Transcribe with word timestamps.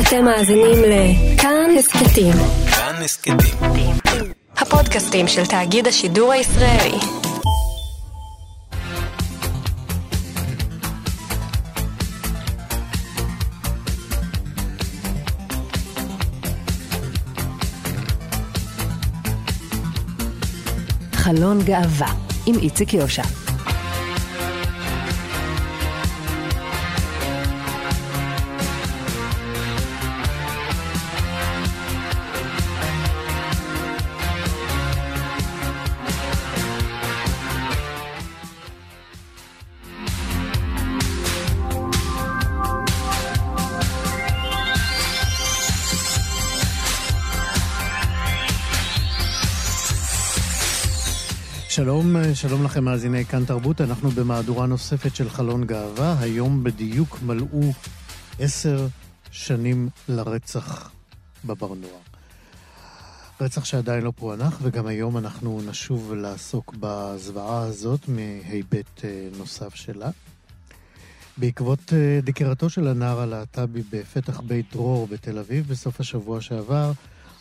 אתם 0.00 0.24
מאזינים 0.24 0.78
לכאן 0.82 1.70
הסכתים. 1.78 2.32
כאן 2.70 3.02
הסכתים. 3.04 3.36
הפודקאסטים 4.56 5.28
של 5.28 5.46
תאגיד 5.46 5.86
השידור 5.86 6.32
הישראלי. 6.32 6.98
חלון 21.12 21.62
גאווה 21.64 22.12
עם 22.46 22.58
איציק 22.58 22.94
יושע. 22.94 23.45
שלום, 52.34 52.64
לכם 52.64 52.84
מאזיני 52.84 53.24
כאן 53.24 53.44
תרבות, 53.44 53.80
אנחנו 53.80 54.10
במהדורה 54.10 54.66
נוספת 54.66 55.16
של 55.16 55.30
חלון 55.30 55.64
גאווה, 55.64 56.16
היום 56.20 56.64
בדיוק 56.64 57.18
מלאו 57.22 57.72
עשר 58.38 58.86
שנים 59.30 59.88
לרצח 60.08 60.90
בברנוע. 61.44 61.98
רצח 63.40 63.64
שעדיין 63.64 64.04
לא 64.04 64.12
פוענח, 64.16 64.58
וגם 64.62 64.86
היום 64.86 65.16
אנחנו 65.16 65.60
נשוב 65.66 66.14
לעסוק 66.14 66.74
בזוועה 66.80 67.62
הזאת 67.62 68.00
מהיבט 68.08 69.04
אה, 69.04 69.28
נוסף 69.38 69.74
שלה. 69.74 70.10
בעקבות 71.36 71.92
אה, 71.92 72.20
דקירתו 72.22 72.70
של 72.70 72.88
הנער 72.88 73.20
הלהט"בי 73.20 73.82
בפתח 73.90 74.40
בית 74.40 74.66
דרור 74.72 75.06
בתל 75.06 75.38
אביב 75.38 75.68
בסוף 75.68 76.00
השבוע 76.00 76.40
שעבר, 76.40 76.92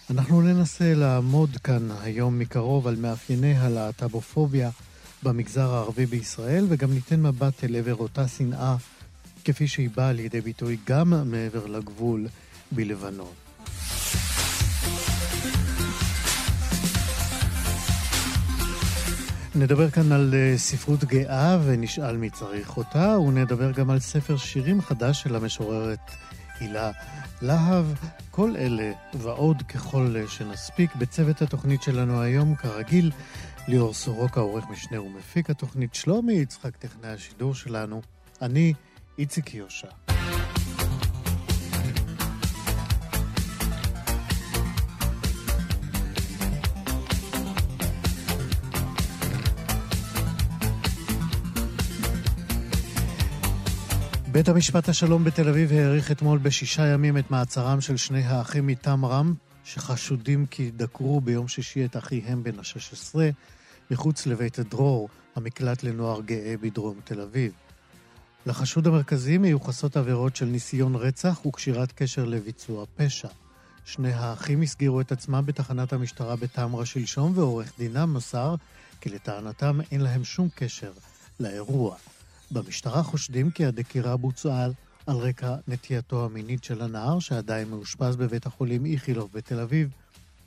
אנחנו 0.09 0.41
ננסה 0.41 0.93
לעמוד 0.93 1.57
כאן 1.63 1.87
היום 2.01 2.39
מקרוב 2.39 2.87
על 2.87 2.95
מאפייני 2.95 3.57
הלהט"בופוביה 3.57 4.69
במגזר 5.23 5.73
הערבי 5.73 6.05
בישראל, 6.05 6.65
וגם 6.69 6.93
ניתן 6.93 7.21
מבט 7.21 7.63
אל 7.63 7.75
עבר 7.75 7.95
אותה 7.95 8.27
שנאה, 8.27 8.75
כפי 9.45 9.67
שהיא 9.67 9.89
באה 9.95 10.11
לידי 10.11 10.41
ביטוי 10.41 10.77
גם 10.87 11.31
מעבר 11.31 11.65
לגבול 11.65 12.27
בלבנון. 12.71 13.33
נדבר 19.55 19.89
כאן 19.89 20.11
על 20.11 20.33
אה, 20.33 20.57
ספרות 20.57 21.03
גאה 21.03 21.57
ונשאל 21.65 22.17
מי 22.17 22.29
צריך 22.29 22.77
אותה, 22.77 23.19
ונדבר 23.19 23.71
גם 23.71 23.89
על 23.89 23.99
ספר 23.99 24.37
שירים 24.37 24.81
חדש 24.81 25.21
של 25.21 25.35
המשוררת 25.35 26.11
הילה 26.59 26.91
להב, 27.41 27.85
כל 28.31 28.55
אלה 28.55 28.91
ועוד 29.13 29.61
ככל 29.61 30.15
שנספיק. 30.29 30.95
בצוות 30.95 31.41
התוכנית 31.41 31.83
שלנו 31.83 32.21
היום, 32.21 32.55
כרגיל, 32.55 33.11
ליאור 33.67 33.93
סורוקה, 33.93 34.39
עורך 34.39 34.65
משנה 34.69 35.01
ומפיק 35.01 35.49
התוכנית, 35.49 35.95
שלומי 35.95 36.33
יצחק, 36.33 36.77
טכנאי 36.77 37.09
השידור 37.09 37.55
שלנו, 37.55 38.01
אני 38.41 38.73
איציק 39.17 39.53
יושע. 39.53 40.14
בית 54.35 54.49
המשפט 54.49 54.89
השלום 54.89 55.23
בתל 55.23 55.49
אביב 55.49 55.71
האריך 55.71 56.11
אתמול 56.11 56.37
בשישה 56.37 56.85
ימים 56.85 57.17
את 57.17 57.31
מעצרם 57.31 57.81
של 57.81 57.97
שני 57.97 58.23
האחים 58.23 58.67
מטמרם, 58.67 59.33
שחשודים 59.63 60.45
כי 60.45 60.71
דקרו 60.71 61.21
ביום 61.21 61.47
שישי 61.47 61.85
את 61.85 61.97
אחיהם 61.97 62.43
בן 62.43 62.59
ה-16 62.59 63.15
מחוץ 63.91 64.25
לבית 64.25 64.59
דרור, 64.59 65.09
המקלט 65.35 65.83
לנוער 65.83 66.21
גאה 66.21 66.55
בדרום 66.61 66.99
תל 67.03 67.21
אביב. 67.21 67.51
לחשוד 68.45 68.87
המרכזי 68.87 69.37
מיוחסות 69.37 69.97
עבירות 69.97 70.35
של 70.35 70.45
ניסיון 70.45 70.95
רצח 70.95 71.45
וקשירת 71.45 71.91
קשר 71.91 72.25
לביצוע 72.25 72.85
פשע. 72.95 73.29
שני 73.85 74.13
האחים 74.13 74.61
הסגירו 74.61 75.01
את 75.01 75.11
עצמם 75.11 75.43
בתחנת 75.45 75.93
המשטרה 75.93 76.35
בטמרה 76.35 76.85
שלשום, 76.85 77.31
ועורך 77.35 77.71
דינם 77.77 78.13
מסר 78.13 78.55
כי 79.01 79.09
לטענתם 79.09 79.79
אין 79.91 80.01
להם 80.01 80.23
שום 80.23 80.49
קשר 80.55 80.91
לאירוע. 81.39 81.95
במשטרה 82.51 83.03
חושדים 83.03 83.51
כי 83.51 83.65
הדקירה 83.65 84.17
בוצעה 84.17 84.67
על 85.07 85.17
רקע 85.17 85.55
נטייתו 85.67 86.25
המינית 86.25 86.63
של 86.63 86.81
הנער, 86.81 87.19
שעדיין 87.19 87.67
מאושפז 87.67 88.15
בבית 88.15 88.45
החולים 88.45 88.85
איכילוב 88.85 89.29
בתל 89.33 89.59
אביב, 89.59 89.89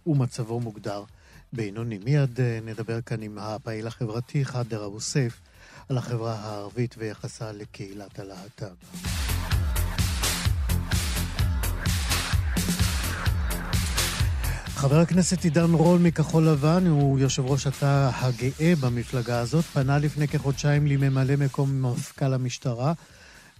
ומצבו 0.07 0.61
מוגדר 0.61 1.05
בינוני. 1.53 1.99
מיד 1.99 2.41
אה, 2.41 2.59
נדבר 2.65 3.01
כאן 3.01 3.23
עם 3.23 3.39
הפעיל 3.39 3.87
החברתי 3.87 4.45
חאדר 4.45 4.87
אבו 4.87 5.01
סייף 5.01 5.41
על 5.89 5.99
החברה 5.99 6.35
הערבית 6.35 6.95
ויחסה 6.99 7.53
לקהילת 7.53 8.19
הלהט"ב. 8.19 9.38
חבר 14.79 15.01
הכנסת 15.01 15.45
עידן 15.45 15.73
רול 15.73 15.99
מכחול 15.99 16.49
לבן, 16.49 16.87
הוא 16.87 17.19
יושב 17.19 17.47
ראש 17.47 17.67
התא 17.67 18.11
הגאה 18.15 18.75
במפלגה 18.81 19.41
הזאת, 19.41 19.65
פנה 19.65 19.99
לפני 19.99 20.29
כחודשיים 20.29 20.87
לממלא 20.87 21.37
מקום 21.37 21.83
מפכ"ל 21.83 22.35
המשטרה, 22.35 22.93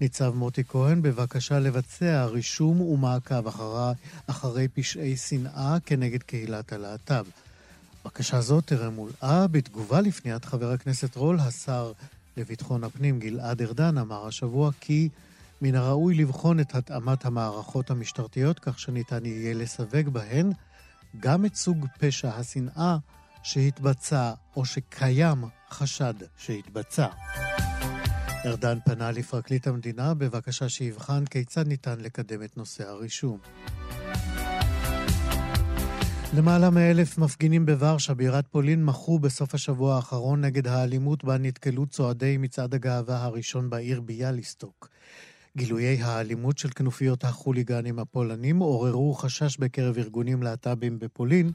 ניצב 0.01 0.35
מוטי 0.35 0.65
כהן, 0.69 1.03
בבקשה 1.03 1.59
לבצע 1.59 2.25
רישום 2.25 2.81
ומעקב 2.81 3.47
אחרי, 3.47 3.93
אחרי 4.27 4.69
פשעי 4.69 5.17
שנאה 5.17 5.77
כנגד 5.87 6.23
קהילת 6.23 6.73
הלהט"ב. 6.73 7.25
בקשה 8.05 8.41
זו 8.41 8.61
טרם 8.61 8.95
מולאה. 8.95 9.47
בתגובה 9.47 10.01
לפניית 10.01 10.45
חבר 10.45 10.73
הכנסת 10.73 11.17
רול, 11.17 11.41
השר 11.41 11.93
לביטחון 12.37 12.85
הפנים 12.85 13.19
גלעד 13.19 13.63
ארדן 13.63 13.99
אמר 13.99 14.27
השבוע 14.27 14.71
כי 14.81 15.09
מן 15.63 15.75
הראוי 15.75 16.15
לבחון 16.15 16.61
את 16.61 16.75
התאמת 16.75 17.25
המערכות 17.25 17.91
המשטרתיות 17.91 18.59
כך 18.59 18.79
שניתן 18.79 19.27
יהיה 19.27 19.55
לסווג 19.55 20.09
בהן 20.13 20.53
גם 21.21 21.45
את 21.45 21.55
סוג 21.55 21.87
פשע 21.99 22.29
השנאה 22.29 22.97
שהתבצע 23.43 24.33
או 24.57 24.65
שקיים 24.65 25.45
חשד 25.71 26.15
שהתבצע. 26.37 27.07
ארדן 28.47 28.79
פנה 28.85 29.11
לפרקליט 29.11 29.67
המדינה 29.67 30.15
בבקשה 30.15 30.69
שיבחן 30.69 31.25
כיצד 31.25 31.69
ניתן 31.69 32.01
לקדם 32.01 32.43
את 32.43 32.57
נושא 32.57 32.89
הרישום. 32.89 33.39
למעלה 36.37 36.71
מאלף 36.71 37.19
מפגינים 37.19 37.67
בוורשה, 37.67 38.15
בירת 38.15 38.47
פולין, 38.47 38.85
מחו 38.85 39.19
בסוף 39.19 39.55
השבוע 39.55 39.97
האחרון 39.97 40.41
נגד 40.41 40.67
האלימות 40.67 41.25
בה 41.25 41.39
נתקלו 41.39 41.87
צועדי 41.87 42.37
מצעד 42.37 42.75
הגאווה 42.75 43.25
הראשון 43.25 43.71
בעיר 43.71 44.01
ביאליסטוק. 44.01 44.89
גילויי 45.59 46.03
האלימות 46.03 46.59
של 46.59 46.69
כנופיות 46.69 47.25
החוליגנים 47.25 47.99
הפולנים 47.99 48.59
עוררו 48.59 49.15
חשש 49.15 49.57
בקרב 49.57 49.99
ארגונים 49.99 50.43
להט"בים 50.43 50.99
בפולין 50.99 51.53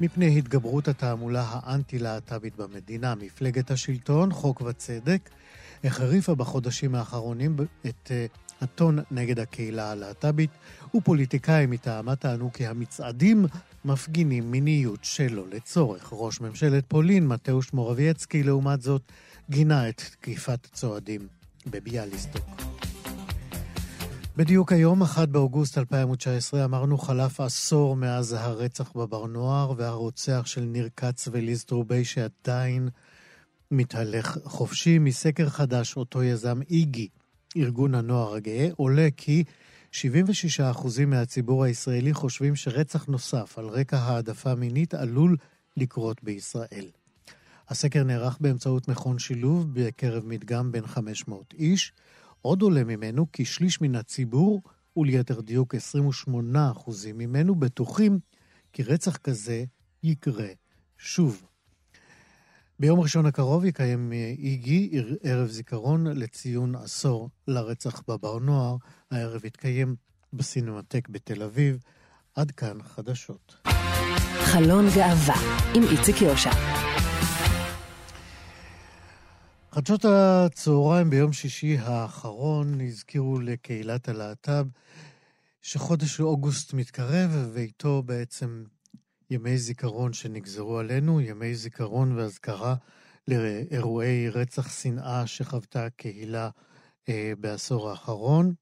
מפני 0.00 0.38
התגברות 0.38 0.88
התעמולה 0.88 1.44
האנטי-להט"בית 1.48 2.56
במדינה. 2.56 3.14
מפלגת 3.14 3.70
השלטון, 3.70 4.32
חוק 4.32 4.60
וצדק, 4.60 5.30
החריפה 5.84 6.34
בחודשים 6.34 6.94
האחרונים 6.94 7.56
את 7.86 8.10
אה, 8.10 8.26
הטון 8.60 8.98
נגד 9.10 9.38
הקהילה 9.38 9.90
הלהט"בית, 9.90 10.50
ופוליטיקאים 10.94 11.70
מטעמה 11.70 12.16
טענו 12.16 12.52
כי 12.52 12.66
המצעדים 12.66 13.46
מפגינים 13.84 14.50
מיניות 14.50 15.04
שלא 15.04 15.48
לצורך. 15.48 16.08
ראש 16.12 16.40
ממשלת 16.40 16.84
פולין, 16.88 17.28
מתאוש 17.28 17.72
מורבייצקי, 17.72 18.42
לעומת 18.42 18.82
זאת, 18.82 19.02
גינה 19.50 19.88
את 19.88 20.02
תקיפת 20.20 20.66
הצועדים 20.72 21.20
בביאליסטוק. 21.66 22.79
בדיוק 24.40 24.72
היום, 24.72 25.02
1 25.02 25.28
באוגוסט 25.28 25.78
2019, 25.78 26.64
אמרנו 26.64 26.98
חלף 26.98 27.40
עשור 27.40 27.96
מאז 27.96 28.32
הרצח 28.32 28.92
בבר 28.92 29.26
נוער 29.26 29.72
והרוצח 29.76 30.42
של 30.44 30.60
ניר 30.60 30.88
כץ 30.96 31.28
וליז 31.32 31.64
טרובי 31.64 32.04
שעדיין 32.04 32.88
מתהלך 33.70 34.38
חופשי. 34.44 34.98
מסקר 34.98 35.48
חדש 35.48 35.96
אותו 35.96 36.22
יזם 36.22 36.60
איגי, 36.70 37.08
ארגון 37.56 37.94
הנוער 37.94 38.34
הגאה, 38.34 38.68
עולה 38.76 39.08
כי 39.16 39.44
76% 39.92 39.96
מהציבור 41.06 41.64
הישראלי 41.64 42.14
חושבים 42.14 42.56
שרצח 42.56 43.06
נוסף 43.06 43.58
על 43.58 43.66
רקע 43.66 43.98
העדפה 43.98 44.54
מינית 44.54 44.94
עלול 44.94 45.36
לקרות 45.76 46.22
בישראל. 46.22 46.90
הסקר 47.68 48.04
נערך 48.04 48.38
באמצעות 48.40 48.88
מכון 48.88 49.18
שילוב 49.18 49.66
בקרב 49.72 50.26
מדגם 50.26 50.72
בין 50.72 50.86
500 50.86 51.54
איש. 51.58 51.92
עוד 52.42 52.62
עולה 52.62 52.84
ממנו 52.84 53.32
כי 53.32 53.44
שליש 53.44 53.80
מן 53.80 53.94
הציבור 53.94 54.62
וליתר 54.96 55.40
דיוק 55.40 55.74
28 55.74 56.70
אחוזים 56.70 57.18
ממנו, 57.18 57.54
בטוחים 57.54 58.18
כי 58.72 58.82
רצח 58.82 59.16
כזה 59.16 59.64
יקרה 60.02 60.48
שוב. 60.98 61.46
ביום 62.78 63.00
ראשון 63.00 63.26
הקרוב 63.26 63.64
יקיים 63.64 64.12
איגי 64.38 64.90
ערב 65.22 65.48
זיכרון 65.48 66.06
לציון 66.06 66.74
עשור 66.74 67.30
לרצח 67.48 68.02
בבר 68.08 68.38
נוער. 68.38 68.76
הערב 69.10 69.44
יתקיים 69.44 69.96
בסינמטק 70.32 71.08
בתל 71.08 71.42
אביב. 71.42 71.78
עד 72.34 72.50
כאן 72.50 72.82
חדשות. 72.82 73.56
חלון 74.44 74.86
גאווה 74.94 75.36
עם 75.74 75.82
איציק 75.82 76.22
יושע. 76.22 76.50
חדשות 79.80 80.04
הצהריים 80.04 81.10
ביום 81.10 81.32
שישי 81.32 81.78
האחרון 81.78 82.80
הזכירו 82.80 83.40
לקהילת 83.40 84.08
הלהט"ב 84.08 84.66
שחודש 85.62 86.20
אוגוסט 86.20 86.74
מתקרב 86.74 87.30
ואיתו 87.52 88.02
בעצם 88.02 88.64
ימי 89.30 89.58
זיכרון 89.58 90.12
שנגזרו 90.12 90.78
עלינו, 90.78 91.20
ימי 91.20 91.54
זיכרון 91.54 92.18
ואזכרה 92.18 92.74
לאירועי 93.28 94.28
רצח 94.28 94.80
שנאה 94.80 95.26
שחוותה 95.26 95.86
הקהילה 95.86 96.50
אה, 97.08 97.32
בעשור 97.38 97.90
האחרון. 97.90 98.54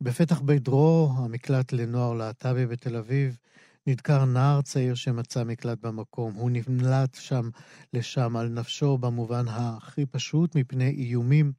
בפתח 0.00 0.40
בית 0.40 0.62
דרור, 0.62 1.12
המקלט 1.16 1.72
לנוער 1.72 2.12
להט"בי 2.14 2.66
בתל 2.66 2.96
אביב, 2.96 3.36
נדקר 3.86 4.24
נער 4.24 4.62
צעיר 4.62 4.94
שמצא 4.94 5.44
מקלט 5.44 5.78
במקום. 5.80 6.34
הוא 6.34 6.50
נמלט 6.50 7.14
שם 7.14 7.50
לשם 7.92 8.36
על 8.36 8.48
נפשו 8.48 8.98
במובן 8.98 9.48
הכי 9.48 10.06
פשוט, 10.06 10.54
מפני 10.54 10.90
איומים 10.90 11.52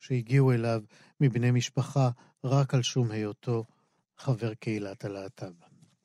שהגיעו 0.00 0.52
אליו 0.52 0.82
מבני 1.20 1.50
משפחה 1.50 2.10
רק 2.44 2.74
על 2.74 2.82
שום 2.82 3.10
היותו 3.10 3.64
חבר 4.18 4.54
קהילת 4.54 5.04
הלהט"ב. 5.04 5.52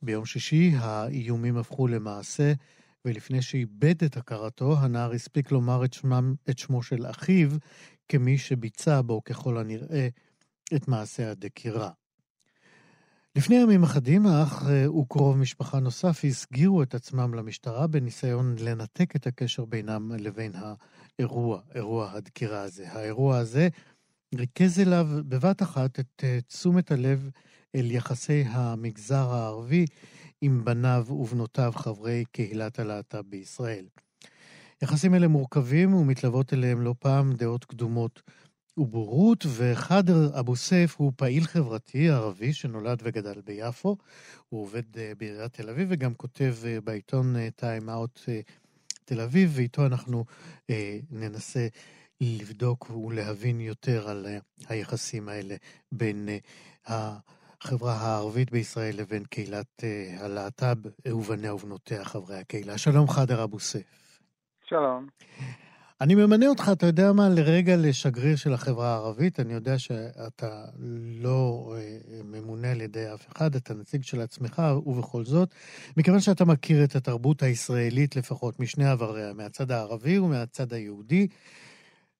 ביום 0.02 0.26
שישי 0.26 0.72
האיומים 0.78 1.56
הפכו 1.56 1.86
למעשה, 1.86 2.52
ולפני 3.04 3.42
שאיבד 3.42 4.04
את 4.04 4.16
הכרתו, 4.16 4.78
הנער 4.78 5.12
הספיק 5.12 5.52
לומר 5.52 5.84
את, 5.84 5.92
שמם, 5.92 6.34
את 6.50 6.58
שמו 6.58 6.82
של 6.82 7.06
אחיו 7.10 7.50
כמי 8.08 8.38
שביצע 8.38 9.00
בו, 9.02 9.24
ככל 9.24 9.58
הנראה, 9.58 10.08
את 10.74 10.88
מעשה 10.88 11.30
הדקירה. 11.30 11.90
לפני 13.36 13.56
ימים 13.56 13.82
אחדים, 13.82 14.26
האח 14.26 14.68
אה, 14.68 14.90
וקרוב 14.90 15.36
משפחה 15.36 15.80
נוסף 15.80 16.24
הסגירו 16.24 16.82
את 16.82 16.94
עצמם 16.94 17.34
למשטרה 17.34 17.86
בניסיון 17.86 18.56
לנתק 18.58 19.16
את 19.16 19.26
הקשר 19.26 19.64
בינם 19.64 20.12
לבין 20.12 20.52
האירוע, 20.54 21.60
אירוע 21.74 22.10
הדקירה 22.12 22.62
הזה. 22.62 22.92
האירוע 22.92 23.38
הזה 23.38 23.68
ריכז 24.34 24.80
אליו 24.80 25.08
בבת 25.28 25.62
אחת 25.62 26.00
את 26.00 26.24
אה, 26.24 26.38
תשומת 26.46 26.90
הלב 26.90 27.30
אל 27.74 27.90
יחסי 27.90 28.44
המגזר 28.46 29.30
הערבי 29.30 29.86
עם 30.40 30.64
בניו 30.64 31.06
ובנותיו 31.10 31.72
חברי 31.76 32.24
קהילת 32.32 32.78
הלהט"ב 32.78 33.20
בישראל. 33.20 33.86
יחסים 34.82 35.14
אלה 35.14 35.28
מורכבים 35.28 35.94
ומתלוות 35.94 36.52
אליהם 36.52 36.80
לא 36.80 36.94
פעם 36.98 37.32
דעות 37.32 37.64
קדומות 37.64 38.22
ובורות, 38.78 39.46
וחאדר 39.56 40.40
אבו 40.40 40.56
סייף 40.56 40.96
הוא 40.96 41.12
פעיל 41.16 41.44
חברתי 41.44 42.10
ערבי 42.10 42.52
שנולד 42.52 42.98
וגדל 43.02 43.40
ביפו. 43.40 43.96
הוא 44.48 44.62
עובד 44.62 44.98
אה, 44.98 45.12
בעיריית 45.18 45.52
תל 45.52 45.70
אביב 45.70 45.88
וגם 45.90 46.14
כותב 46.14 46.54
אה, 46.66 46.80
בעיתון 46.80 47.50
טיים 47.50 47.90
אאוט 47.90 48.20
תל 49.04 49.20
אביב, 49.20 49.52
ואיתו 49.54 49.86
אנחנו 49.86 50.24
אה, 50.70 50.98
ננסה 51.10 51.66
לבדוק 52.20 52.90
ולהבין 52.90 53.60
יותר 53.60 54.08
על 54.08 54.26
היחסים 54.68 55.28
האלה 55.28 55.56
בין 55.92 56.28
החברה 56.86 57.92
הערבית 57.92 58.50
בישראל 58.50 58.96
לבין 58.96 59.24
קהילת 59.24 59.84
הלהט"ב 60.18 60.76
ובניה 61.08 61.54
ובנותיה 61.54 62.04
חברי 62.04 62.38
הקהילה. 62.38 62.78
שלום 62.78 63.08
חאדר 63.08 63.44
אבו 63.44 63.60
סייף. 63.60 64.20
שלום. 64.68 65.06
אני 66.00 66.14
ממנה 66.14 66.46
אותך, 66.48 66.70
אתה 66.72 66.86
יודע 66.86 67.12
מה, 67.12 67.28
לרגע 67.28 67.76
לשגריר 67.76 68.36
של 68.36 68.52
החברה 68.54 68.94
הערבית. 68.94 69.40
אני 69.40 69.52
יודע 69.52 69.78
שאתה 69.78 70.64
לא 71.22 71.74
אה, 71.76 71.98
ממונה 72.24 72.70
על 72.70 72.80
ידי 72.80 73.14
אף 73.14 73.26
אחד, 73.28 73.56
אתה 73.56 73.74
נציג 73.74 74.02
של 74.02 74.20
עצמך, 74.20 74.62
ובכל 74.86 75.24
זאת, 75.24 75.54
מכיוון 75.96 76.20
שאתה 76.20 76.44
מכיר 76.44 76.84
את 76.84 76.96
התרבות 76.96 77.42
הישראלית 77.42 78.16
לפחות 78.16 78.60
משני 78.60 78.88
עבריה, 78.88 79.32
מהצד 79.32 79.70
הערבי 79.70 80.18
ומהצד 80.18 80.72
היהודי, 80.72 81.26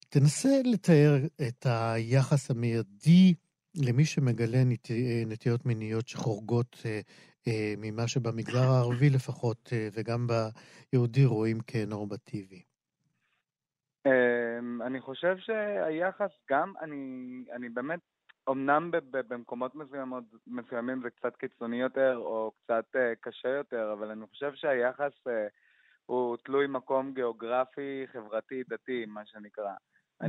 תנסה 0.09 0.61
לתאר 0.65 1.19
את 1.49 1.67
היחס 1.69 2.51
המיידי 2.51 3.35
למי 3.75 4.05
שמגלה 4.05 4.65
נת... 4.65 4.91
נטיות 5.27 5.67
מיניות 5.67 6.09
שחורגות 6.09 6.83
אה, 6.85 7.01
אה, 7.49 7.75
ממה 7.79 8.09
שבמגזר 8.09 8.71
הערבי 8.71 9.11
לפחות, 9.11 9.73
וגם 9.93 10.27
ביהודי 10.93 11.25
רואים 11.25 11.61
כנורמטיבי. 11.67 12.76
אמ, 14.07 14.83
אני 14.83 15.01
חושב 15.01 15.37
שהיחס 15.39 16.31
גם, 16.51 16.73
אני, 16.81 16.99
אני 17.53 17.69
באמת, 17.69 18.01
אמנם 18.51 18.91
במקומות 19.11 19.75
מסוימות, 19.75 20.25
מסוימים 20.47 21.01
זה 21.03 21.11
קצת 21.11 21.37
קיצוני 21.37 21.81
יותר 21.81 22.17
או 22.17 22.53
קצת 22.65 22.85
אה, 22.97 23.13
קשה 23.21 23.49
יותר, 23.49 23.93
אבל 23.93 24.11
אני 24.11 24.27
חושב 24.27 24.55
שהיחס 24.55 25.13
אה, 25.29 25.47
הוא 26.07 26.37
תלוי 26.37 26.67
מקום 26.67 27.13
גיאוגרפי, 27.15 28.07
חברתי, 28.13 28.63
דתי, 28.69 29.07
מה 29.07 29.27
שנקרא. 29.27 29.73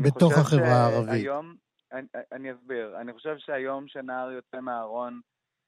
בתוך 0.03 0.33
החברה 0.37 0.67
הערבית. 0.67 1.13
היום, 1.13 1.55
אני, 1.91 2.07
אני 2.31 2.53
אסביר, 2.53 2.97
אני 3.01 3.13
חושב 3.13 3.37
שהיום 3.37 3.87
שנער 3.87 4.31
יוצא 4.31 4.59
מהארון, 4.59 5.21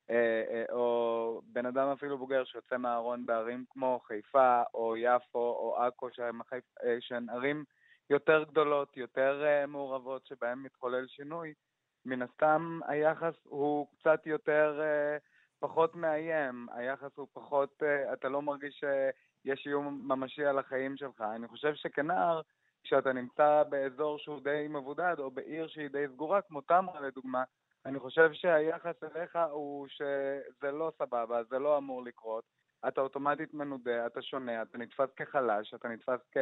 אה, 0.10 0.64
או 0.72 1.42
בן 1.46 1.66
אדם 1.66 1.88
אפילו 1.88 2.18
בוגר 2.18 2.44
שיוצא 2.46 2.78
מהארון 2.78 3.26
בערים 3.26 3.66
כמו 3.70 4.00
חיפה 4.08 4.62
או 4.74 4.98
יפו 4.98 5.40
או 5.40 5.78
עכו, 5.78 6.08
שהן 7.00 7.30
ערים 7.30 7.64
יותר 8.10 8.44
גדולות, 8.44 8.98
יותר 8.98 9.44
uh, 9.44 9.68
מעורבות, 9.68 10.26
שבהן 10.26 10.60
מתחולל 10.60 11.08
שינוי, 11.08 11.54
מן 12.06 12.22
הסתם 12.22 12.80
היחס 12.88 13.34
הוא 13.44 13.88
קצת 14.00 14.28
יותר, 14.28 14.80
uh, 14.80 15.22
פחות 15.60 15.96
מאיים, 15.96 16.68
היחס 16.72 17.12
הוא 17.16 17.28
פחות, 17.34 17.84
uh, 17.84 18.14
אתה 18.14 18.30
לא 18.30 18.42
מרגיש 18.42 18.84
שיש 18.84 19.68
איום 19.68 20.02
ממשי 20.04 20.46
על 20.46 20.60
החיים 20.60 20.98
שלך. 20.98 21.22
אני 21.36 21.48
חושב 21.48 21.76
שכנער, 21.76 22.42
כשאתה 22.84 23.14
נמצא 23.14 23.64
באזור 23.70 24.18
שהוא 24.18 24.42
די 24.44 24.68
מבודד, 24.70 25.16
או 25.20 25.32
בעיר 25.32 25.68
שהיא 25.68 25.90
די 25.90 26.06
סגורה, 26.14 26.42
כמו 26.42 26.62
תמרה 26.62 27.02
לדוגמה, 27.02 27.44
אני 27.86 28.00
חושב 28.00 28.34
שהיחס 28.34 29.04
אליך 29.04 29.40
הוא 29.52 29.88
שזה 29.88 30.72
לא 30.72 30.92
סבבה, 30.98 31.44
זה 31.44 31.60
לא 31.60 31.78
אמור 31.78 32.04
לקרות. 32.04 32.44
אתה 32.88 33.02
אוטומטית 33.02 33.54
מנודה, 33.54 34.06
אתה 34.06 34.22
שונה, 34.22 34.62
אתה 34.62 34.78
נתפס 34.78 35.10
כחלש, 35.16 35.74
אתה 35.74 35.88
נתפס 35.88 36.20
כ... 36.32 36.38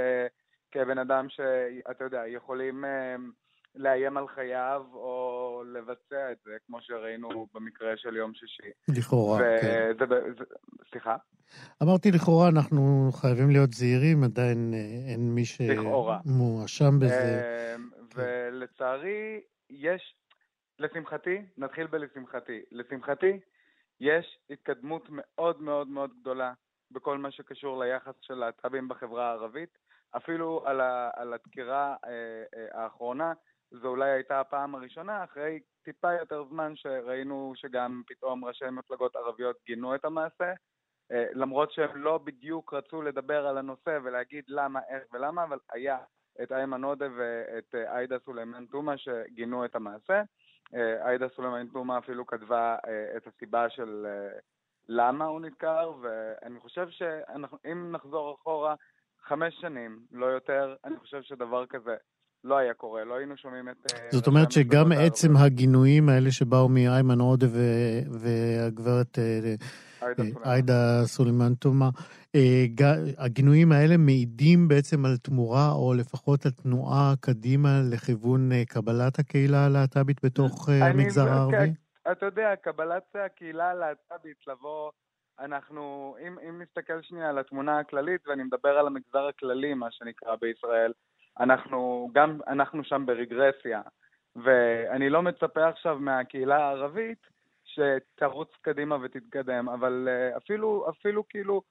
כבן 0.72 0.98
אדם 0.98 1.28
שאתה 1.30 2.04
יודע, 2.04 2.28
יכולים 2.28 2.86
אמ, 2.86 3.32
לאיים 3.76 4.18
על 4.18 4.28
חייו 4.28 4.86
או 4.94 5.64
לבצע 5.74 6.32
את 6.32 6.38
זה, 6.46 6.52
כמו 6.68 6.82
שראינו 6.82 7.48
במקרה 7.54 7.98
של 7.98 8.16
יום 8.16 8.34
שישי. 8.34 8.72
לכאורה, 8.98 9.38
ו- 9.38 9.62
כן. 9.62 9.92
זה, 10.00 10.06
זה, 10.38 10.44
סליחה? 10.92 11.16
אמרתי 11.84 12.12
לכאורה, 12.12 12.50
אנחנו 12.50 13.10
חייבים 13.12 13.50
להיות 13.50 13.74
זהירים, 13.74 14.24
עדיין 14.24 14.74
אה, 14.74 15.12
אין 15.12 15.36
מי 15.36 15.46
שמואשם 15.46 17.00
בזה. 17.00 17.42
כן. 17.44 17.82
ולצערי, 18.16 19.42
יש, 19.70 20.16
לשמחתי, 20.80 21.42
נתחיל 21.58 21.88
בלשמחתי. 21.88 22.62
לשמחתי, 22.72 23.40
יש 24.00 24.40
התקדמות 24.50 25.08
מאוד 25.12 25.62
מאוד 25.62 25.88
מאוד 25.88 26.12
גדולה 26.22 26.54
בכל 26.92 27.18
מה 27.18 27.32
שקשור 27.32 27.84
ליחס 27.84 28.14
של 28.22 28.34
להט"בים 28.34 28.88
בחברה 28.88 29.30
הערבית. 29.30 29.78
אפילו 30.18 30.62
על, 30.66 30.82
על 31.16 31.34
הדקירה 31.34 31.96
אה, 32.06 32.10
אה, 32.56 32.84
האחרונה, 32.84 33.34
זו 33.72 33.88
אולי 33.88 34.10
הייתה 34.10 34.40
הפעם 34.40 34.76
הראשונה, 34.76 35.24
אחרי 35.24 35.60
טיפה 35.84 36.14
יותר 36.14 36.44
זמן 36.50 36.76
שראינו 36.76 37.54
שגם 37.56 38.02
פתאום 38.08 38.46
ראשי 38.46 38.66
מפלגות 38.72 39.16
ערביות 39.16 39.56
גינו 39.66 39.96
את 39.96 40.06
המעשה, 40.06 40.54
אה, 41.12 41.26
למרות 41.34 41.72
שהם 41.72 41.96
לא 41.96 42.18
בדיוק 42.18 42.74
רצו 42.74 43.02
לדבר 43.02 43.48
על 43.48 43.58
הנושא 43.58 44.00
ולהגיד 44.04 44.44
למה, 44.48 44.80
איך 44.90 45.04
ולמה, 45.14 45.44
אבל 45.44 45.60
היה 45.72 45.98
את 46.44 46.52
איימן 46.52 46.84
עודה 46.84 47.08
ואת 47.18 47.76
עאידה 47.76 48.20
סולימאן 48.26 48.66
תומא 48.66 48.98
שגינו 48.98 49.66
את 49.66 49.76
המעשה. 49.76 50.22
עאידה 51.02 51.30
סולימאן 51.30 51.68
תומא 51.68 51.98
אפילו 51.98 52.26
כתבה 52.26 52.78
את 53.18 53.28
הסיבה 53.28 53.70
של 53.70 54.08
למה 54.88 55.26
הוא 55.26 55.42
נדקר, 55.42 55.92
ואני 56.02 56.60
חושב 56.60 56.90
שאם 56.90 57.92
נחזור 57.92 58.36
אחורה, 58.36 58.76
חמש 59.28 59.54
שנים, 59.62 60.00
לא 60.12 60.26
יותר, 60.26 60.76
אני 60.86 60.98
חושב 60.98 61.22
שדבר 61.22 61.66
כזה 61.66 61.96
לא 62.44 62.58
היה 62.58 62.74
קורה, 62.74 63.04
לא 63.04 63.14
היינו 63.14 63.38
שומעים 63.38 63.70
את... 63.70 63.94
אה, 63.94 64.08
זאת 64.12 64.28
אומרת 64.28 64.52
שגם 64.52 64.92
עצם 64.92 65.36
הרבה. 65.36 65.46
הגינויים 65.46 66.10
האלה 66.10 66.32
שבאו 66.32 66.70
מאיימן 66.70 67.20
עודה 67.20 67.48
ו- 67.50 68.20
והגברת 68.22 69.20
אה, 69.20 69.56
עאידה 70.44 71.02
סולימאן 71.06 71.54
תומא, 71.56 71.90
אה, 72.36 72.66
הגינויים 73.18 73.72
האלה 73.72 73.98
מעידים 73.98 74.68
בעצם 74.68 75.06
על 75.06 75.18
תמורה, 75.18 75.72
או 75.72 75.94
לפחות 75.94 76.46
על 76.46 76.52
תנועה 76.52 77.14
קדימה 77.20 77.70
לכיוון 77.92 78.50
קבלת 78.68 79.20
הקהילה 79.20 79.66
הלהט"בית 79.66 80.26
בתוך 80.26 80.70
המגזר 80.70 81.30
הערבי? 81.30 81.74
אתה 82.12 82.26
יודע, 82.26 82.56
קבלת 82.62 83.16
הקהילה 83.26 83.70
הלהט"בית, 83.70 84.38
לבוא, 84.48 84.92
אנחנו, 85.40 86.16
אם, 86.28 86.40
אם 86.50 86.62
נסתכל 86.62 87.02
שנייה 87.02 87.30
על 87.30 87.38
התמונה 87.38 87.80
הכללית, 87.80 88.28
ואני 88.28 88.44
מדבר 88.44 88.78
על 88.78 88.88
המגזר 88.88 89.28
הכללי, 89.28 89.74
מה 89.74 89.92
שנקרא 89.92 90.36
בישראל, 90.36 90.94
אנחנו 91.40 92.10
גם, 92.14 92.40
אנחנו 92.48 92.84
שם 92.84 93.06
ברגרסיה. 93.06 93.82
ואני 94.36 95.10
לא 95.10 95.22
מצפה 95.22 95.68
עכשיו 95.68 96.00
מהקהילה 96.00 96.58
הערבית 96.58 97.28
שתרוץ 97.66 98.50
קדימה 98.62 98.98
ותתקדם, 99.02 99.70
אבל 99.70 100.08
אה, 100.12 100.38
אפילו, 100.38 100.86
אפילו 100.90 101.28
כאילו, 101.30 101.62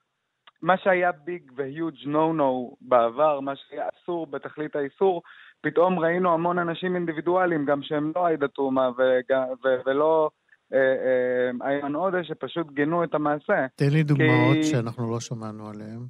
מה 0.62 0.78
שהיה 0.78 1.12
ביג 1.12 1.52
והיוג' 1.56 2.06
נו 2.06 2.32
נו 2.32 2.76
בעבר, 2.80 3.40
מה 3.40 3.56
שהיה 3.56 3.88
אסור 3.94 4.26
בתכלית 4.26 4.76
האיסור, 4.76 5.22
פתאום 5.60 5.98
ראינו 5.98 6.34
המון 6.34 6.58
אנשים 6.58 6.94
אינדיבידואלים, 6.94 7.64
גם 7.64 7.82
שהם 7.82 8.12
לא 8.16 8.26
עאידה 8.26 8.48
תומא 8.48 8.88
ולא 9.86 10.30
איימן 11.62 11.94
עודה, 11.94 12.24
שפשוט 12.24 12.66
גינו 12.72 13.04
את 13.04 13.14
המעשה. 13.14 13.66
תן 13.76 13.90
לי 13.90 14.02
דוגמאות 14.02 14.56
כי... 14.56 14.64
שאנחנו 14.64 15.10
לא 15.10 15.20
שמענו 15.20 15.68
עליהן. 15.68 16.00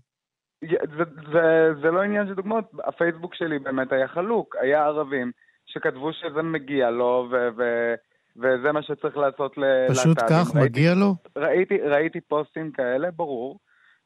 זה, 0.60 1.04
זה, 1.32 1.75
זה 1.82 1.90
לא 1.90 2.02
עניין 2.02 2.26
של 2.26 2.34
דוגמאות, 2.34 2.64
הפייסבוק 2.84 3.34
שלי 3.34 3.58
באמת 3.58 3.92
היה 3.92 4.08
חלוק, 4.08 4.56
היה 4.60 4.84
ערבים 4.84 5.30
שכתבו 5.66 6.12
שזה 6.12 6.42
מגיע 6.42 6.90
לו, 6.90 7.28
ו... 7.30 7.48
ו 7.56 7.94
וזה 8.36 8.72
מה 8.72 8.82
שצריך 8.82 9.16
לעשות 9.16 9.58
ללהט"בים. 9.58 9.94
פשוט 9.94 10.18
כך, 10.20 10.54
ראיתי, 10.54 10.68
מגיע 10.68 10.94
לו? 10.94 11.14
ראיתי, 11.36 11.78
ראיתי 11.78 12.20
פוסטים 12.20 12.72
כאלה, 12.72 13.10
ברור, 13.10 13.58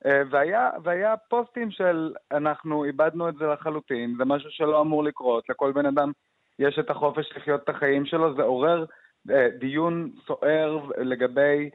אה, 0.07 0.23
והיה, 0.31 0.71
והיה 0.83 1.15
פוסטים 1.17 1.71
של 1.71 2.13
אנחנו 2.33 2.85
איבדנו 2.85 3.29
את 3.29 3.35
זה 3.35 3.45
לחלוטין, 3.47 4.15
זה 4.19 4.25
משהו 4.25 4.51
שלא 4.51 4.81
אמור 4.81 5.05
לקרות, 5.05 5.49
לכל 5.49 5.73
בן 5.73 5.87
אדם 5.87 6.13
יש 6.59 6.79
את 6.79 6.91
החופש 6.91 7.33
לחיות 7.37 7.61
את 7.65 7.69
החיים 7.69 8.07
שלו, 8.07 8.35
זה 8.37 8.43
עורר 8.43 8.81
אה, 8.81 8.87
דיון 9.59 10.11
סוער 10.27 10.91
לגבי 10.99 11.71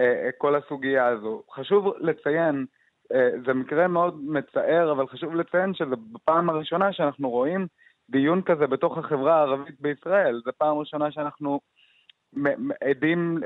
אה, 0.00 0.30
כל 0.38 0.56
הסוגיה 0.56 1.06
הזו. 1.06 1.42
חשוב 1.52 1.94
לציין, 1.98 2.66
זה 3.46 3.54
מקרה 3.54 3.88
מאוד 3.88 4.20
מצער, 4.24 4.92
אבל 4.92 5.06
חשוב 5.08 5.34
לציין 5.34 5.74
שזה 5.74 5.96
בפעם 6.12 6.50
הראשונה 6.50 6.92
שאנחנו 6.92 7.30
רואים 7.30 7.66
דיון 8.10 8.42
כזה 8.42 8.66
בתוך 8.66 8.98
החברה 8.98 9.36
הערבית 9.36 9.80
בישראל. 9.80 10.40
זו 10.44 10.50
פעם 10.58 10.78
ראשונה 10.78 11.12
שאנחנו 11.12 11.60
עדים 12.80 13.38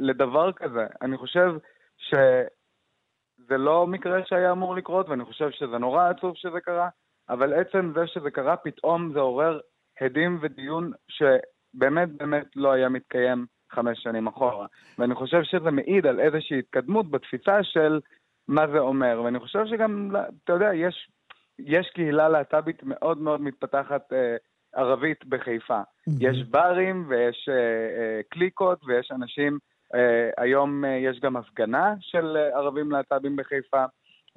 לדבר 0.00 0.52
כזה. 0.52 0.86
אני 1.02 1.16
חושב 1.16 1.52
שזה 1.98 3.56
לא 3.58 3.86
מקרה 3.86 4.26
שהיה 4.26 4.52
אמור 4.52 4.76
לקרות, 4.76 5.08
ואני 5.08 5.24
חושב 5.24 5.50
שזה 5.50 5.78
נורא 5.78 6.08
עצוב 6.08 6.34
שזה 6.36 6.60
קרה, 6.60 6.88
אבל 7.28 7.52
עצם 7.52 7.92
זה 7.94 8.06
שזה 8.06 8.30
קרה, 8.30 8.56
פתאום 8.56 9.12
זה 9.12 9.20
עורר 9.20 9.60
הדים 10.00 10.38
ודיון 10.40 10.92
שבאמת 11.08 11.55
באמת 11.76 12.46
לא 12.56 12.72
היה 12.72 12.88
מתקיים 12.88 13.46
חמש 13.72 13.98
שנים 14.02 14.26
אחורה. 14.26 14.66
ואני 14.98 15.14
חושב 15.14 15.42
שזה 15.42 15.70
מעיד 15.70 16.06
על 16.06 16.20
איזושהי 16.20 16.58
התקדמות 16.58 17.10
בתפיסה 17.10 17.62
של 17.62 18.00
מה 18.48 18.66
זה 18.72 18.78
אומר. 18.78 19.22
ואני 19.24 19.38
חושב 19.38 19.66
שגם, 19.66 20.10
אתה 20.44 20.52
יודע, 20.52 20.74
יש, 20.74 21.10
יש 21.58 21.90
קהילה 21.94 22.28
להט"בית 22.28 22.82
מאוד 22.82 23.18
מאוד 23.18 23.40
מתפתחת 23.40 24.12
אה, 24.12 24.36
ערבית 24.74 25.24
בחיפה. 25.24 25.80
Mm-hmm. 25.80 26.12
יש 26.20 26.42
ברים 26.50 27.06
ויש 27.08 27.48
אה, 27.48 27.54
אה, 27.54 28.20
קליקות 28.30 28.78
ויש 28.86 29.12
אנשים, 29.12 29.58
אה, 29.94 30.30
היום 30.38 30.84
אה, 30.84 30.90
יש 30.90 31.20
גם 31.20 31.36
הפגנה 31.36 31.94
של 32.00 32.36
אה, 32.36 32.58
ערבים 32.58 32.90
להט"בים 32.90 33.36
בחיפה 33.36 33.84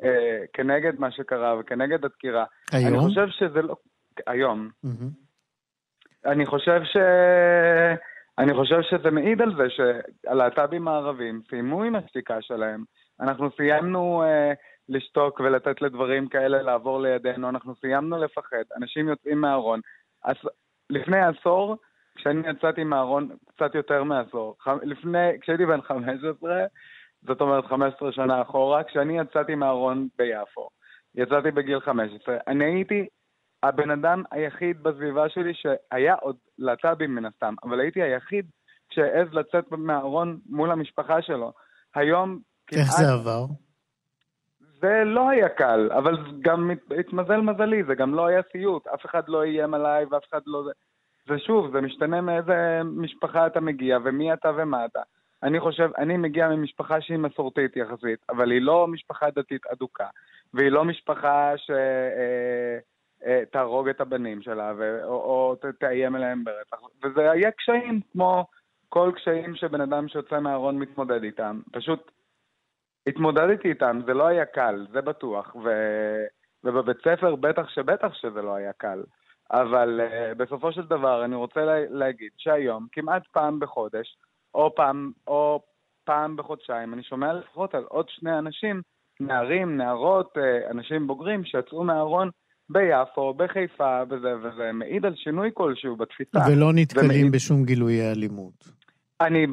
אה, 0.04 0.44
כנגד 0.54 1.00
מה 1.00 1.12
שקרה 1.12 1.60
וכנגד 1.60 2.06
הדקירה. 2.06 2.46
היום? 2.72 2.88
אני 2.88 3.00
חושב 3.00 3.28
שזה 3.30 3.62
לא... 3.62 3.76
היום. 4.28 4.70
Mm-hmm. 4.86 5.29
אני 6.26 6.46
חושב 6.46 6.82
ש... 6.84 6.98
אני 8.38 8.54
חושב 8.54 8.82
שזה 8.82 9.12
מעיד 9.12 9.42
על 9.42 9.56
זה 9.56 9.68
שהלהט"בים 9.70 10.88
הערבים 10.88 11.42
סיימו 11.50 11.84
עם 11.84 11.96
השתיקה 11.96 12.42
שלהם. 12.42 12.84
אנחנו 13.20 13.50
סיימנו 13.58 14.24
אה, 14.24 14.54
לשתוק 14.90 15.40
ולתת 15.40 15.82
לדברים 15.82 16.28
כאלה 16.28 16.62
לעבור 16.62 17.02
לידינו, 17.02 17.50
אנחנו 17.50 17.76
סיימנו 17.76 18.18
לפחד, 18.18 18.64
אנשים 18.78 19.08
יוצאים 19.08 19.42
מהארון. 19.42 19.80
לפני 20.90 21.20
עשור, 21.20 21.78
כשאני 22.16 22.50
יצאתי 22.50 22.84
מהארון, 22.84 23.30
קצת 23.50 23.76
יותר 23.76 24.04
מעשור, 24.04 24.56
לפני, 24.84 25.40
כשהייתי 25.42 25.66
בן 25.66 25.82
15, 25.82 26.66
זאת 27.22 27.42
אומרת 27.42 27.66
15 27.66 28.12
שנה 28.12 28.42
אחורה, 28.42 28.84
כשאני 28.84 29.20
יצאתי 29.20 29.56
מהארון 29.56 30.08
ביפו, 30.18 30.70
יצאתי 31.16 31.52
בגיל 31.52 31.80
15, 31.80 32.38
אני 32.48 32.66
הייתי 32.66 33.08
הבן 33.64 33.92
אדם 33.92 34.24
היחיד 34.32 34.84
בסביבה 34.84 35.30
שלי 35.30 35.54
שהיה 35.54 36.16
עוד 36.16 36.36
להט"בים 36.58 37.16
מן 37.16 37.26
הסתם, 37.26 37.54
אבל 37.64 37.80
הייתי 37.80 38.02
היחיד 38.02 38.46
שהעז 38.90 39.28
לצאת 39.32 39.72
מהארון 39.72 40.40
מול 40.46 40.72
המשפחה 40.72 41.22
שלו. 41.22 41.54
היום 41.96 42.40
כמעט... 42.68 42.82
איך 42.82 42.92
זה 42.92 43.14
עבר? 43.14 43.46
זה 44.82 45.04
לא 45.06 45.30
היה 45.30 45.50
קל, 45.50 45.90
אבל 45.98 46.18
גם 46.42 46.72
התמזל 47.00 47.42
מזלי, 47.42 47.84
זה 47.84 47.96
גם 47.96 48.14
לא 48.14 48.26
היה 48.26 48.42
סיוט, 48.52 48.88
אף 48.88 49.06
אחד 49.06 49.30
לא 49.30 49.44
איים 49.44 49.74
עליי 49.74 50.06
ואף 50.06 50.24
אחד 50.30 50.42
לא... 50.46 50.64
זה 51.28 51.40
שוב, 51.40 51.72
זה 51.72 51.82
משתנה 51.82 52.22
מאיזה 52.22 52.82
משפחה 52.84 53.48
אתה 53.48 53.60
מגיע 53.60 53.98
ומי 54.04 54.34
אתה 54.34 54.52
ומה 54.58 54.86
אתה. 54.86 55.02
אני 55.44 55.60
חושב, 55.60 55.90
אני 55.98 56.18
מגיע 56.18 56.50
ממשפחה 56.50 57.02
שהיא 57.02 57.18
מסורתית 57.18 57.76
יחסית, 57.76 58.20
אבל 58.30 58.52
היא 58.52 58.62
לא 58.62 58.88
משפחה 58.88 59.30
דתית 59.30 59.66
אדוקה, 59.66 60.08
והיא 60.54 60.70
לא 60.70 60.86
משפחה 60.86 61.54
שתהרוג 61.58 62.90
אה, 63.26 63.44
אה, 63.56 63.90
את 63.90 64.02
הבנים 64.02 64.42
שלה, 64.42 64.74
ו... 64.78 65.04
או, 65.04 65.14
או 65.14 65.56
תאיים 65.80 66.16
עליהם 66.16 66.44
ברצח. 66.44 66.78
וזה 67.04 67.32
היה 67.32 67.52
קשיים 67.52 68.00
כמו 68.12 68.46
כל 68.90 69.12
קשיים 69.16 69.56
שבן 69.56 69.82
אדם 69.82 70.08
שיוצא 70.08 70.40
מהארון 70.40 70.78
מתמודד 70.78 71.24
איתם. 71.24 71.60
פשוט 71.72 72.12
התמודדתי 73.08 73.70
איתם, 73.70 74.00
זה 74.06 74.14
לא 74.14 74.28
היה 74.28 74.46
קל, 74.46 74.88
זה 74.92 75.02
בטוח, 75.02 75.56
ו... 75.56 75.70
ובבית 76.64 76.98
ספר 76.98 77.36
בטח 77.36 77.70
שבטח 77.70 78.14
שזה 78.14 78.42
לא 78.42 78.56
היה 78.56 78.74
קל. 78.74 79.04
אבל 79.52 80.02
uh, 80.02 80.36
בסופו 80.36 80.72
של 80.72 80.82
דבר 80.82 81.26
אני 81.26 81.36
רוצה 81.36 81.66
לה... 81.66 81.90
להגיד 81.90 82.32
שהיום, 82.38 82.88
כמעט 82.92 83.28
פעם 83.32 83.60
בחודש, 83.60 84.18
או 84.54 84.76
פעם, 84.76 85.12
או 85.28 85.62
פעם 86.04 86.36
בחודשיים, 86.36 86.94
אני 86.94 87.04
שומע 87.04 87.34
לפחות 87.34 87.76
על 87.76 87.84
עוד 87.84 88.10
שני 88.10 88.38
אנשים, 88.40 88.82
נערים, 89.20 89.78
נערות, 89.78 90.38
uh, 90.38 90.72
אנשים 90.72 91.08
בוגרים, 91.08 91.46
שיצאו 91.46 91.84
מהארון 91.84 92.30
ביפו, 92.70 93.34
בחיפה, 93.34 94.02
וזה, 94.10 94.34
וזה 94.38 94.72
מעיד 94.74 95.06
על 95.06 95.16
שינוי 95.16 95.50
כלשהו 95.54 95.96
בתפיסה. 95.96 96.40
ולא 96.52 96.74
נתקלים 96.74 97.06
ומעיד... 97.06 97.32
בשום 97.32 97.66
גילויי 97.66 98.12
אלימות. 98.12 98.80
אני, 99.22 99.46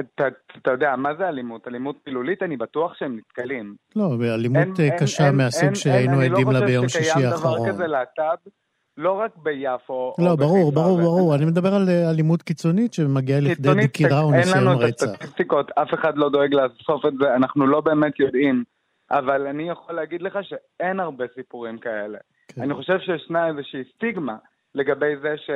אתה, 0.00 0.24
אתה 0.62 0.70
יודע, 0.70 0.96
מה 0.96 1.14
זה 1.18 1.28
אלימות? 1.28 1.68
אלימות 1.68 1.96
מילולית, 2.06 2.42
אני 2.42 2.56
בטוח 2.56 2.94
שהם 2.98 3.16
נתקלים. 3.16 3.74
לא, 3.96 4.16
אלימות 4.34 4.80
אין, 4.80 4.98
קשה 4.98 5.26
אין, 5.26 5.36
מהסוג 5.36 5.64
אין, 5.64 5.74
שהיינו 5.74 6.22
אין, 6.22 6.32
עדים 6.32 6.50
לה 6.50 6.60
ביום 6.60 6.88
שישי 6.88 7.10
האחרון. 7.10 7.24
אני 7.24 7.30
לא 7.30 7.36
חושב 7.36 7.52
שקיים 7.52 7.64
דבר 7.64 7.72
כזה 7.72 7.86
להט"ב, 7.86 8.48
לא 8.96 9.12
רק 9.12 9.30
ביפו. 9.36 10.14
לא, 10.18 10.36
ברור, 10.36 10.72
ברור, 10.72 11.00
ברור. 11.00 11.34
אני 11.34 11.44
מדבר 11.44 11.74
על 11.74 11.88
אה, 11.88 12.10
אלימות 12.10 12.42
קיצונית 12.42 12.94
שמגיעה 12.94 13.40
לכדי 13.40 13.68
דקירה 13.82 14.20
או 14.20 14.30
ניסיון 14.30 14.56
רצח. 14.56 14.62
אין 14.62 14.64
לנו 14.64 14.88
את 14.88 15.02
הסטטיסטיקות, 15.02 15.70
אף 15.70 15.94
אחד 15.94 16.16
לא 16.16 16.28
דואג 16.28 16.54
לאסוף 16.54 17.06
את 17.06 17.12
זה, 17.20 17.34
אנחנו 17.34 17.66
לא 17.66 17.80
באמת 17.80 18.20
יודעים. 18.20 18.64
אבל 19.10 19.46
אני 19.46 19.68
יכול 19.68 19.94
להגיד 19.94 20.22
לך 20.22 20.38
שאין 20.42 21.00
הרבה 21.00 21.24
סיפורים 21.34 21.78
כאלה. 21.78 22.18
כן. 22.48 22.62
אני 22.62 22.74
חושב 22.74 22.98
שישנה 22.98 23.48
איזושהי 23.48 23.80
סטיגמה 23.94 24.36
לגבי 24.74 25.16
זה 25.22 25.34
ש... 25.36 25.50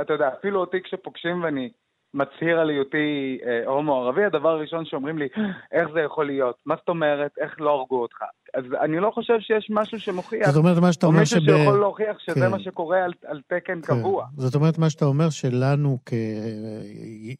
אתה 0.00 0.12
יודע, 0.12 0.28
אפילו 0.38 0.60
אותי 0.60 0.82
כשפוגשים 0.82 1.42
ואני 1.42 1.70
מצהיר 2.14 2.60
על 2.60 2.70
היותי 2.70 3.38
אה, 3.46 3.66
הומו 3.66 3.96
ערבי, 3.96 4.24
הדבר 4.24 4.48
הראשון 4.48 4.84
שאומרים 4.84 5.18
לי, 5.18 5.28
איך 5.72 5.88
זה 5.94 6.00
יכול 6.00 6.26
להיות? 6.26 6.56
מה 6.66 6.74
זאת 6.78 6.88
אומרת? 6.88 7.30
איך 7.40 7.60
לא 7.60 7.70
הרגו 7.70 8.02
אותך? 8.02 8.16
אז 8.54 8.64
אני 8.80 9.00
לא 9.00 9.10
חושב 9.14 9.40
שיש 9.40 9.66
משהו 9.70 10.00
שמוכיח, 10.00 10.50
זאת 10.50 10.56
אומרת, 10.56 10.78
מה 10.78 10.92
שאתה 10.92 11.06
אומר 11.06 11.24
שב... 11.24 11.36
או 11.36 11.40
מישהו 11.40 11.58
שיכול 11.58 11.80
להוכיח 11.80 12.18
שזה 12.18 12.40
כן. 12.40 12.50
מה 12.50 12.58
שקורה 12.58 13.04
על, 13.04 13.12
על 13.26 13.40
תקן 13.46 13.80
כן. 13.80 13.80
קבוע. 13.80 14.26
זאת 14.36 14.54
אומרת, 14.54 14.78
מה 14.78 14.90
שאתה 14.90 15.04
אומר 15.04 15.30
שלנו 15.30 15.98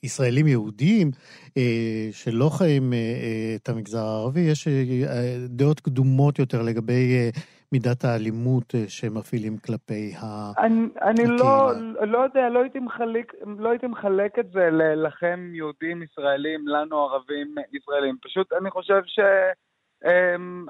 כישראלים 0.00 0.46
יהודים, 0.46 1.10
אה, 1.56 2.08
שלא 2.12 2.48
חיים 2.48 2.92
אה, 2.92 3.56
את 3.56 3.68
המגזר 3.68 4.04
הערבי, 4.04 4.40
יש 4.40 4.68
אה, 4.68 5.36
דעות 5.48 5.80
קדומות 5.80 6.38
יותר 6.38 6.62
לגבי 6.62 7.30
מידת 7.72 8.04
האלימות 8.04 8.74
אה, 8.74 8.84
שהם 8.88 9.18
מפעילים 9.18 9.58
כלפי 9.58 10.12
ה... 10.22 10.52
אני, 10.58 10.86
אני 11.02 11.26
לא, 11.26 11.72
לא 12.00 12.18
יודע, 12.18 12.48
לא 12.48 12.62
הייתי, 12.62 12.78
מחלק, 12.78 13.32
לא 13.58 13.70
הייתי 13.70 13.86
מחלק 13.86 14.38
את 14.38 14.50
זה 14.52 14.68
לכם 14.96 15.50
יהודים 15.54 16.02
ישראלים, 16.02 16.68
לנו 16.68 16.96
ערבים 16.96 17.54
ישראלים. 17.72 18.16
פשוט 18.22 18.52
אני 18.52 18.70
חושב 18.70 19.02
ש... 19.06 19.20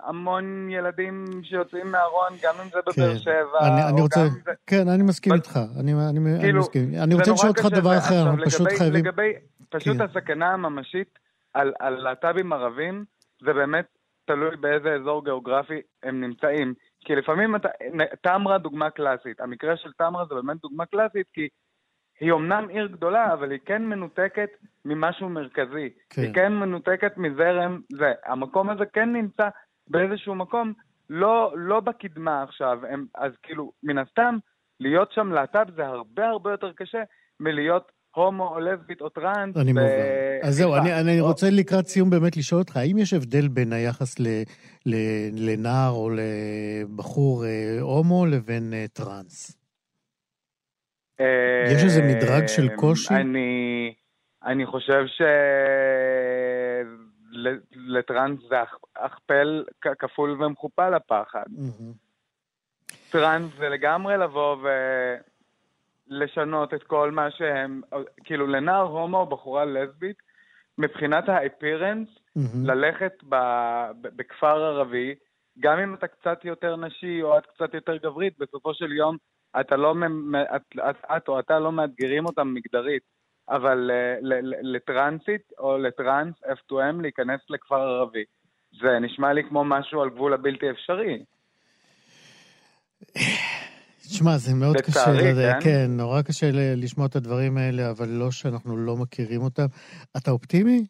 המון 0.02 0.70
ילדים 0.70 1.24
שיוצאים 1.42 1.86
מהארון, 1.90 2.32
גם 2.42 2.54
אם 2.64 2.68
זה 2.70 2.78
בבאר 2.86 3.12
כן. 3.12 3.18
שבע, 3.18 3.58
אני, 3.60 3.92
אני 3.92 4.00
רוצה, 4.00 4.20
זה... 4.44 4.52
כן, 4.66 4.88
אני 4.88 5.02
מסכים 5.02 5.32
איתך, 5.32 5.58
אני, 5.80 5.92
אני, 5.92 6.20
כאילו, 6.20 6.40
אני 6.40 6.52
מסכים. 6.52 6.94
אני 7.02 7.14
רוצה 7.14 7.32
לשאול 7.32 7.48
אותך 7.48 7.66
דבר 7.72 7.98
אחר, 7.98 8.22
אנחנו 8.22 8.44
פשוט 8.44 8.68
חייבים... 8.78 9.04
לגבי, 9.04 9.32
פשוט 9.70 9.96
כן. 9.96 10.02
הסכנה 10.02 10.52
הממשית 10.52 11.18
על, 11.54 11.72
על 11.78 11.94
להט"בים 11.94 12.52
ערבים, 12.52 13.04
זה 13.44 13.52
באמת 13.52 13.86
תלוי 14.24 14.56
באיזה 14.56 14.94
אזור 15.00 15.24
גיאוגרפי 15.24 15.80
הם 16.02 16.20
נמצאים. 16.20 16.74
כי 17.04 17.14
לפעמים 17.14 17.56
אתה... 17.56 17.68
תמרה 18.20 18.58
דוגמה 18.58 18.90
קלאסית. 18.90 19.40
המקרה 19.40 19.76
של 19.76 19.92
תמרה 19.92 20.24
זה 20.24 20.34
באמת 20.34 20.56
דוגמה 20.56 20.86
קלאסית, 20.86 21.26
כי 21.32 21.48
היא 22.20 22.32
אומנם 22.32 22.68
עיר 22.68 22.86
גדולה, 22.86 23.32
אבל 23.32 23.50
היא 23.50 23.60
כן 23.64 23.82
מנותקת 23.82 24.48
ממשהו 24.84 25.28
מרכזי. 25.28 25.90
כן. 26.10 26.22
היא 26.22 26.34
כן 26.34 26.52
מנותקת 26.52 27.16
מזרם 27.16 27.80
זה. 27.92 28.12
המקום 28.24 28.70
הזה 28.70 28.86
כן 28.86 29.12
נמצא 29.12 29.48
באיזשהו 29.88 30.34
מקום, 30.34 30.72
לא, 31.10 31.52
לא 31.56 31.80
בקדמה 31.80 32.42
עכשיו. 32.42 32.86
הם, 32.88 33.06
אז 33.14 33.32
כאילו, 33.42 33.72
מן 33.82 33.98
הסתם, 33.98 34.36
להיות 34.80 35.12
שם 35.12 35.32
להט"ב 35.32 35.70
זה 35.76 35.86
הרבה 35.86 36.28
הרבה 36.28 36.50
יותר 36.50 36.72
קשה 36.72 37.02
מלהיות 37.40 37.92
הומו 38.14 38.48
או 38.48 38.60
לסבית 38.60 39.00
או 39.00 39.08
טראנס. 39.08 39.56
אני 39.56 39.72
מובן. 39.72 39.86
אז 40.42 40.54
זהו. 40.56 40.76
אני, 40.76 41.00
אני 41.00 41.20
או- 41.20 41.26
רוצה 41.26 41.46
לקראת 41.50 41.86
סיום 41.86 42.10
באמת 42.10 42.36
לשאול 42.36 42.60
אותך, 42.60 42.76
האם 42.76 42.98
יש 42.98 43.12
הבדל 43.14 43.48
בין 43.48 43.72
היחס 43.72 44.20
ל, 44.20 44.26
ל, 44.86 44.94
לנער 45.50 45.90
או 45.90 46.10
לבחור 46.10 47.44
אה, 47.44 47.76
הומו 47.80 48.26
לבין 48.26 48.72
אה, 48.74 48.84
טראנס? 48.92 49.58
אה, 51.20 51.72
יש 51.74 51.84
איזה 51.84 52.02
מדרג 52.02 52.46
של 52.46 52.68
קושי? 52.76 53.14
אני, 53.14 53.94
אני 54.44 54.66
חושב 54.66 55.02
שלטראנס 57.72 58.38
זה 58.48 58.62
אכ- 58.62 58.84
אכפל 58.94 59.64
כ- 59.80 59.94
כפול 59.98 60.42
ומכופל 60.42 60.94
הפחד. 60.94 61.44
טראנס 63.10 63.50
זה 63.58 63.68
לגמרי 63.68 64.16
לבוא 64.18 64.56
ולשנות 66.12 66.74
את 66.74 66.82
כל 66.82 67.10
מה 67.10 67.30
שהם, 67.30 67.80
כאילו 68.24 68.46
לנער 68.46 68.82
הומו 68.82 69.18
או 69.18 69.26
בחורה 69.26 69.64
לסבית, 69.64 70.16
מבחינת 70.78 71.28
האפירנס, 71.28 72.08
מהמם. 72.36 72.66
ללכת 72.66 73.12
ב, 73.28 73.36
ב, 74.00 74.08
בכפר 74.16 74.64
ערבי, 74.64 75.14
גם 75.60 75.78
אם 75.78 75.94
אתה 75.94 76.06
קצת 76.06 76.44
יותר 76.44 76.76
נשי 76.76 77.22
או 77.22 77.38
את 77.38 77.46
קצת 77.46 77.74
יותר 77.74 77.96
גברית, 77.96 78.38
בסופו 78.38 78.74
של 78.74 78.92
יום 78.92 79.16
אתה 79.60 79.76
לא, 79.76 79.94
את, 80.56 80.62
את, 80.78 80.96
את 81.16 81.28
או 81.28 81.38
אתה 81.40 81.58
לא 81.58 81.72
מאתגרים 81.72 82.26
אותם 82.26 82.54
מגדרית. 82.54 83.02
אבל 83.48 83.90
אה, 83.90 84.16
לטרנסית 84.62 85.42
או 85.58 85.78
לטרנס 85.78 86.34
F2M 86.44 87.02
להיכנס 87.02 87.40
לכפר 87.50 87.80
ערבי. 87.80 88.24
זה 88.80 88.98
נשמע 88.98 89.32
לי 89.32 89.44
כמו 89.48 89.64
משהו 89.64 90.02
על 90.02 90.10
גבול 90.10 90.34
הבלתי 90.34 90.70
אפשרי. 90.70 91.24
תשמע, 94.12 94.38
זה 94.38 94.54
מאוד 94.54 94.76
קשה, 94.80 94.90
לצערי, 95.00 95.32
לד- 95.32 95.52
כן. 95.52 95.60
כן, 95.64 95.90
נורא 95.90 96.22
קשה 96.22 96.50
לשמוע 96.52 97.06
את 97.06 97.16
הדברים 97.16 97.56
האלה, 97.56 97.90
אבל 97.90 98.08
לא 98.08 98.30
שאנחנו 98.30 98.76
לא 98.76 98.96
מכירים 98.96 99.42
אותם. 99.42 99.66
אתה 100.16 100.30
אופטימי? 100.30 100.86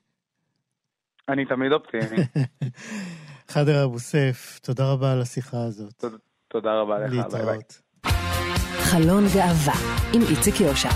אני 1.29 1.45
תמיד 1.45 1.73
אופטימי. 1.73 2.23
חדר 3.53 3.85
אבו 3.85 3.99
סף, 3.99 4.59
תודה 4.63 4.93
רבה 4.93 5.13
על 5.13 5.21
השיחה 5.23 5.57
הזאת. 5.65 6.05
תודה 6.49 6.71
רבה 6.81 6.99
לך, 6.99 7.13
ביי 7.33 7.45
ביי. 7.45 7.59
חלון 8.83 9.25
גאווה 9.35 9.75
עם 10.15 10.23
איציק 10.31 10.61
יושע. 10.61 10.89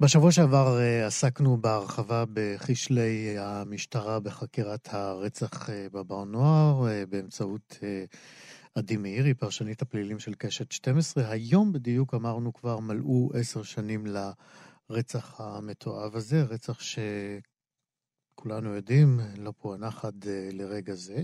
בשבוע 0.00 0.32
שעבר 0.32 0.78
אה, 0.80 1.06
עסקנו 1.06 1.56
בהרחבה 1.56 2.24
בכשלי 2.32 3.34
המשטרה 3.38 4.20
בחקירת 4.20 4.88
הרצח 4.92 5.70
אה, 5.70 5.86
בבר 5.92 6.24
נוער 6.24 6.88
אה, 6.88 7.02
באמצעות 7.08 7.76
עדי 8.74 8.96
מאירי, 8.96 9.34
פרשנית 9.34 9.82
הפלילים 9.82 10.18
של 10.18 10.34
קשת 10.34 10.72
12. 10.72 11.30
היום 11.30 11.72
בדיוק 11.72 12.14
אמרנו 12.14 12.52
כבר 12.52 12.78
מלאו 12.78 13.30
עשר 13.34 13.62
שנים 13.62 14.04
לרצח 14.90 15.40
המתועב 15.40 16.16
הזה, 16.16 16.42
רצח 16.42 16.80
שכולנו 18.40 18.74
יודעים, 18.74 19.20
לא 19.36 19.52
פוענח 19.58 20.04
עד 20.04 20.24
אה, 20.28 20.48
לרגע 20.52 20.94
זה. 20.94 21.22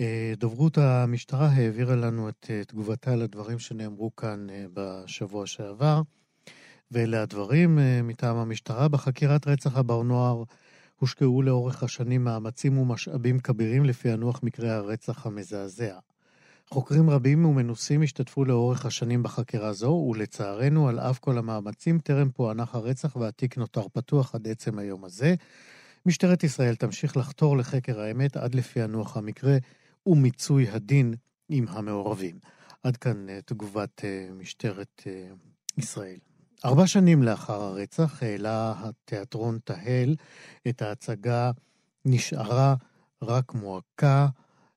אה, 0.00 0.32
דוברות 0.36 0.78
המשטרה 0.78 1.46
העבירה 1.46 1.96
לנו 1.96 2.28
את 2.28 2.46
אה, 2.50 2.64
תגובתה 2.64 3.16
לדברים 3.16 3.58
שנאמרו 3.58 4.16
כאן 4.16 4.46
בשבוע 4.74 5.46
שעבר. 5.46 6.02
ואלה 6.90 7.22
הדברים 7.22 7.78
מטעם 8.02 8.36
המשטרה. 8.36 8.88
בחקירת 8.88 9.46
רצח 9.46 9.76
הבר 9.76 10.02
נוער 10.02 10.42
הושקעו 10.98 11.42
לאורך 11.42 11.82
השנים 11.82 12.24
מאמצים 12.24 12.78
ומשאבים 12.78 13.40
כבירים 13.40 13.84
לפענוח 13.84 14.40
מקרי 14.42 14.70
הרצח 14.70 15.26
המזעזע. 15.26 15.98
חוקרים 16.72 17.10
רבים 17.10 17.44
ומנוסים 17.44 18.02
השתתפו 18.02 18.44
לאורך 18.44 18.86
השנים 18.86 19.22
בחקירה 19.22 19.72
זו, 19.72 20.06
ולצערנו, 20.10 20.88
על 20.88 21.00
אף 21.00 21.18
כל 21.18 21.38
המאמצים, 21.38 21.98
טרם 21.98 22.30
פוענח 22.30 22.74
הרצח 22.74 23.16
והתיק 23.16 23.58
נותר 23.58 23.88
פתוח 23.88 24.34
עד 24.34 24.48
עצם 24.48 24.78
היום 24.78 25.04
הזה. 25.04 25.34
משטרת 26.06 26.44
ישראל 26.44 26.74
תמשיך 26.74 27.16
לחתור 27.16 27.56
לחקר 27.56 28.00
האמת 28.00 28.36
עד 28.36 28.54
לפענוח 28.54 29.16
המקרה 29.16 29.56
ומיצוי 30.06 30.68
הדין 30.68 31.14
עם 31.48 31.64
המעורבים. 31.68 32.38
עד 32.82 32.96
כאן 32.96 33.28
אה, 33.28 33.38
תגובת 33.44 34.04
אה, 34.04 34.28
משטרת 34.38 35.02
אה, 35.06 35.28
ישראל. 35.78 36.18
ארבע 36.64 36.86
שנים 36.86 37.22
לאחר 37.22 37.62
הרצח 37.62 38.22
העלה 38.22 38.74
התיאטרון 38.76 39.58
תהל 39.64 40.16
את 40.68 40.82
ההצגה 40.82 41.50
נשארה 42.04 42.74
רק 43.22 43.54
מועקה 43.54 44.26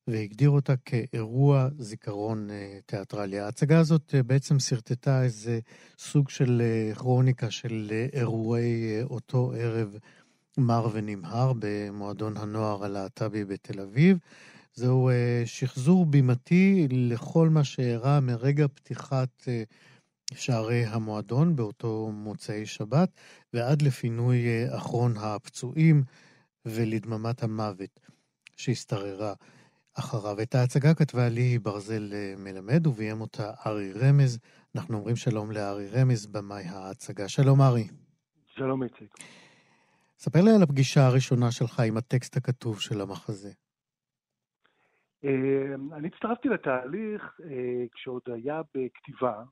והגדיר 0.08 0.50
אותה 0.50 0.74
כאירוע 0.76 1.68
זיכרון 1.78 2.50
אה, 2.50 2.80
תיאטרלי. 2.86 3.40
ההצגה 3.40 3.80
הזאת 3.80 4.16
אה, 4.16 4.24
בעצם 4.24 4.60
שרטטה 4.60 5.24
איזה 5.24 5.60
סוג 5.98 6.30
של 6.30 6.62
אה, 6.62 6.96
כרוניקה 6.96 7.52
של 7.52 7.92
אירועי 8.14 9.02
אותו 9.04 9.54
ערב 9.58 9.98
מר 10.58 10.88
ונמהר 10.94 11.54
במועדון 11.60 12.38
הנוער 12.38 12.86
הלהט"בי 12.86 13.46
בתל 13.46 13.80
אביב. 13.80 14.18
זהו 14.74 15.10
שחזור 15.46 16.06
בימתי 16.06 16.88
לכל 16.92 17.50
מה 17.50 17.64
שאירע 17.64 18.20
מרגע 18.20 18.68
פתיחת 18.68 19.48
שערי 20.34 20.86
המועדון 20.86 21.56
באותו 21.56 22.12
מוצאי 22.14 22.66
שבת, 22.66 23.10
ועד 23.54 23.82
לפינוי 23.82 24.46
אחרון 24.78 25.18
הפצועים 25.18 26.04
ולדממת 26.66 27.44
המוות 27.44 28.00
שהשתררה 28.58 29.34
אחריו. 30.00 30.42
את 30.42 30.56
ההצגה 30.56 30.94
כתבה 30.94 31.30
לי 31.30 31.60
ברזל 31.60 32.14
אה, 32.14 32.34
מלמד 32.38 32.88
וביים 32.88 33.22
אותה 33.22 33.52
ארי 33.66 33.92
רמז. 33.94 34.40
אנחנו 34.76 34.98
אומרים 34.98 35.16
שלום 35.16 35.52
לארי 35.52 35.88
רמז, 35.90 36.26
במאי 36.26 36.64
ההצגה. 36.64 37.28
שלום 37.28 37.62
ארי. 37.62 37.88
שלום 38.46 38.84
איציק. 38.84 39.16
ספר 40.18 40.42
לי 40.42 40.52
על 40.56 40.64
הפגישה 40.64 41.08
הראשונה 41.08 41.52
שלך 41.52 41.80
עם 41.80 41.98
הטקסט 41.98 42.38
הכתוב 42.38 42.80
של 42.80 43.02
המחזה. 43.02 43.50
אה, 45.26 45.76
אני 45.98 46.08
הצטרפתי 46.08 46.50
לתהליך 46.50 47.40
אה, 47.44 47.86
כשעוד 47.94 48.22
היה 48.28 48.62
בכתיבה, 48.76 49.44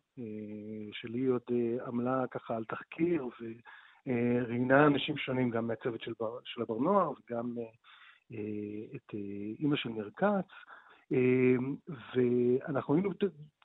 שלי 0.91 1.25
עוד 1.25 1.41
עמלה 1.87 2.23
ככה 2.31 2.55
על 2.55 2.63
תחקיר 2.63 3.27
וראיינה 3.39 4.87
אנשים 4.87 5.17
שונים, 5.17 5.49
גם 5.49 5.67
מהצוות 5.67 6.01
של, 6.01 6.13
בר, 6.19 6.39
של 6.43 6.61
הבר 6.61 6.77
נוער 6.77 7.11
וגם 7.11 7.55
את 8.95 9.13
אה, 9.13 9.19
אימא 9.59 9.75
של 9.75 9.89
ניר 9.89 10.09
כץ, 10.15 10.49
אה, 11.13 11.55
ואנחנו 12.15 12.95
היינו 12.95 13.09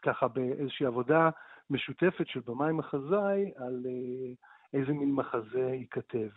ככה 0.02 0.28
באיזושהי 0.28 0.86
עבודה 0.86 1.30
משותפת 1.70 2.26
של 2.26 2.40
במאי 2.46 2.72
מחזאי 2.72 3.52
על 3.56 3.86
אה, 3.86 4.32
איזה 4.80 4.92
מין 4.92 5.12
מחזה 5.12 5.70
ייכתב. 5.72 6.28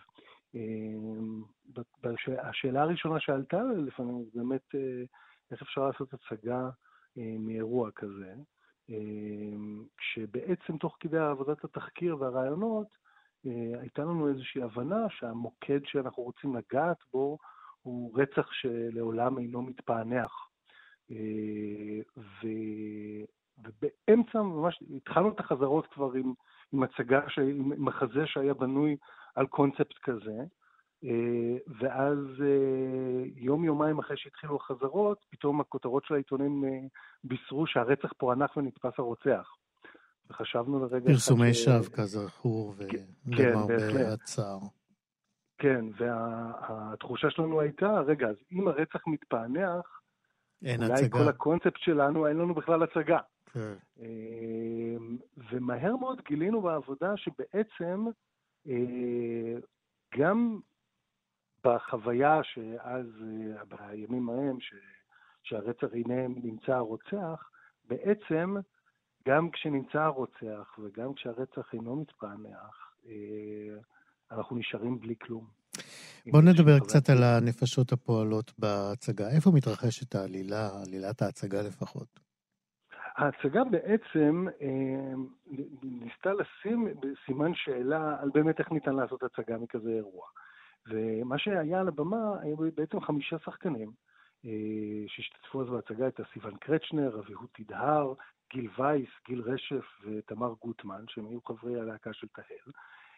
השאלה 2.42 2.82
הראשונה 2.82 3.20
שעלתה 3.20 3.62
לפנינו 3.64 4.26
זה 4.26 4.40
באמת 4.40 4.76
אה, 4.76 5.04
איך 5.52 5.62
אפשר 5.62 5.88
לעשות 5.88 6.14
הצגה 6.14 6.70
אה, 7.18 7.36
מאירוע 7.40 7.92
כזה, 7.92 8.34
אה, 8.90 9.58
כשבעצם 9.98 10.78
תוך 10.78 10.98
כדי 11.00 11.18
עבודת 11.18 11.64
התחקיר 11.64 12.18
והרעיונות 12.20 12.88
אה, 13.46 13.80
הייתה 13.82 14.02
לנו 14.02 14.30
איזושהי 14.30 14.64
הבנה 14.64 15.10
שהמוקד 15.10 15.80
שאנחנו 15.86 16.24
רוצים 16.24 16.56
לגעת 16.56 16.98
בו 17.14 17.38
הוא 17.82 18.20
רצח 18.20 18.52
שלעולם 18.52 19.38
אינו 19.38 19.62
מתפענח. 19.62 20.32
אה, 21.12 21.16
ו... 22.18 22.48
ובאמצע 23.58 24.42
ממש 24.42 24.84
התחלנו 24.96 25.30
את 25.30 25.40
החזרות 25.40 25.88
כבר 25.88 26.12
עם, 26.14 26.34
עם 26.74 26.84
הצגה, 26.84 27.22
ש... 27.30 27.40
עם 27.40 27.86
מחזה 27.86 28.26
שהיה 28.26 28.54
בנוי 28.54 28.98
על 29.36 29.48
קונספט 29.48 29.98
כזה, 30.04 30.38
ואז 31.80 32.18
יום-יומיים 33.36 34.00
אחרי 34.00 34.18
שהתחילו 34.18 34.56
החזרות, 34.56 35.26
פתאום 35.30 35.62
הכותרות 35.62 36.06
של 36.06 36.14
העיתונים 36.14 36.64
בישרו 37.24 37.68
שהרצח 37.68 38.14
פוענח 38.18 38.58
ונתפס 38.58 38.92
הרוצח. 38.98 39.56
וחשבנו 40.30 40.86
לרגע... 40.86 41.06
פרסומי 41.06 41.54
שווא, 41.54 41.90
כזכור, 41.94 42.74
ולמרבה 42.78 43.94
כן, 43.94 44.06
הצער. 44.14 44.60
כן, 45.62 45.86
והתחושה 45.98 47.30
שלנו 47.30 47.62
הייתה, 47.62 48.00
רגע, 48.00 48.28
אז 48.28 48.36
אם 48.52 48.68
הרצח 48.68 49.08
מתפענח, 49.08 50.02
אין 50.66 50.84
אולי 50.84 50.94
הצגה. 50.94 51.10
כל 51.20 51.30
הקונספט 51.30 51.78
שלנו, 51.78 52.28
אין 52.28 52.38
לנו 52.38 52.54
בכלל 52.54 52.84
הצגה. 52.84 53.20
כן. 53.54 53.74
ומהר 55.52 55.96
מאוד 55.96 56.22
גילינו 56.28 56.62
בעבודה 56.62 57.14
שבעצם 57.18 58.06
גם 60.18 60.60
בחוויה 61.64 62.44
שאז, 62.44 63.06
בימים 63.68 64.30
ההם, 64.30 64.60
ש, 64.60 64.74
שהרצח 65.44 65.88
הנה 65.94 66.28
נמצא 66.28 66.72
הרוצח, 66.72 67.50
בעצם 67.88 68.56
גם 69.28 69.50
כשנמצא 69.50 70.00
הרוצח 70.00 70.80
וגם 70.80 71.14
כשהרצח 71.14 71.74
אינו 71.74 71.96
מתפענח, 71.96 72.94
אה, 73.06 73.78
אנחנו 74.32 74.56
נשארים 74.58 75.00
בלי 75.00 75.16
כלום. 75.22 75.46
בוא 76.32 76.42
נדבר 76.42 76.80
קצת 76.80 77.10
על 77.10 77.24
הנפשות 77.24 77.92
הפועלות 77.92 78.52
בהצגה. 78.60 79.30
איפה 79.36 79.52
מתרחשת 79.54 80.16
העלילה, 80.16 80.70
עלילת 80.82 81.22
ההצגה 81.22 81.62
לפחות? 81.62 82.20
ההצגה 83.16 83.64
בעצם 83.64 84.46
אה, 84.62 85.14
ניסתה 85.84 86.30
לשים 86.34 86.88
סימן 87.26 87.52
שאלה 87.56 88.22
על 88.22 88.30
באמת 88.34 88.60
איך 88.60 88.72
ניתן 88.72 88.96
לעשות 88.96 89.24
הצגה 89.24 89.58
מכזה 89.58 89.90
אירוע. 89.90 90.26
ומה 90.88 91.38
שהיה 91.40 91.80
על 91.80 91.88
הבמה 91.88 92.42
היו 92.42 92.58
בעצם 92.76 93.02
חמישה 93.02 93.36
שחקנים 93.46 93.92
אה, 94.46 94.52
שהשתתפו 95.08 95.62
אז 95.62 95.68
בהצגה, 95.70 96.08
את 96.08 96.20
סיוון 96.34 96.58
קרצ'נר, 96.58 97.20
אביהוד 97.20 97.50
תדהר, 97.52 98.14
גיל 98.54 98.70
וייס, 98.78 99.10
גיל 99.28 99.42
רשף 99.42 99.86
ותמר 100.06 100.54
גוטמן, 100.62 101.04
שהם 101.08 101.26
היו 101.28 101.40
חברי 101.42 101.80
הלהקה 101.80 102.14
של 102.14 102.28
תהל. 102.28 102.72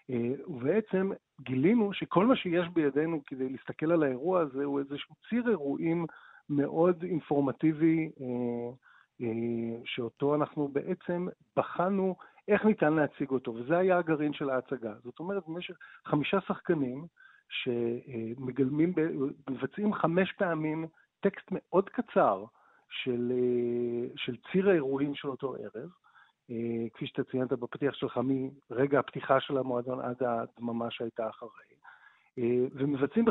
אה, 0.10 0.32
ובעצם 0.48 1.12
גילינו 1.42 1.94
שכל 1.94 2.26
מה 2.26 2.36
שיש 2.36 2.68
בידינו 2.68 3.22
כדי 3.26 3.50
להסתכל 3.50 3.92
על 3.92 4.04
האירוע 4.04 4.42
הזה 4.42 4.64
הוא 4.64 4.80
איזשהו 4.80 5.16
ציר 5.30 5.50
אירועים 5.50 6.06
מאוד 6.50 7.04
אינפורמטיבי, 7.04 8.12
אה, 8.22 8.72
שאותו 9.86 10.36
אנחנו 10.36 10.68
בעצם 10.68 11.28
בחנו 11.58 12.16
איך 12.48 12.66
ניתן 12.66 12.94
להציג 12.94 13.30
אותו, 13.30 13.54
וזה 13.56 13.78
היה 13.78 13.98
הגרעין 13.98 14.34
של 14.34 14.50
ההצגה. 14.50 14.94
זאת 15.04 15.20
אומרת, 15.20 15.44
במשך 15.48 15.76
חמישה 16.06 16.42
שחקנים, 16.42 17.06
שמגלמים, 17.50 18.94
מבצעים 19.50 19.94
חמש 19.94 20.32
פעמים 20.32 20.88
טקסט 21.20 21.48
מאוד 21.52 21.90
קצר 21.90 22.46
של, 22.90 23.32
של 24.16 24.36
ציר 24.52 24.70
האירועים 24.70 25.16
של 25.16 25.28
אותו 25.28 25.56
ערב, 25.56 25.90
כפי 26.94 27.08
שאתה 27.08 27.24
ציינת 27.24 27.54
בפתיח 27.54 27.94
שלך, 27.94 28.20
מרגע 28.72 29.00
הפתיחה 29.00 29.40
של 29.40 29.58
המועדון 29.58 30.00
עד 30.00 30.24
הדממה 30.24 30.92
שהייתה 30.92 31.30
אחרי, 31.30 31.50
ומבצעים 32.74 33.26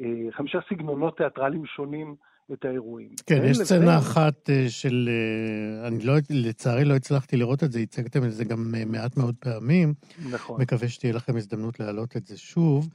בחמישה 0.00 0.58
סגנונות 0.68 1.16
תיאטרליים 1.16 1.66
שונים 1.66 2.16
את 2.52 2.64
האירועים. 2.64 3.08
כן, 3.26 3.40
יש 3.44 3.58
סצנה 3.58 3.98
אחת 3.98 4.50
אה, 4.50 4.64
של, 4.68 5.08
אה, 5.08 5.88
אני 5.88 6.04
לא, 6.04 6.14
לצערי 6.30 6.84
לא 6.84 6.94
הצלחתי 6.94 7.36
לראות 7.36 7.64
את 7.64 7.72
זה, 7.72 7.80
הצגתם 7.80 8.24
את 8.24 8.32
זה 8.32 8.44
גם 8.44 8.74
אה, 8.76 8.84
מעט 8.84 9.16
מאוד 9.16 9.34
פעמים. 9.40 9.94
נכון. 10.32 10.60
מקווה 10.60 10.88
שתהיה 10.88 11.12
לכם 11.12 11.36
הזדמנות 11.36 11.80
להעלות 11.80 12.16
את 12.16 12.26
זה 12.26 12.38
שוב. 12.38 12.88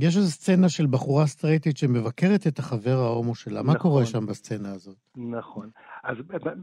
יש 0.00 0.16
איזו 0.16 0.30
סצנה 0.30 0.68
של 0.68 0.86
בחורה 0.86 1.26
סטרייטית 1.26 1.76
שמבקרת 1.76 2.46
את 2.46 2.58
החבר 2.58 2.96
ההומו 2.98 3.34
שלה. 3.34 3.60
נכון. 3.60 3.66
מה 3.66 3.78
קורה 3.78 4.06
שם 4.06 4.26
בסצנה 4.26 4.72
הזאת? 4.72 4.96
נכון. 5.16 5.70
אז, 6.04 6.16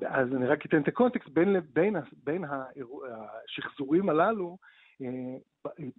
אז 0.08 0.28
אני 0.36 0.48
רק 0.48 0.66
אתן 0.66 0.82
את 0.82 0.88
הקונטקסט, 0.88 1.30
בין, 1.30 1.56
בין, 1.74 1.96
בין 2.24 2.44
השחזורים 3.48 4.10
הללו, 4.10 4.58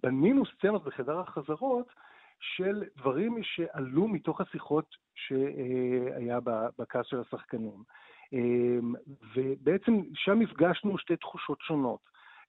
בנינו 0.03 0.43
סצנות 0.45 0.83
בחדר 0.85 1.19
החזרות, 1.19 1.87
של 2.55 2.83
דברים 2.97 3.37
שעלו 3.43 4.07
מתוך 4.07 4.41
השיחות 4.41 4.95
שהיה 5.15 6.39
בכעס 6.79 7.05
של 7.05 7.19
השחקנים. 7.19 7.83
אמ, 8.33 8.93
ובעצם 9.35 9.93
שם 10.13 10.41
הפגשנו 10.41 10.97
שתי 10.97 11.15
תחושות 11.15 11.61
שונות. 11.61 11.99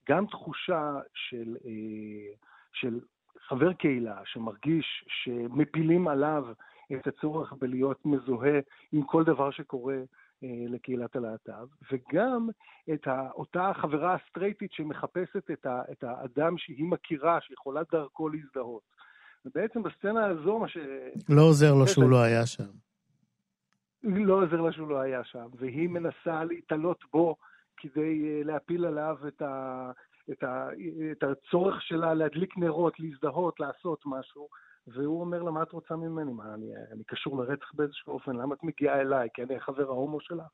גם 0.09 0.27
תחושה 0.27 0.99
של, 1.15 1.57
אה, 1.65 2.35
של 2.73 3.01
חבר 3.49 3.73
קהילה 3.73 4.21
שמרגיש 4.25 5.05
שמפילים 5.09 6.09
עליו 6.09 6.45
את 6.93 7.07
הצורך 7.07 7.53
בלהיות 7.53 8.07
מזוהה 8.07 8.61
עם 8.93 9.03
כל 9.03 9.25
דבר 9.25 9.51
שקורה 9.51 9.97
אה, 10.45 10.65
לקהילת 10.69 11.17
הלהט"ב, 11.17 11.67
וגם 11.93 12.49
את 12.95 13.09
אותה 13.35 13.73
חברה 13.75 14.15
הסטרייטית 14.15 14.73
שמחפשת 14.73 15.51
את, 15.51 15.67
את 15.93 16.05
האדם 16.05 16.59
שהיא 16.59 16.85
מכירה, 16.85 17.41
שיכולה 17.41 17.81
דרכו 17.93 18.29
להזדהות. 18.29 18.94
ובעצם 19.45 19.83
בסצנה 19.83 20.27
הזו, 20.27 20.59
מה 20.59 20.69
ש... 20.69 20.79
לא 21.29 21.43
עוזר 21.43 21.75
לו 21.75 21.87
שהוא 21.87 22.11
לא 22.11 22.23
היה 22.23 22.47
שם. 22.47 22.71
לא 24.03 24.43
עוזר 24.43 24.61
לה 24.61 24.73
שהוא 24.73 24.89
לא 24.89 25.01
היה 25.01 25.25
שם, 25.25 25.47
והיא 25.59 25.89
מנסה 25.89 26.45
להתעלות 26.45 27.05
בו 27.13 27.37
כדי 27.77 28.25
אה, 28.29 28.41
להפיל 28.45 28.85
עליו 28.85 29.17
את, 29.29 29.43
ה, 29.43 29.91
את, 30.31 30.43
ה, 30.43 30.69
את 31.13 31.23
הצורך 31.23 31.83
שלה 31.83 32.15
להדליק 32.15 32.59
נרות, 32.59 33.01
להזדהות, 33.01 33.61
לעשות 33.61 34.03
משהו, 34.07 34.49
והוא 34.87 35.21
אומר 35.21 35.43
לה, 35.43 35.51
מה 35.51 35.63
את 35.63 35.73
רוצה 35.73 35.97
ממני? 35.97 36.33
מה, 36.33 36.55
אני, 36.55 36.67
אני 36.93 37.05
קשור 37.05 37.39
לרצח 37.39 37.73
באיזשהו 37.75 38.13
אופן? 38.13 38.37
למה 38.37 38.55
את 38.55 38.65
מגיעה 38.65 39.01
אליי? 39.01 39.29
כי 39.35 39.43
אני 39.43 39.61
חבר 39.61 39.89
ההומו 39.89 40.21
שלה? 40.21 40.45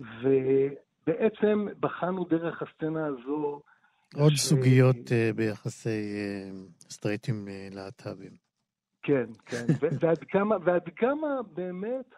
ובעצם 0.00 1.66
בחנו 1.80 2.24
דרך 2.24 2.62
הסצנה 2.62 3.06
הזו 3.06 3.62
עוד 4.14 4.32
ש... 4.32 4.40
סוגיות 4.40 4.96
uh, 4.96 5.36
ביחסי 5.36 6.14
uh, 6.14 6.92
סטרייטים 6.92 7.48
uh, 7.48 7.74
להט"בים. 7.74 8.32
כן, 9.02 9.26
כן, 9.46 9.64
ועד 10.00 10.24
כמה, 10.28 10.56
ועד 10.64 10.88
כמה 10.96 11.28
באמת 11.54 12.14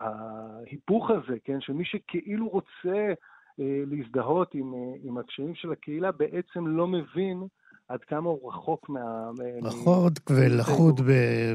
ההיפוך 0.00 1.10
הזה, 1.10 1.38
כן, 1.44 1.60
שמי 1.60 1.84
שכאילו 1.84 2.48
רוצה 2.48 3.12
להזדהות 3.58 4.54
עם, 4.54 4.72
עם 5.02 5.18
הקשיים 5.18 5.54
של 5.54 5.72
הקהילה, 5.72 6.12
בעצם 6.12 6.66
לא 6.66 6.86
מבין 6.86 7.46
עד 7.88 8.04
כמה 8.04 8.28
הוא 8.28 8.48
רחוק 8.48 8.88
מה... 8.88 9.30
רחוק 9.62 10.12
ולחוד 10.30 11.00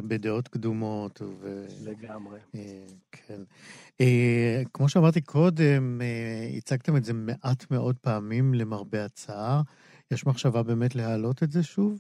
בדעות 0.08 0.48
קדומות. 0.48 1.22
ו... 1.22 1.66
לגמרי. 1.86 2.40
כן. 3.12 3.42
אה, 4.02 4.62
כמו 4.74 4.90
שאמרתי 4.90 5.22
קודם, 5.22 6.02
אה, 6.02 6.58
הצגתם 6.58 6.98
את 6.98 7.04
זה 7.04 7.14
מעט 7.14 7.72
מאוד 7.72 7.98
פעמים 7.98 8.54
למרבה 8.54 9.06
הצער. 9.06 9.62
יש 10.12 10.28
מחשבה 10.28 10.64
באמת 10.64 10.96
להעלות 10.96 11.44
את 11.44 11.52
זה 11.52 11.64
שוב? 11.64 12.00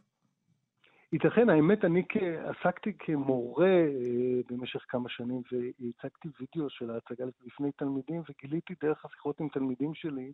ייתכן, 1.14 1.50
האמת, 1.50 1.86
אני 1.86 2.04
עסקתי 2.46 2.94
כמורה 3.00 3.68
אה, 3.68 4.42
במשך 4.50 4.86
כמה 4.88 5.10
שנים 5.10 5.42
והצגתי 5.52 6.28
וידאו 6.40 6.70
של 6.70 6.90
ההצגה 6.90 7.26
לפני 7.46 7.72
תלמידים 7.72 8.22
וגיליתי 8.30 8.74
דרך 8.82 9.06
השיחות 9.06 9.40
עם 9.40 9.48
תלמידים 9.50 9.94
שלי 9.94 10.32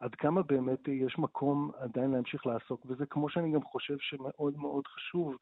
עד 0.00 0.14
כמה 0.14 0.42
באמת 0.42 0.88
יש 0.88 1.18
מקום 1.18 1.70
עדיין 1.78 2.10
להמשיך 2.10 2.46
לעסוק 2.46 2.84
בזה, 2.84 3.06
כמו 3.06 3.28
שאני 3.28 3.52
גם 3.52 3.62
חושב 3.62 3.96
שמאוד 3.98 4.58
מאוד 4.58 4.86
חשוב 4.86 5.36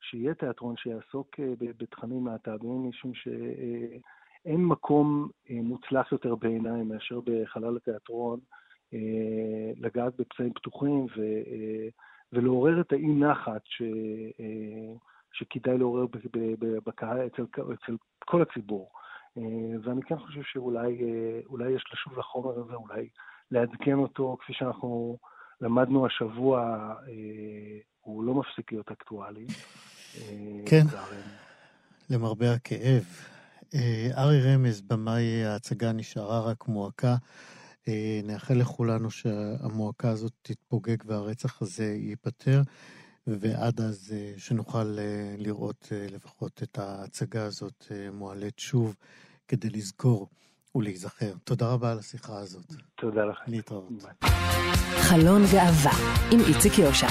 שיהיה 0.00 0.34
תיאטרון 0.34 0.76
שיעסוק 0.76 1.40
אה, 1.40 1.52
בתכנים 1.58 2.26
להט"בים, 2.26 2.88
משום 2.88 3.14
שאין 3.14 4.64
מקום 4.64 5.28
אה, 5.50 5.56
מוצלח 5.62 6.12
יותר 6.12 6.34
בעיניי 6.34 6.82
מאשר 6.82 7.20
בחלל 7.24 7.76
התיאטרון 7.76 8.40
אה, 8.94 9.72
לגעת 9.76 10.16
בפצעים 10.16 10.52
פתוחים 10.52 11.04
ו, 11.16 11.22
ולעורר 12.32 12.80
את 12.80 12.92
האי 12.92 13.06
נחת 13.06 13.62
ש, 13.64 13.82
שכדאי 15.32 15.78
לעורר 15.78 16.06
בקהל 16.86 17.26
אצל, 17.26 17.42
אצל 17.74 17.96
כל 18.24 18.42
הציבור. 18.42 18.90
ואני 19.82 20.02
כן 20.02 20.18
חושב 20.18 20.42
שאולי 20.42 21.70
יש 21.70 21.84
לשוב 21.92 22.18
לחומר 22.18 22.58
הזה, 22.58 22.74
אולי 22.74 23.08
לעדכן 23.54 23.94
אותו, 23.94 24.36
כפי 24.40 24.52
שאנחנו 24.52 25.18
למדנו 25.60 26.06
השבוע, 26.06 26.78
הוא 28.00 28.24
לא 28.24 28.34
מפסיק 28.34 28.72
להיות 28.72 28.90
אקטואלי. 28.90 29.46
כן, 30.66 30.84
למרבה 32.10 32.52
הכאב. 32.52 33.04
אה, 33.74 34.10
ארי 34.16 34.54
רמז, 34.54 34.80
במאי 34.80 35.44
ההצגה 35.44 35.92
נשארה 35.92 36.40
רק 36.40 36.68
מועקה. 36.68 37.16
אה, 37.88 38.20
נאחל 38.24 38.54
לכולנו 38.54 39.10
שהמועקה 39.10 40.08
הזאת 40.10 40.32
תתפוגג 40.42 40.96
והרצח 41.06 41.62
הזה 41.62 41.84
ייפתר, 41.84 42.62
ועד 43.26 43.80
אז 43.80 44.14
אה, 44.16 44.32
שנוכל 44.36 44.98
לראות 45.38 45.88
לפחות 46.10 46.62
את 46.62 46.78
ההצגה 46.78 47.44
הזאת 47.44 47.86
מועלית 48.12 48.58
שוב 48.58 48.96
כדי 49.48 49.70
לזכור 49.70 50.28
ולהיזכר. 50.74 51.32
תודה 51.44 51.68
רבה 51.68 51.92
על 51.92 51.98
השיחה 51.98 52.38
הזאת. 52.38 52.64
תודה 52.94 53.24
לך. 53.24 53.38
להתראות. 53.46 53.88
חלון 55.00 55.42
גאווה 55.52 55.92
עם 56.32 56.40
איציק 56.48 56.78
יושע. 56.78 57.06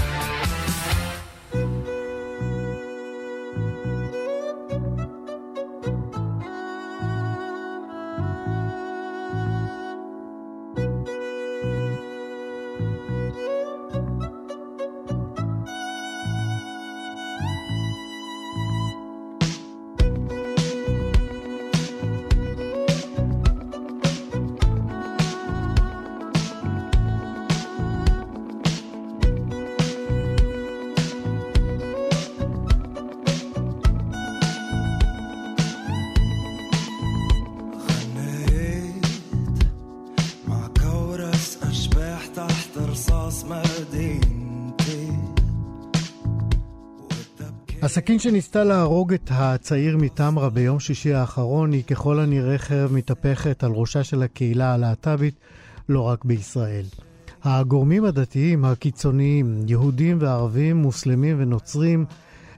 הסכין 47.93 48.19
שניסתה 48.19 48.63
להרוג 48.63 49.13
את 49.13 49.29
הצעיר 49.31 49.97
מטמרה 49.97 50.49
ביום 50.49 50.79
שישי 50.79 51.13
האחרון 51.13 51.71
היא 51.71 51.83
ככל 51.83 52.19
הנראה 52.19 52.57
חרב 52.57 52.93
מתהפכת 52.93 53.63
על 53.63 53.71
ראשה 53.71 54.03
של 54.03 54.23
הקהילה 54.23 54.73
הלהט"בית, 54.73 55.35
לא 55.89 56.01
רק 56.01 56.25
בישראל. 56.25 56.85
הגורמים 57.43 58.05
הדתיים 58.05 58.65
הקיצוניים, 58.65 59.55
יהודים 59.67 60.17
וערבים, 60.21 60.77
מוסלמים 60.77 61.35
ונוצרים, 61.39 62.05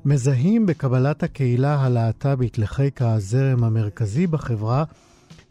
מזהים 0.06 0.66
בקבלת 0.66 1.24
הקהילה 1.24 1.76
הלהט"בית 1.76 2.58
לחיק 2.58 3.02
הזרם 3.02 3.64
המרכזי 3.64 4.28
בחברה 4.28 4.84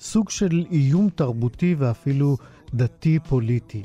סוג 0.00 0.30
של 0.30 0.64
איום 0.70 1.08
תרבותי 1.14 1.74
ואפילו 1.78 2.36
דתי-פוליטי. 2.74 3.82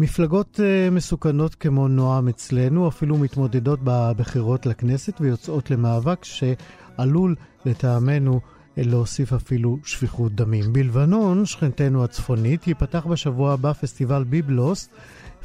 מפלגות 0.00 0.60
uh, 0.60 0.90
מסוכנות 0.94 1.54
כמו 1.54 1.88
נועם 1.88 2.28
אצלנו 2.28 2.88
אפילו 2.88 3.18
מתמודדות 3.18 3.78
בבחירות 3.84 4.66
לכנסת 4.66 5.20
ויוצאות 5.20 5.70
למאבק 5.70 6.24
שעלול 6.24 7.34
לטעמנו 7.66 8.40
להוסיף 8.76 9.32
אפילו 9.32 9.78
שפיכות 9.84 10.34
דמים. 10.34 10.72
בלבנון, 10.72 11.46
שכנתנו 11.46 12.04
הצפונית, 12.04 12.66
ייפתח 12.66 13.06
בשבוע 13.06 13.52
הבא 13.52 13.72
פסטיבל 13.72 14.24
ביבלוס, 14.24 14.88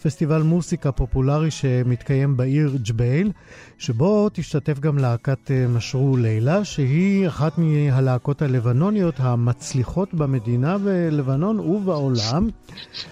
פסטיבל 0.06 0.42
מוסיקה 0.42 0.92
פופולרי 0.92 1.52
שמתקיים 1.52 2.38
בעיר 2.38 2.78
ג'בייל, 2.84 3.32
שבו 3.78 4.30
תשתתף 4.34 4.80
גם 4.80 4.98
להקת 4.98 5.52
אה, 5.52 5.68
משרו 5.68 6.18
לילה, 6.18 6.66
שהיא 6.66 7.28
אחת 7.28 7.58
מהלהקות 7.58 8.42
הלבנוניות 8.42 9.16
המצליחות 9.18 10.14
במדינה 10.14 10.78
בלבנון 10.78 11.60
ובעולם. 11.60 12.50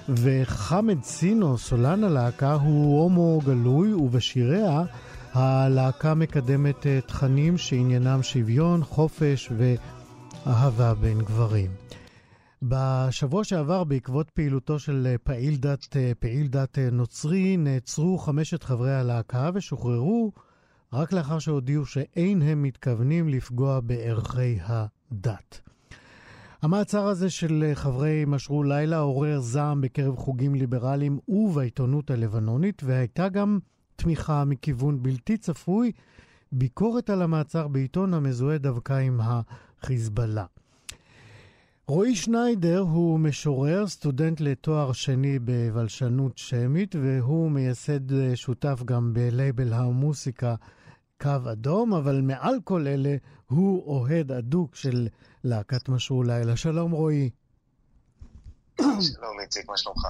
וחמד 0.10 1.04
סינו, 1.04 1.58
סולן 1.58 2.04
הלהקה, 2.04 2.54
הוא 2.54 3.02
הומו 3.02 3.42
גלוי, 3.46 3.94
ובשיריה 3.94 4.84
הלהקה 5.34 6.14
מקדמת 6.14 6.88
אה, 6.88 7.00
תכנים 7.08 7.58
שעניינם 7.58 8.24
שוויון, 8.24 8.84
חופש 8.84 9.52
ואהבה 9.58 10.94
בין 10.94 11.20
גברים. 11.20 11.83
בשבוע 12.68 13.44
שעבר, 13.44 13.84
בעקבות 13.84 14.30
פעילותו 14.30 14.80
של 14.80 15.08
אה, 15.10 15.18
פעיל 15.18 15.56
דת, 15.56 15.98
אה, 15.98 16.12
פעיל 16.20 16.48
דת 16.48 16.80
אה, 16.80 16.90
נוצרי, 16.92 17.58
נעצרו 17.58 18.18
חמשת 18.18 18.64
חברי 18.64 18.94
הלהקה 18.94 19.50
ושוחררו 19.54 20.32
רק 20.94 21.14
לאחר 21.14 21.40
שהודיעו 21.40 21.86
שאין 21.86 22.42
הם 22.42 22.64
מתכוונים 22.64 23.30
לפגוע 23.30 23.80
בערכי 23.80 24.58
הדת. 24.62 25.62
המעצר 26.62 27.08
הזה 27.08 27.30
של 27.30 27.72
חברי 27.74 28.24
משרו 28.28 28.64
לילה 28.64 28.98
עורר 28.98 29.40
זעם 29.40 29.82
בקרב 29.82 30.16
חוגים 30.16 30.56
ליברליים 30.56 31.20
ובעיתונות 31.28 32.12
הלבנונית, 32.12 32.82
והייתה 32.86 33.30
גם 33.30 33.60
תמיכה 33.96 34.46
מכיוון 34.46 35.04
בלתי 35.04 35.38
צפוי, 35.38 35.92
ביקורת 36.52 37.10
על 37.10 37.22
המעצר 37.22 37.68
בעיתון 37.68 38.14
המזוהה 38.14 38.58
דווקא 38.58 38.94
עם 38.94 39.20
החיזבאללה. 39.24 40.46
רועי 41.88 42.16
שניידר 42.16 42.80
הוא 42.80 43.20
משורר, 43.20 43.88
סטודנט 43.88 44.42
לתואר 44.42 44.94
שני 44.94 45.40
בבלשנות 45.40 46.38
שמית, 46.38 46.96
והוא 46.96 47.52
מייסד 47.52 48.14
אה, 48.14 48.36
שותף 48.36 48.82
גם 48.86 49.14
בלייבל 49.14 49.74
המוסיקה 49.74 50.56
קו 51.22 51.52
אדום, 51.52 51.94
אבל 51.94 52.22
מעל 52.22 52.56
כל 52.64 52.88
אלה 52.88 53.16
הוא 53.50 53.84
אוהד 53.86 54.32
אדוק 54.32 54.76
של 54.76 55.08
להקת 55.44 55.90
משהו 55.90 56.24
לילה. 56.24 56.58
שלום 56.58 56.92
רועי. 56.92 57.30
שלום 58.80 59.40
איציק, 59.42 59.70
מה 59.70 59.78
שלומך? 59.78 60.08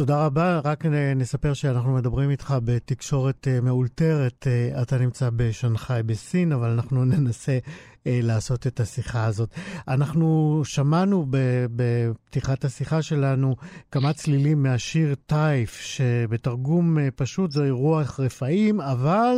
תודה 0.00 0.26
רבה, 0.26 0.60
רק 0.64 0.86
נספר 1.16 1.54
שאנחנו 1.54 1.94
מדברים 1.94 2.30
איתך 2.30 2.54
בתקשורת 2.64 3.48
אה, 3.48 3.60
מאולתרת. 3.60 4.46
אה, 4.46 4.82
אתה 4.82 4.98
נמצא 4.98 5.30
בשנגחאי 5.36 6.02
בסין, 6.02 6.52
אבל 6.52 6.70
אנחנו 6.70 7.04
ננסה 7.12 7.58
אה, 8.06 8.20
לעשות 8.22 8.66
את 8.66 8.80
השיחה 8.80 9.24
הזאת. 9.24 9.50
אנחנו 9.88 10.60
שמענו 10.64 11.26
בפתיחת 11.76 12.64
השיחה 12.64 13.02
שלנו 13.02 13.56
כמה 13.90 14.12
צלילים 14.12 14.62
מהשיר 14.62 15.14
טייף, 15.26 15.80
שבתרגום 15.80 16.98
פשוט 17.16 17.50
זה 17.52 17.70
רוח 17.70 18.20
רפאים, 18.20 18.80
אבל 18.80 19.34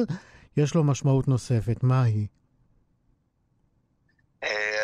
יש 0.57 0.75
לו 0.75 0.85
משמעות 0.85 1.29
נוספת. 1.29 1.83
מה 1.83 2.03
היא? 2.03 2.27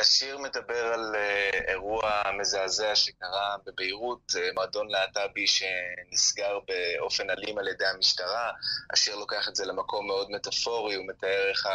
השיר 0.01 0.39
מדבר 0.39 0.93
על 0.93 1.15
uh, 1.15 1.71
אירוע 1.71 2.23
מזעזע 2.39 2.97
שקרה 2.97 3.57
בביירות, 3.67 4.33
uh, 4.35 4.55
מועדון 4.55 4.89
להט"בי 4.89 5.47
שנסגר 5.47 6.59
באופן 6.69 7.31
אלים 7.31 7.59
על 7.59 7.69
ידי 7.69 7.87
המשטרה. 7.87 8.51
השיר 8.93 9.17
לוקח 9.17 9.49
את 9.49 9.57
זה 9.57 9.67
למקום 9.67 10.07
מאוד 10.07 10.31
מטאפורי, 10.31 10.95
הוא 10.95 11.07
מתאר 11.09 11.49
איך 11.49 11.67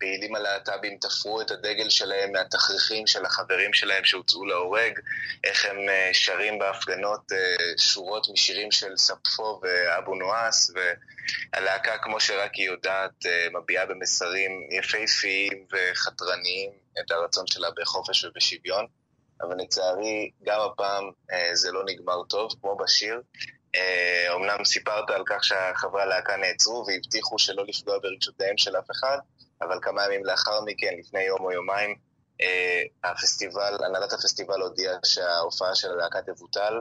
הפעילים 0.00 0.34
הלהט"בים 0.34 0.98
תפרו 1.00 1.40
את 1.40 1.50
הדגל 1.50 1.88
שלהם 1.88 2.32
מהתכריכים 2.32 3.06
של 3.06 3.24
החברים 3.24 3.72
שלהם 3.72 4.04
שהוצאו 4.04 4.44
להורג, 4.44 4.98
איך 5.44 5.64
הם 5.64 5.76
uh, 5.76 6.14
שרים 6.14 6.58
בהפגנות 6.58 7.32
uh, 7.32 7.82
שורות 7.82 8.26
משירים 8.32 8.70
של 8.70 8.96
ספפו 8.96 9.60
ואבו 9.62 10.14
נואס, 10.14 10.70
והלהקה, 11.54 11.98
כמו 11.98 12.20
שרק 12.20 12.54
היא 12.54 12.66
יודעת, 12.66 13.24
uh, 13.24 13.58
מביעה 13.58 13.86
במסרים 13.86 14.68
יפהפיים 14.70 15.66
וחתרניים 15.72 16.70
את 17.00 17.10
הרצון 17.10 17.46
שלה 17.46 17.68
בחופש 17.76 18.24
ובשוויון. 18.24 18.86
אבל 19.42 19.56
לצערי, 19.56 20.30
גם 20.42 20.60
הפעם 20.60 21.04
אה, 21.32 21.50
זה 21.54 21.72
לא 21.72 21.82
נגמר 21.86 22.22
טוב, 22.28 22.52
כמו 22.60 22.76
בשיר. 22.76 23.20
אה, 23.74 24.26
אומנם 24.32 24.64
סיפרת 24.64 25.10
על 25.10 25.22
כך 25.26 25.44
שהחברי 25.44 26.02
הלהקה 26.02 26.36
נעצרו 26.36 26.84
והבטיחו 26.86 27.38
שלא 27.38 27.64
לפגוע 27.66 27.98
ברגשותיהם 27.98 28.58
של 28.58 28.76
אף 28.76 28.90
אחד, 28.90 29.18
אבל 29.62 29.78
כמה 29.82 30.04
ימים 30.04 30.24
לאחר 30.24 30.60
מכן, 30.60 30.94
לפני 30.98 31.22
יום 31.22 31.40
או 31.40 31.52
יומיים, 31.52 31.94
אה, 32.40 32.82
הפסטיבל, 33.04 33.76
הנהלת 33.84 34.12
הפסטיבל 34.12 34.60
הודיעה 34.60 34.94
שההופעה 35.04 35.74
של 35.74 35.90
הלהקה 35.90 36.22
תבוטל 36.22 36.80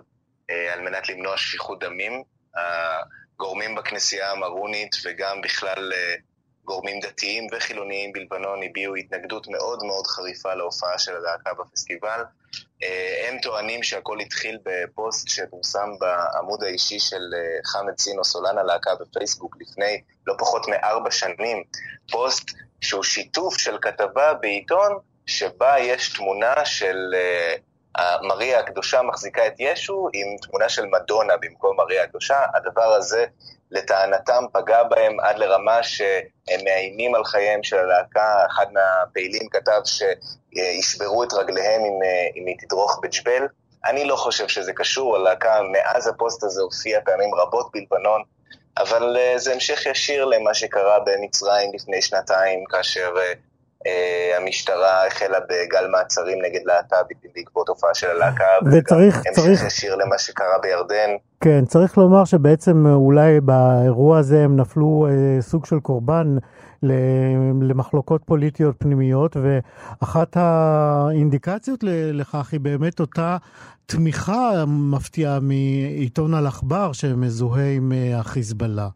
אה, 0.49 0.73
על 0.73 0.81
מנת 0.81 1.09
למנוע 1.09 1.37
שפיכות 1.37 1.79
דמים. 1.79 2.23
הגורמים 2.55 3.75
בכנסייה 3.75 4.31
המרונית 4.31 4.95
וגם 5.05 5.41
בכלל 5.41 5.93
אה, 5.93 6.15
גורמים 6.63 6.99
דתיים 6.99 7.47
וחילוניים 7.51 8.13
בלבנון 8.13 8.59
הביעו 8.63 8.95
התנגדות 8.95 9.47
מאוד 9.47 9.83
מאוד 9.83 10.07
חריפה 10.07 10.53
להופעה 10.53 10.99
של 10.99 11.15
הלהקה 11.15 11.53
בפסטיבל. 11.53 12.23
הם 13.27 13.39
טוענים 13.41 13.83
שהכל 13.83 14.19
התחיל 14.19 14.57
בפוסט 14.63 15.27
שפורסם 15.27 15.89
בעמוד 15.99 16.63
האישי 16.63 16.99
של 16.99 17.21
חמד 17.65 17.99
סינו, 17.99 18.23
סולן 18.25 18.57
הלהקה 18.57 18.91
בפייסבוק, 18.95 19.55
לפני 19.61 20.01
לא 20.27 20.35
פחות 20.39 20.67
מארבע 20.67 21.11
שנים. 21.11 21.63
פוסט 22.11 22.51
שהוא 22.81 23.03
שיתוף 23.03 23.57
של 23.57 23.77
כתבה 23.81 24.33
בעיתון 24.33 24.97
שבה 25.25 25.79
יש 25.79 26.13
תמונה 26.13 26.65
של 26.65 26.97
uh, 27.13 27.59
מריה 28.21 28.59
הקדושה 28.59 29.01
מחזיקה 29.01 29.47
את 29.47 29.53
ישו 29.59 30.09
עם 30.13 30.37
תמונה 30.41 30.69
של 30.69 30.85
מדונה 30.85 31.37
במקום 31.37 31.77
מריה 31.77 32.03
הקדושה. 32.03 32.45
הדבר 32.53 32.93
הזה 32.93 33.25
לטענתם 33.71 34.43
פגע 34.53 34.83
בהם 34.83 35.19
עד 35.19 35.37
לרמה 35.37 35.83
שהם 35.83 36.63
מאיימים 36.63 37.15
על 37.15 37.25
חייהם 37.25 37.63
של 37.63 37.77
הלהקה. 37.77 38.45
אחד 38.47 38.65
מהפעילים 38.73 39.49
כתב 39.49 39.81
שישברו 39.85 41.23
את 41.23 41.33
רגליהם 41.33 41.81
אם, 41.81 41.99
אם 42.35 42.45
היא 42.47 42.55
תדרוך 42.59 42.99
בג'בל. 43.03 43.47
אני 43.85 44.05
לא 44.05 44.15
חושב 44.15 44.47
שזה 44.47 44.73
קשור, 44.73 45.15
הלהקה 45.15 45.61
מאז 45.71 46.07
הפוסט 46.07 46.43
הזה 46.43 46.61
הופיע 46.61 46.99
פעמים 47.05 47.35
רבות 47.35 47.71
בלבנון, 47.73 48.23
אבל 48.79 49.17
אה, 49.17 49.37
זה 49.37 49.53
המשך 49.53 49.85
ישיר 49.85 50.25
למה 50.25 50.53
שקרה 50.53 50.97
במצרים 50.99 51.71
לפני 51.73 52.01
שנתיים, 52.01 52.63
כאשר 52.69 53.09
אה, 53.17 53.33
אה, 53.87 54.37
המשטרה 54.37 55.07
החלה 55.07 55.39
בגל 55.39 55.87
מעצרים 55.91 56.41
נגד 56.41 56.59
להט"בים 56.65 57.31
בעקבות 57.35 57.69
הופעה 57.69 57.93
של 57.93 58.07
הלהקה, 58.09 58.43
וצריך, 58.71 59.21
וגם 59.21 59.33
צריך... 59.33 59.61
המשך 59.61 59.67
ישיר 59.67 59.95
למה 59.95 60.17
שקרה 60.17 60.57
בירדן. 60.61 61.09
כן, 61.41 61.65
צריך 61.65 61.97
לומר 61.97 62.25
שבעצם 62.25 62.85
אולי 62.85 63.39
באירוע 63.41 64.17
הזה 64.17 64.43
הם 64.43 64.57
נפלו 64.59 65.07
אה, 65.09 65.41
סוג 65.41 65.65
של 65.65 65.79
קורבן 65.79 66.37
למחלוקות 67.61 68.21
פוליטיות 68.25 68.75
פנימיות, 68.79 69.35
ואחת 69.37 70.37
האינדיקציות 70.37 71.79
לכך 72.13 72.51
היא 72.51 72.59
באמת 72.59 72.99
אותה 72.99 73.37
תמיכה 73.85 74.63
מפתיעה 74.67 75.39
מעיתון 75.39 76.33
אל-עכבר 76.33 76.93
שמזוהה 76.93 77.75
עם 77.75 77.91
החיזבאללה. 78.15 78.87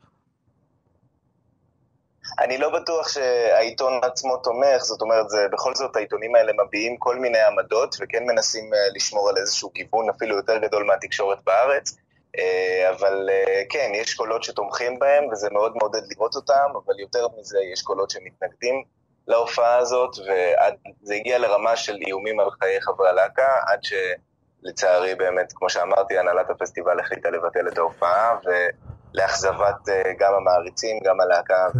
אני 2.39 2.57
לא 2.57 2.69
בטוח 2.69 3.09
שהעיתון 3.09 3.99
עצמו 4.03 4.37
תומך, 4.37 4.81
זאת 4.81 5.01
אומרת, 5.01 5.29
זה, 5.29 5.47
בכל 5.51 5.75
זאת 5.75 5.95
העיתונים 5.95 6.35
האלה 6.35 6.51
מביעים 6.65 6.97
כל 6.97 7.19
מיני 7.19 7.39
עמדות 7.39 7.95
וכן 8.01 8.23
מנסים 8.27 8.73
אה, 8.73 8.79
לשמור 8.95 9.29
על 9.29 9.37
איזשהו 9.37 9.71
גיוון 9.75 10.09
אפילו 10.09 10.35
יותר 10.35 10.57
גדול 10.57 10.83
מהתקשורת 10.83 11.37
בארץ. 11.43 11.97
אה, 12.39 12.89
אבל 12.89 13.29
אה, 13.29 13.63
כן, 13.69 13.91
יש 13.95 14.13
קולות 14.13 14.43
שתומכים 14.43 14.99
בהם 14.99 15.23
וזה 15.31 15.47
מאוד 15.51 15.73
מעודד 15.75 16.01
לראות 16.11 16.35
אותם, 16.35 16.69
אבל 16.85 16.99
יותר 16.99 17.27
מזה 17.39 17.57
יש 17.73 17.81
קולות 17.81 18.09
שמתנגדים 18.09 18.83
להופעה 19.27 19.77
הזאת, 19.77 20.11
וזה 20.19 21.13
הגיע 21.15 21.37
לרמה 21.37 21.75
של 21.75 21.95
איומים 22.07 22.39
על 22.39 22.51
חיי 22.51 22.81
חברי 22.81 23.09
הלהקה, 23.09 23.55
עד 23.67 23.79
שלצערי 23.83 25.15
באמת, 25.15 25.53
כמו 25.55 25.69
שאמרתי, 25.69 26.17
הנהלת 26.17 26.49
הפסטיבל 26.49 26.99
החליטה 26.99 27.29
לבטל 27.29 27.67
את 27.67 27.77
ההופעה, 27.77 28.37
ולאכזבת 28.43 29.89
גם 30.19 30.33
המעריצים, 30.33 30.99
גם 31.05 31.21
הלהקה, 31.21 31.67
ו... 31.75 31.79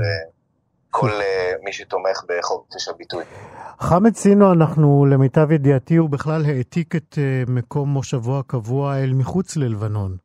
כל 0.95 1.11
מי 1.63 1.73
שתומך 1.73 2.23
בחופש 2.29 2.87
הביטוי. 2.87 3.23
חמד 3.79 4.15
סינו, 4.15 4.53
אנחנו, 4.53 5.05
למיטב 5.05 5.51
ידיעתי, 5.51 5.95
הוא 5.95 6.09
בכלל 6.09 6.45
העתיק 6.45 6.95
את 6.95 7.17
מקום 7.47 7.89
מושבו 7.89 8.39
הקבוע 8.39 8.97
אל 8.97 9.13
מחוץ 9.13 9.57
ללבנון. 9.57 10.17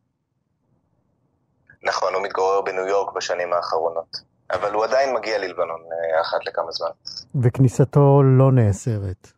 נכון, 1.82 2.14
הוא 2.14 2.22
מתגורר 2.22 2.60
בניו 2.60 2.86
יורק 2.86 3.12
בשנים 3.12 3.52
האחרונות. 3.52 4.16
אבל 4.52 4.72
הוא 4.72 4.84
עדיין 4.84 5.14
מגיע 5.14 5.38
ללבנון 5.38 5.80
אחת 6.20 6.46
לכמה 6.46 6.72
זמן. 6.72 6.90
וכניסתו 7.42 8.22
לא 8.22 8.52
נאסרת. 8.52 9.32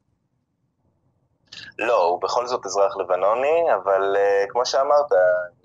לא, 1.78 2.04
הוא 2.04 2.22
בכל 2.22 2.46
זאת 2.46 2.66
אזרח 2.66 2.96
לבנוני, 2.96 3.74
אבל 3.74 4.16
uh, 4.16 4.48
כמו 4.48 4.66
שאמרת, 4.66 5.06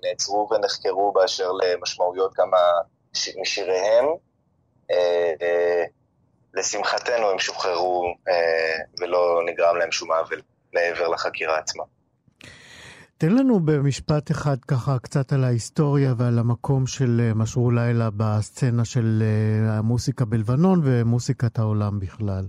נעצרו 0.02 0.48
ונחקרו 0.50 1.12
באשר 1.12 1.52
למשמעויות 1.52 2.34
כמה 2.34 2.58
משיריהם. 3.40 4.04
Uh, 4.92 4.94
uh, 4.94 5.88
לשמחתנו 6.54 7.30
הם 7.30 7.38
שוחררו 7.38 8.14
uh, 8.28 9.00
ולא 9.00 9.40
נגרם 9.46 9.76
להם 9.76 9.92
שום 9.92 10.12
עוול 10.12 10.42
מעבר 10.74 11.08
לחקירה 11.08 11.58
עצמה. 11.58 11.84
תן 13.18 13.32
לנו 13.32 13.60
במשפט 13.60 14.30
אחד 14.30 14.56
ככה 14.68 14.98
קצת 15.02 15.32
על 15.32 15.44
ההיסטוריה 15.44 16.14
ועל 16.18 16.38
המקום 16.38 16.86
של 16.86 17.32
משרו 17.34 17.70
לילה 17.70 18.08
בסצנה 18.16 18.84
של 18.84 19.22
המוסיקה 19.68 20.24
בלבנון 20.24 20.80
ומוסיקת 20.84 21.58
העולם 21.58 22.00
בכלל. 22.00 22.44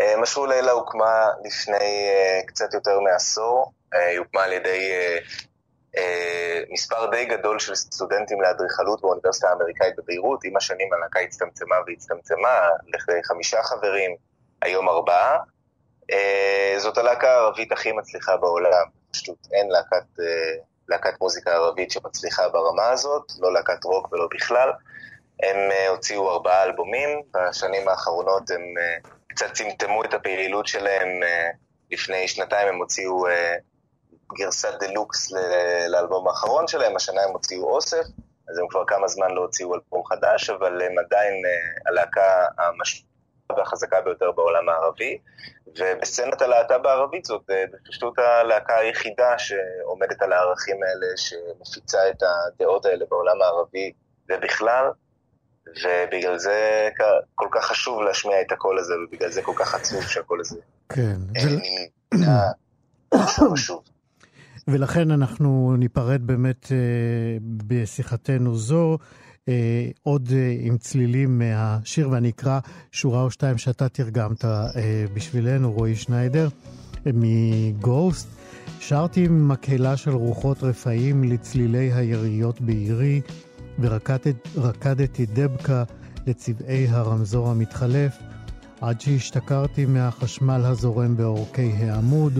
אה, 0.00 0.20
משהו 0.22 0.46
לילה 0.46 0.72
הוקמה 0.72 1.26
לפני 1.44 2.08
אה, 2.08 2.40
קצת 2.46 2.74
יותר 2.74 3.00
מעשור, 3.00 3.72
אה, 3.94 4.06
היא 4.06 4.18
הוקמה 4.18 4.42
על 4.42 4.52
ידי 4.52 4.92
מספר 6.70 7.10
די 7.10 7.24
גדול 7.24 7.58
של 7.58 7.74
סטודנטים 7.74 8.40
לאדריכלות 8.40 9.00
באוניברסיטה 9.00 9.48
האמריקאית 9.48 9.94
בביירות, 9.98 10.44
עם 10.44 10.56
השנים 10.56 10.92
הלהקה 10.92 11.20
הצטמצמה 11.20 11.76
והצטמצמה, 11.86 12.68
לכדי 12.94 13.24
חמישה 13.24 13.62
חברים, 13.62 14.16
היום 14.62 14.88
ארבעה. 14.88 15.38
זאת 16.78 16.98
הלהקה 16.98 17.30
הערבית 17.30 17.72
הכי 17.72 17.92
מצליחה 17.92 18.36
בעולם, 18.36 18.86
פשוט 19.12 19.38
אין 19.52 19.68
להקת, 19.68 20.22
להקת 20.88 21.20
מוזיקה 21.20 21.50
ערבית 21.50 21.90
שמצליחה 21.90 22.48
ברמה 22.48 22.88
הזאת, 22.88 23.32
לא 23.40 23.52
להקת 23.52 23.84
רוק 23.84 24.12
ולא 24.12 24.28
בכלל. 24.34 24.70
הם 25.42 25.56
הוציאו 25.88 26.30
ארבעה 26.30 26.62
אלבומים, 26.62 27.22
בשנים 27.34 27.88
האחרונות 27.88 28.50
הם 28.50 28.62
קצת 29.36 29.52
צמצמו 29.52 30.04
את 30.04 30.14
הפעילות 30.14 30.66
שלהם. 30.66 31.22
אה, 31.22 31.50
לפני 31.90 32.28
שנתיים 32.28 32.68
הם 32.68 32.78
הוציאו 32.78 33.26
אה, 33.26 33.54
גרסת 34.38 34.74
דה-לוקס 34.80 35.32
לאלבום 35.88 36.28
האחרון 36.28 36.68
שלהם, 36.68 36.96
השנה 36.96 37.22
הם 37.22 37.30
הוציאו 37.30 37.74
אוסף, 37.74 38.04
אז 38.48 38.58
הם 38.58 38.68
כבר 38.68 38.84
כמה 38.86 39.08
זמן 39.08 39.30
לא 39.30 39.40
הוציאו 39.40 39.74
אלבום 39.74 40.04
חדש, 40.06 40.50
אבל 40.50 40.82
הם 40.82 40.98
עדיין 40.98 41.34
אה, 41.46 41.90
הלהקה 41.90 42.46
המשמעותית 42.58 43.15
והחזקה 43.56 44.00
ביותר 44.00 44.32
בעולם 44.32 44.68
הערבי. 44.68 45.18
ובסצנת 45.66 46.42
הלהט"ב 46.42 46.86
הערבית 46.86 47.24
זאת 47.24 47.42
בפשטות 47.48 48.18
הלהקה 48.18 48.76
היחידה 48.78 49.38
שעומדת 49.38 50.22
על 50.22 50.32
הערכים 50.32 50.76
האלה, 50.82 51.06
שמפיצה 51.16 51.98
את 52.10 52.22
הדעות 52.22 52.86
האלה 52.86 53.04
בעולם 53.10 53.42
הערבי 53.42 53.92
ובכלל. 54.28 54.90
ובגלל 55.66 56.38
זה 56.38 56.88
כל 57.34 57.48
כך 57.50 57.64
חשוב 57.64 58.02
להשמיע 58.02 58.40
את 58.40 58.52
הקול 58.52 58.78
הזה, 58.78 58.94
ובגלל 59.08 59.30
זה 59.30 59.42
כל 59.42 59.52
כך 59.56 59.74
עצוב 59.74 60.02
שהקול 60.02 60.40
הזה 60.40 60.60
כן, 60.88 61.16
נמנע 62.14 62.42
חשוב. 63.14 63.82
ולכן 64.68 65.10
אנחנו 65.10 65.74
ניפרד 65.78 66.22
באמת 66.22 66.72
אה, 66.72 66.76
בשיחתנו 67.40 68.54
זו. 68.54 68.98
אה, 69.48 69.88
עוד 70.02 70.28
אה, 70.32 70.56
עם 70.60 70.78
צלילים 70.78 71.38
מהשיר, 71.38 72.10
ואני 72.10 72.28
אקרא 72.28 72.58
שורה 72.92 73.22
או 73.22 73.30
שתיים 73.30 73.58
שאתה 73.58 73.88
תרגמת 73.88 74.44
בשבילנו, 75.14 75.72
רועי 75.72 75.96
שניידר, 75.96 76.48
מגוסט. 77.06 78.28
שרתי 78.80 79.24
עם 79.24 79.48
מקהלה 79.48 79.96
של 79.96 80.10
רוחות 80.10 80.62
רפאים 80.62 81.24
לצלילי 81.24 81.92
היריות 81.92 82.60
בעירי. 82.60 83.20
ורקדתי 83.78 85.26
דבקה 85.26 85.84
לצבעי 86.26 86.88
הרמזור 86.88 87.48
המתחלף, 87.48 88.18
עד 88.80 89.00
שהשתכרתי 89.00 89.86
מהחשמל 89.86 90.62
הזורם 90.64 91.16
בעורקי 91.16 91.72
העמוד, 91.72 92.38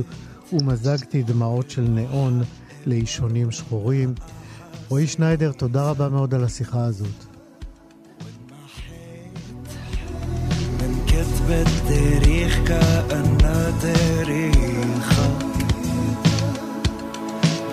ומזגתי 0.53 1.23
דמעות 1.23 1.71
של 1.71 1.83
נאון 1.83 2.43
לאישונים 2.87 3.51
שחורים. 3.51 4.15
רועי 4.90 5.08
שניידר, 5.08 5.52
תודה 5.52 5.90
רבה 5.90 6.10
מאוד 6.10 6.34
על 6.34 6.44
השיחה 6.44 6.86
הזאת. 6.86 7.26
كتبت 11.08 11.70
تاريخ 11.88 12.60
كأنه 12.68 13.74
تاريخك 13.82 15.40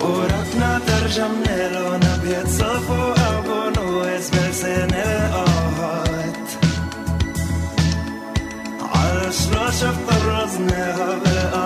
ورحنا 0.01 0.79
ترجمنا 0.87 1.57
له 1.73 1.97
نبيت 1.97 2.47
صفو 2.47 3.19
سن 4.61 4.93
الآهات 4.93 6.47
على 8.81 9.31
شراشة 9.31 9.93
طرزناها 10.07 11.19
بالآهات 11.19 11.62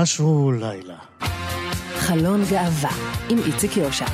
משהו 0.00 0.52
לילה. 0.52 0.98
חלון 1.96 2.40
גאווה 2.50 2.90
עם 3.30 3.38
איציק 3.46 3.76
יושע. 3.76 4.06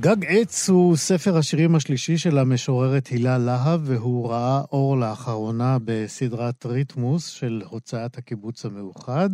גג 0.00 0.16
עץ 0.28 0.68
הוא 0.68 0.96
ספר 0.96 1.36
השירים 1.36 1.74
השלישי 1.74 2.18
של 2.18 2.38
המשוררת 2.38 3.06
הילה 3.06 3.38
להב, 3.38 3.80
והוא 3.84 4.30
ראה 4.30 4.60
אור 4.72 4.96
לאחרונה 4.96 5.78
בסדרת 5.84 6.66
ריתמוס 6.66 7.26
של 7.26 7.62
הוצאת 7.70 8.18
הקיבוץ 8.18 8.64
המאוחד. 8.64 9.30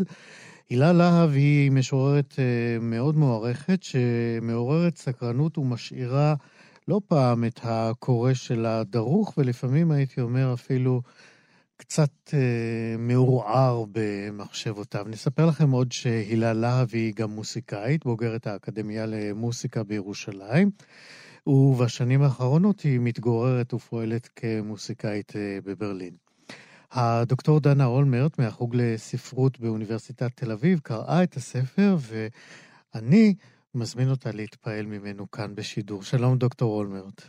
הילה 0.70 0.92
להב 0.92 1.30
היא 1.30 1.70
משוררת 1.70 2.34
אה, 2.38 2.44
מאוד 2.80 3.16
מוערכת, 3.16 3.82
שמעוררת 3.82 4.96
סקרנות 4.96 5.59
ומשאירה 5.59 6.34
לא 6.88 7.00
פעם 7.09 7.44
את 7.44 7.61
הקורא 7.62 8.34
שלה 8.34 8.84
דרוך, 8.84 9.34
ולפעמים 9.38 9.90
הייתי 9.90 10.20
אומר 10.20 10.55
אפילו 10.55 11.03
קצת 11.76 12.34
אה, 12.34 12.96
מעורער 12.98 13.84
במחשבותיו. 13.92 15.06
נספר 15.08 15.46
לכם 15.46 15.70
עוד 15.70 15.92
שהילה 15.92 16.52
להב 16.52 16.88
היא 16.92 17.14
גם 17.14 17.30
מוסיקאית, 17.30 18.04
בוגרת 18.04 18.46
האקדמיה 18.46 19.06
למוסיקה 19.06 19.82
בירושלים, 19.82 20.70
ובשנים 21.46 22.22
האחרונות 22.22 22.80
היא 22.80 23.00
מתגוררת 23.00 23.74
ופועלת 23.74 24.28
כמוסיקאית 24.36 25.36
אה, 25.36 25.58
בברלין. 25.64 26.14
הדוקטור 26.92 27.60
דנה 27.60 27.84
אולמרט 27.84 28.38
מהחוג 28.38 28.76
לספרות 28.76 29.60
באוניברסיטת 29.60 30.36
תל 30.36 30.52
אביב 30.52 30.78
קראה 30.78 31.22
את 31.22 31.34
הספר, 31.34 31.96
ואני 31.98 33.34
מזמין 33.74 34.10
אותה 34.10 34.30
להתפעל 34.32 34.86
ממנו 34.86 35.30
כאן 35.30 35.54
בשידור. 35.54 36.02
שלום, 36.02 36.38
דוקטור 36.38 36.76
אולמרט. 36.76 37.22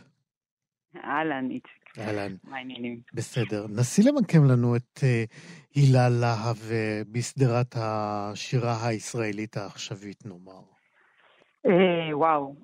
אהלן, 0.96 1.50
איציק. 1.50 1.83
אהלן. 1.98 2.32
מה 2.44 2.56
העניינים? 2.56 3.00
בסדר. 3.14 3.66
נסי 3.68 4.02
למקם 4.02 4.44
לנו 4.44 4.76
את 4.76 4.98
uh, 4.98 5.34
הילה 5.74 6.08
להב 6.08 6.56
uh, 6.56 7.12
בסדרת 7.12 7.74
השירה 7.76 8.88
הישראלית 8.88 9.56
העכשווית, 9.56 10.26
נאמר. 10.26 10.60
Uh, 11.66 11.70
וואו, 12.12 12.54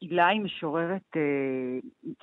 הילה 0.00 0.28
היא 0.28 0.40
משוררת 0.40 1.16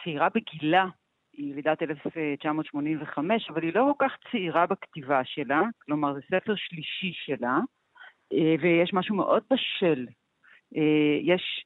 צעירה 0.03 0.27
בגילה, 0.35 0.85
היא 1.33 1.51
ילידת 1.51 1.81
1985, 1.81 3.49
אבל 3.49 3.63
היא 3.63 3.71
לא 3.75 3.93
כל 3.97 4.05
כך 4.05 4.11
צעירה 4.31 4.65
בכתיבה 4.65 5.21
שלה, 5.25 5.61
כלומר 5.85 6.13
זה 6.13 6.19
ספר 6.21 6.53
שלישי 6.55 7.11
שלה, 7.13 7.59
ויש 8.61 8.93
משהו 8.93 9.15
מאוד 9.15 9.43
בשל. 9.51 10.05
יש 11.21 11.65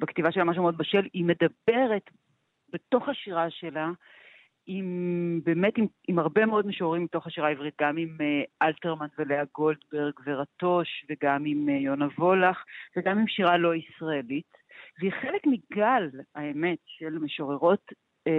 בכתיבה 0.00 0.32
שלה 0.32 0.44
משהו 0.44 0.62
מאוד 0.62 0.78
בשל, 0.78 1.06
היא 1.12 1.24
מדברת 1.24 2.10
בתוך 2.72 3.08
השירה 3.08 3.50
שלה, 3.50 3.90
עם, 4.66 5.40
באמת 5.44 5.78
עם, 5.78 5.86
עם 6.08 6.18
הרבה 6.18 6.46
מאוד 6.46 6.66
משוררים 6.66 7.04
מתוך 7.04 7.26
השירה 7.26 7.48
העברית, 7.48 7.74
גם 7.80 7.96
עם 7.96 8.16
uh, 8.18 8.66
אלתרמן 8.66 9.06
ולאה 9.18 9.42
גולדברג 9.54 10.12
ורטוש, 10.26 11.04
וגם 11.10 11.44
עם 11.44 11.68
uh, 11.68 11.72
יונה 11.72 12.06
וולך, 12.18 12.64
וגם 12.96 13.18
עם 13.18 13.28
שירה 13.28 13.56
לא 13.56 13.74
ישראלית. 13.74 14.56
והיא 14.98 15.12
חלק 15.22 15.46
מגל, 15.46 16.10
האמת, 16.34 16.78
של 16.86 17.18
משוררות 17.18 17.92
uh, 18.28 18.30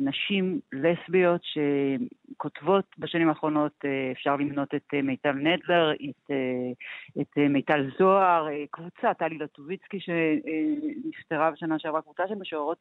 נשים 0.00 0.60
לסביות 0.72 1.40
שכותבות 1.44 2.84
בשנים 2.98 3.28
האחרונות, 3.28 3.72
uh, 3.84 3.88
אפשר 4.12 4.36
למנות 4.36 4.74
את 4.74 4.94
uh, 4.94 5.02
מיטל 5.02 5.32
נדלר, 5.32 5.92
את, 5.92 6.30
uh, 6.30 7.20
את 7.20 7.38
uh, 7.38 7.48
מיטל 7.48 7.90
זוהר, 7.98 8.46
uh, 8.46 8.50
קבוצה, 8.70 9.14
טלי 9.14 9.38
לטוביצקי 9.38 9.98
שנפטרה 10.00 11.50
בשנה 11.50 11.78
שעברה, 11.78 12.02
קבוצה 12.02 12.28
של 12.28 12.34
משוררות 12.34 12.78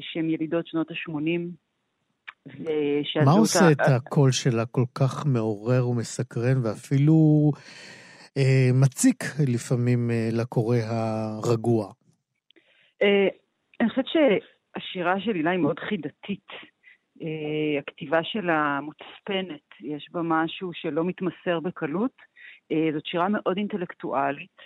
שהן 0.00 0.30
ילידות 0.30 0.66
שנות 0.66 0.90
ה-80. 0.90 1.40
מה 3.24 3.32
עושה 3.32 3.72
את 3.72 3.80
הקול 3.96 4.32
שלה 4.32 4.66
כל 4.66 4.84
כך 4.94 5.26
מעורר 5.26 5.88
ומסקרן 5.88 6.56
ואפילו 6.64 7.50
אה, 8.36 8.70
מציק 8.74 9.24
לפעמים 9.54 10.10
אה, 10.10 10.28
לקורא 10.32 10.76
הרגוע? 10.76 11.92
אה, 13.02 13.28
אני 13.80 13.88
חושבת 13.88 14.04
שהשירה 14.06 15.20
של 15.20 15.34
הילה 15.34 15.50
היא 15.50 15.58
מאוד 15.58 15.78
חידתית. 15.78 16.46
אה, 17.22 17.78
הכתיבה 17.78 18.20
שלה 18.22 18.80
מוצפנת, 18.82 19.68
יש 19.80 20.08
בה 20.12 20.20
משהו 20.24 20.70
שלא 20.74 21.04
מתמסר 21.04 21.60
בקלות. 21.60 22.16
אה, 22.72 22.88
זאת 22.94 23.06
שירה 23.06 23.28
מאוד 23.28 23.56
אינטלקטואלית, 23.56 24.56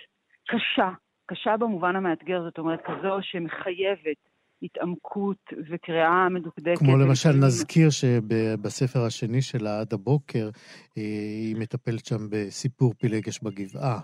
קשה, 0.47 0.89
קשה 1.25 1.57
במובן 1.57 1.95
המאתגר, 1.95 2.43
זאת 2.43 2.57
אומרת 2.57 2.81
כזו 2.85 3.17
שמחייבת 3.21 4.24
התעמקות 4.61 5.53
וקריאה 5.69 6.29
מדוקדקת. 6.29 6.79
כמו 6.79 6.97
למשל, 6.97 7.29
נזכיר 7.29 7.89
שבספר 7.89 8.99
השני 9.07 9.41
שלה, 9.41 9.79
עד 9.79 9.93
הבוקר, 9.93 10.49
אה, 10.97 11.03
היא 11.41 11.55
מטפלת 11.59 12.05
שם 12.05 12.29
בסיפור 12.29 12.93
פילגש 12.93 13.39
בגבעה. 13.43 13.99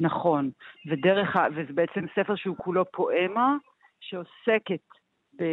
נכון, 0.00 0.50
ודרך, 0.86 1.36
וזה 1.56 1.72
בעצם 1.72 2.06
ספר 2.14 2.34
שהוא 2.36 2.56
כולו 2.56 2.84
פואמה, 2.92 3.56
שעוסקת 4.00 4.84
ב, 5.38 5.44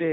ב, 0.00 0.04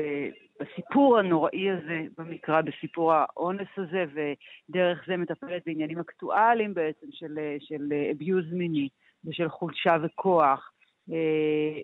בסיפור 0.59 1.19
הנוראי 1.19 1.69
הזה, 1.69 2.01
במקרא, 2.17 2.61
בסיפור 2.61 3.13
האונס 3.13 3.67
הזה, 3.77 4.05
ודרך 4.13 5.03
זה 5.07 5.17
מטפלת 5.17 5.61
בעניינים 5.65 5.99
אקטואליים 5.99 6.73
בעצם 6.73 7.07
של, 7.11 7.39
של 7.59 7.93
abuse 8.11 8.55
מיני 8.55 8.89
ושל 9.25 9.49
חולשה 9.49 9.97
וכוח. 10.03 10.71
אה, 11.11 11.81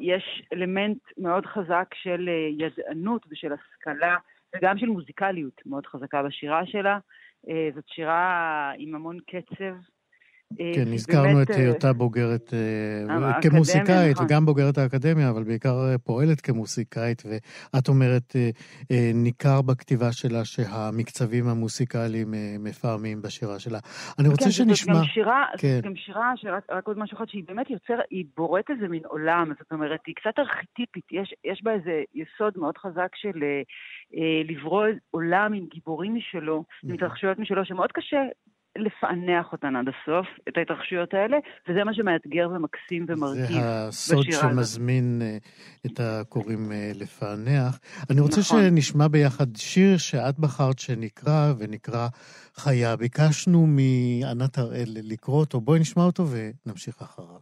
יש 0.00 0.42
אלמנט 0.52 0.98
מאוד 1.18 1.46
חזק 1.46 1.94
של 1.94 2.28
אה, 2.28 2.66
ידענות 2.66 3.26
ושל 3.30 3.52
השכלה, 3.52 4.16
וגם 4.56 4.78
של 4.78 4.86
מוזיקליות 4.86 5.66
מאוד 5.66 5.86
חזקה 5.86 6.22
בשירה 6.22 6.66
שלה. 6.66 6.98
אה, 7.48 7.68
זאת 7.74 7.88
שירה 7.88 8.72
עם 8.78 8.94
המון 8.94 9.18
קצב, 9.20 9.74
כן, 10.56 10.92
הזכרנו 10.92 11.42
את 11.42 11.50
היותה 11.50 11.92
בוגרת 11.92 12.54
אה, 12.54 13.42
כמוסיקאית 13.42 14.12
נכון. 14.12 14.26
וגם 14.26 14.46
בוגרת 14.46 14.78
האקדמיה, 14.78 15.30
אבל 15.30 15.44
בעיקר 15.44 15.88
אה, 15.90 15.98
פועלת 15.98 16.40
כמוסיקאית, 16.40 17.22
ואת 17.26 17.88
אומרת, 17.88 18.36
ניכר 19.14 19.62
בכתיבה 19.62 20.12
שלה 20.12 20.44
שהמקצבים 20.44 21.48
המוסיקליים 21.48 22.34
מפעמים 22.58 23.22
בשירה 23.22 23.58
שלה. 23.58 23.78
אני 24.18 24.28
רוצה 24.28 24.44
כן, 24.44 24.50
שנשמע... 24.50 24.94
זאת 24.94 25.02
גם 25.02 25.08
שירה, 25.08 25.46
כן. 25.58 25.80
גם 25.82 25.96
שירה, 25.96 26.32
שרק 26.36 26.86
עוד 26.86 26.98
משהו 26.98 27.16
אחד, 27.16 27.28
שהיא 27.28 27.44
באמת 27.48 27.70
יוצרת, 27.70 28.04
היא 28.10 28.24
בוראת 28.36 28.70
איזה 28.70 28.88
מין 28.88 29.02
עולם, 29.04 29.52
זאת 29.58 29.72
אומרת, 29.72 30.00
היא 30.06 30.14
קצת 30.14 30.38
ארכיטיפית, 30.38 31.04
יש, 31.12 31.34
יש 31.44 31.60
בה 31.62 31.72
איזה 31.72 32.02
יסוד 32.14 32.52
מאוד 32.56 32.78
חזק 32.78 33.10
של 33.14 33.44
לברוא 34.48 34.86
עולם 35.10 35.52
עם 35.52 35.66
גיבורים 35.66 36.14
משלו, 36.14 36.64
עם 36.84 36.94
התרחשויות 36.94 37.38
משלו, 37.38 37.64
שמאוד 37.64 37.92
קשה 37.92 38.18
לפענח 38.78 39.52
אותן 39.52 39.76
עד 39.76 39.86
הסוף, 39.88 40.26
את 40.48 40.56
ההתרחשויות 40.56 41.14
האלה, 41.14 41.36
וזה 41.68 41.84
מה 41.84 41.94
שמאתגר 41.94 42.48
ומקסים 42.50 43.06
ומרגיב 43.08 43.44
בשירה 43.44 43.84
הזאת. 43.84 43.92
זה 43.92 44.14
הסוד 44.14 44.32
שמזמין 44.32 45.22
אה, 45.22 45.36
את 45.86 46.00
הקוראים 46.00 46.72
אה, 46.72 46.90
לפענח. 46.94 47.78
אני 48.10 48.20
רוצה 48.20 48.40
נכון. 48.40 48.60
שנשמע 48.60 49.08
ביחד 49.08 49.56
שיר 49.56 49.96
שאת 49.96 50.38
בחרת 50.38 50.78
שנקרא, 50.78 51.52
ונקרא 51.58 52.08
חיה. 52.54 52.96
ביקשנו 52.96 53.66
מענת 53.66 54.58
הראל 54.58 54.88
לקרוא 54.88 55.40
אותו, 55.40 55.60
בואי 55.60 55.80
נשמע 55.80 56.02
אותו 56.02 56.26
ונמשיך 56.30 57.02
אחריו. 57.02 57.40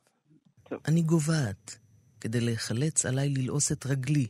טוב. 0.68 0.78
אני 0.89 1.03
גוועת 1.03 1.78
כדי 2.20 2.41
להיחלץ 2.41 3.07
עליי 3.07 3.28
ללעוס 3.28 3.72
את 3.72 3.87
רגלי. 3.87 4.26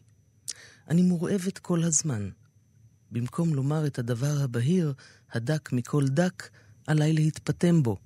אני 0.89 1.03
מורעבת 1.03 1.59
כל 1.59 1.83
הזמן. 1.83 2.29
במקום 3.11 3.55
לומר 3.55 3.87
את 3.87 3.99
הדבר 3.99 4.35
הבהיר, 4.45 4.95
הדק 5.33 5.73
מכל 5.73 6.05
דק, 6.09 6.49
עליי 6.87 7.13
להתפטם 7.13 7.83
בו. 7.83 7.97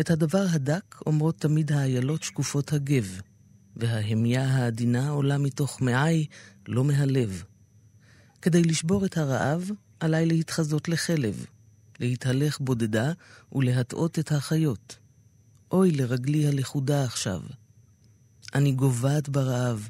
את 0.00 0.10
הדבר 0.10 0.44
הדק 0.52 0.96
אומרות 1.06 1.40
תמיד 1.40 1.72
האיילות 1.72 2.22
שקופות 2.22 2.72
הגב, 2.72 3.20
וההמיה 3.76 4.44
העדינה 4.44 5.10
עולה 5.10 5.38
מתוך 5.38 5.82
מעי, 5.82 6.26
לא 6.68 6.84
מהלב. 6.84 7.44
כדי 8.42 8.62
לשבור 8.62 9.06
את 9.06 9.18
הרעב, 9.18 9.70
עליי 10.00 10.26
להתחזות 10.26 10.88
לחלב, 10.88 11.46
להתהלך 12.00 12.60
בודדה 12.60 13.12
ולהטעות 13.52 14.18
את 14.18 14.32
החיות. 14.32 14.96
אוי 15.72 15.90
לרגלי 15.90 16.46
הלכודה 16.46 17.04
עכשיו. 17.04 17.40
אני 18.54 18.72
גוועת 18.72 19.28
ברעב. 19.28 19.88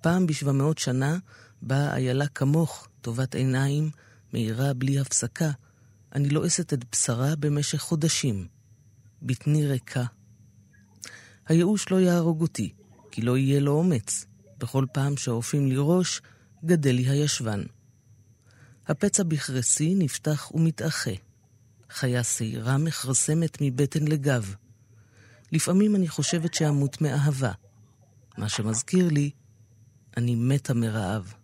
פעם 0.00 0.26
בשבע 0.26 0.52
מאות 0.52 0.78
שנה 0.78 1.18
באה 1.62 1.94
איילה 1.94 2.26
כמוך, 2.26 2.88
טובת 3.00 3.34
עיניים, 3.34 3.90
מאירה 4.32 4.72
בלי 4.74 4.98
הפסקה, 4.98 5.50
אני 6.14 6.28
לועסת 6.28 6.72
את 6.72 6.84
בשרה 6.92 7.36
במשך 7.36 7.78
חודשים. 7.78 8.46
בטני 9.22 9.66
ריקה. 9.66 10.04
הייאוש 11.46 11.90
לא 11.90 12.00
יהרוג 12.00 12.40
אותי, 12.40 12.72
כי 13.10 13.22
לא 13.22 13.36
יהיה 13.36 13.60
לו 13.60 13.72
אומץ. 13.72 14.26
בכל 14.58 14.86
פעם 14.92 15.16
שעופים 15.16 15.68
לי 15.68 15.74
ראש, 15.78 16.20
גדל 16.64 16.90
לי 16.90 17.08
הישבן. 17.08 17.62
הפצע 18.86 19.22
בכרסי 19.22 19.94
נפתח 19.94 20.50
ומתאחה. 20.54 21.10
חיה 21.90 22.24
שעירה 22.24 22.78
מכרסמת 22.78 23.58
מבטן 23.60 24.08
לגב. 24.08 24.54
לפעמים 25.52 25.96
אני 25.96 26.08
חושבת 26.08 26.54
שאמות 26.54 27.00
מאהבה. 27.00 27.52
מה 28.38 28.48
שמזכיר 28.48 29.08
לי, 29.08 29.30
אני 30.16 30.34
מתה 30.34 30.74
מרעב. 30.74 31.34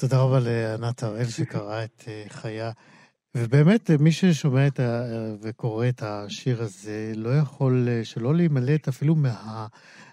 תודה 0.00 0.22
רבה 0.22 0.38
לענת 0.40 1.02
הראל 1.02 1.24
שקראה 1.24 1.84
את 1.84 2.04
אה, 2.08 2.24
חיה. 2.28 2.70
ובאמת, 3.36 3.90
מי 4.00 4.12
ששומע 4.12 4.66
את 4.66 4.80
ה... 4.80 5.02
וקורא 5.42 5.88
את 5.88 6.02
השיר 6.02 6.62
הזה, 6.62 7.12
לא 7.16 7.30
יכול 7.30 7.88
אה, 7.88 8.04
שלא 8.04 8.34
להימלט 8.34 8.88
אפילו 8.88 9.14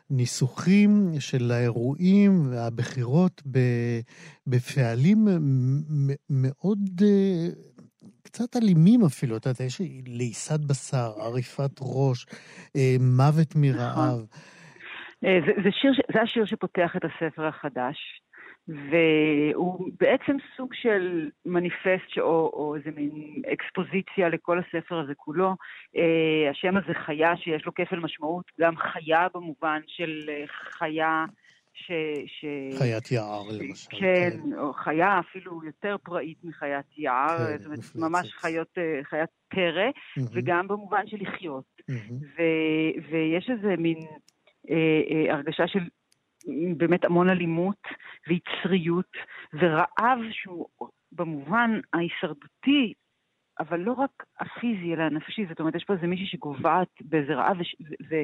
מהניסוחים 0.10 1.12
של 1.20 1.52
האירועים 1.52 2.52
והבחירות 2.52 3.42
בפעלים 4.48 5.28
מאוד, 6.30 6.80
אה, 7.02 7.48
קצת 8.24 8.56
אלימים 8.56 9.06
אפילו. 9.06 9.38
אתה 9.38 9.50
יודע, 9.50 9.64
יש 9.64 9.82
לעיסת 10.08 10.60
בשר, 10.60 11.12
עריפת 11.18 11.72
ראש, 11.82 12.26
מוות 13.00 13.56
מרעב. 13.56 14.26
זה, 15.22 15.52
זה, 15.64 15.70
שיר, 15.72 15.92
זה 16.14 16.22
השיר 16.22 16.46
שפותח 16.46 16.96
את 16.96 17.02
הספר 17.06 17.46
החדש. 17.48 18.22
והוא 18.70 19.90
בעצם 20.00 20.38
סוג 20.58 20.74
של 20.74 21.30
מניפסט 21.46 22.18
או, 22.18 22.52
או 22.54 22.76
איזה 22.76 22.90
מין 22.96 23.42
אקספוזיציה 23.54 24.30
לכל 24.30 24.60
הספר 24.60 25.00
הזה 25.00 25.14
כולו. 25.16 25.56
אה, 25.98 26.50
השם 26.52 26.78
הזה 26.78 26.94
חיה 27.06 27.38
שיש 27.38 27.66
לו 27.66 27.74
כפל 27.74 28.00
משמעות, 28.00 28.46
גם 28.60 28.78
חיה 28.78 29.28
במובן 29.34 29.82
של 29.88 30.30
אה, 30.30 30.44
חיה 30.48 31.26
ש... 31.74 31.92
ש... 32.26 32.46
חיית 32.78 33.12
יער 33.12 33.44
למשל. 33.52 33.90
כן, 33.90 34.30
כן, 34.44 34.54
או 34.58 34.74
חיה 34.74 35.20
אפילו 35.20 35.64
יותר 35.64 35.96
פראית 36.04 36.38
מחיית 36.44 36.98
יער, 36.98 37.38
כן, 37.38 37.58
זאת 37.58 37.66
אומרת, 37.66 37.80
מפלצת. 37.80 37.96
ממש 37.96 38.34
חיות, 38.34 38.78
אה, 38.78 39.00
חיית 39.04 39.30
פרא, 39.50 39.90
mm-hmm. 39.90 40.22
וגם 40.34 40.68
במובן 40.68 41.08
של 41.08 41.18
לחיות. 41.20 41.82
Mm-hmm. 41.82 42.14
ו... 42.14 42.42
ויש 43.10 43.50
איזה 43.50 43.76
מין 43.78 43.98
אה, 44.70 45.02
אה, 45.12 45.34
הרגשה 45.34 45.68
של 45.68 45.80
באמת 46.78 47.06
המון 47.06 47.30
אלימות 47.30 47.88
ויצריות 48.28 49.18
ורעב 49.54 50.20
שהוא 50.32 50.68
במובן 51.12 51.80
ההישרדותי, 51.94 52.94
אבל 53.60 53.80
לא 53.80 53.94
רק 53.94 54.24
הפיזי 54.40 54.94
אלא 54.94 55.04
הנפשי, 55.04 55.46
זאת 55.50 55.60
אומרת 55.60 55.76
יש 55.76 55.84
פה 55.84 55.94
איזה 55.94 56.08
מישהי 56.08 56.26
שגוועת 56.26 56.88
באיזה 57.02 57.34
רעב. 57.34 57.58
ו... 58.10 58.16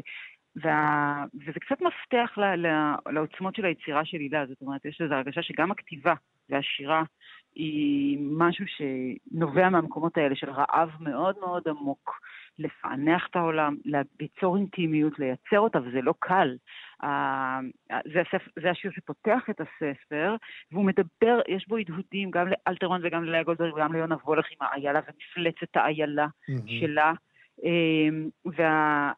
וה... 0.55 1.25
וזה 1.33 1.59
קצת 1.59 1.81
מפתח 1.81 2.37
ל... 2.37 2.65
לעוצמות 3.13 3.55
של 3.55 3.65
היצירה 3.65 4.05
של 4.05 4.17
הילה, 4.17 4.45
זאת 4.45 4.61
אומרת 4.61 4.85
יש 4.85 5.01
איזו 5.01 5.13
הרגשה 5.13 5.41
שגם 5.41 5.71
הכתיבה 5.71 6.13
והשירה 6.49 7.03
היא 7.55 8.17
משהו 8.21 8.65
שנובע 8.67 9.69
מהמקומות 9.69 10.17
האלה 10.17 10.35
של 10.35 10.49
רעב 10.49 10.89
מאוד 10.99 11.35
מאוד 11.39 11.63
עמוק, 11.67 12.19
לפענח 12.59 13.27
את 13.31 13.35
העולם, 13.35 13.75
ליצור 14.19 14.57
אינטימיות, 14.57 15.19
לייצר 15.19 15.59
אותה, 15.59 15.79
וזה 15.79 16.01
לא 16.01 16.13
קל. 16.19 16.55
זה, 18.13 18.21
הספר, 18.21 18.51
זה 18.61 18.69
השיר 18.69 18.91
שפותח 18.91 19.41
את 19.49 19.61
הספר, 19.61 20.35
והוא 20.71 20.85
מדבר, 20.85 21.41
יש 21.47 21.67
בו 21.67 21.77
הדהודים 21.77 22.31
גם 22.31 22.47
לאלתרון 22.47 23.01
וגם 23.03 23.23
ללאה 23.23 23.43
גולדברג 23.43 23.73
וגם 23.73 23.93
ליונה 23.93 24.15
וולך 24.25 24.45
עם 24.51 24.67
האיילה 24.67 24.99
ומפלצת 24.99 25.75
האיילה 25.75 26.25
mm-hmm. 26.25 26.69
שלה. 26.79 27.13
אמ, 27.63 28.29
וה... 28.45 29.11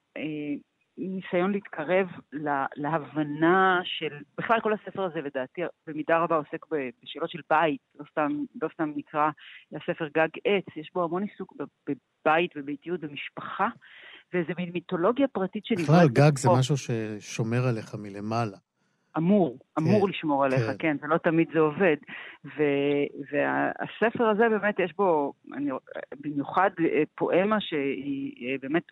אה, 1.00 1.04
ניסיון 1.08 1.52
להתקרב 1.52 2.08
לה, 2.34 2.66
להבנה 2.76 3.80
של, 3.84 4.18
בכלל 4.38 4.60
כל 4.62 4.74
הספר 4.74 5.04
הזה 5.04 5.22
לדעתי 5.22 5.62
במידה 5.88 6.18
רבה 6.18 6.36
עוסק 6.36 6.66
בשאלות 7.04 7.30
של 7.30 7.42
בית, 7.50 7.82
לא 8.00 8.06
סתם, 8.12 8.28
לא 8.62 8.70
סתם 8.74 8.92
נקרא 8.96 9.30
הספר 9.76 10.08
גג 10.08 10.28
עץ, 10.46 10.66
יש 10.76 10.92
בו 10.94 11.04
המון 11.04 11.24
עיסוק 11.24 11.54
בבית 11.88 12.52
וביתיות 12.56 13.00
במשפחה, 13.00 13.68
ואיזה 14.34 14.54
מין 14.58 14.70
מיתולוגיה 14.74 15.28
פרטית 15.28 15.66
של... 15.66 15.76
בכלל 15.76 16.08
גג 16.08 16.38
זה 16.38 16.50
משהו 16.60 16.78
ששומר 16.78 17.68
עליך 17.68 17.96
מלמעלה. 17.96 18.58
אמור, 19.18 19.58
אמור 19.78 20.02
כן, 20.02 20.10
לשמור 20.10 20.46
עליך, 20.46 20.62
כן. 20.68 20.76
כן, 20.80 20.98
ולא 21.02 21.18
תמיד 21.18 21.48
זה 21.54 21.60
עובד. 21.60 21.96
ו, 22.46 22.64
והספר 23.32 24.24
הזה 24.30 24.44
באמת 24.50 24.80
יש 24.80 24.94
בו, 24.96 25.34
אני, 25.54 25.70
במיוחד 26.22 26.70
אה, 26.80 27.04
פואמה 27.16 27.62
שהיא 27.62 28.50
אה, 28.50 28.56
באמת 28.62 28.84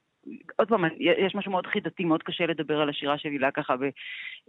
עוד 0.55 0.67
פעם, 0.67 0.85
יש 0.99 1.35
משהו 1.35 1.51
מאוד 1.51 1.67
חידתי, 1.67 2.05
מאוד 2.05 2.23
קשה 2.23 2.45
לדבר 2.45 2.81
על 2.81 2.89
השירה 2.89 3.17
של 3.17 3.29
הילה 3.29 3.51
ככה 3.51 3.73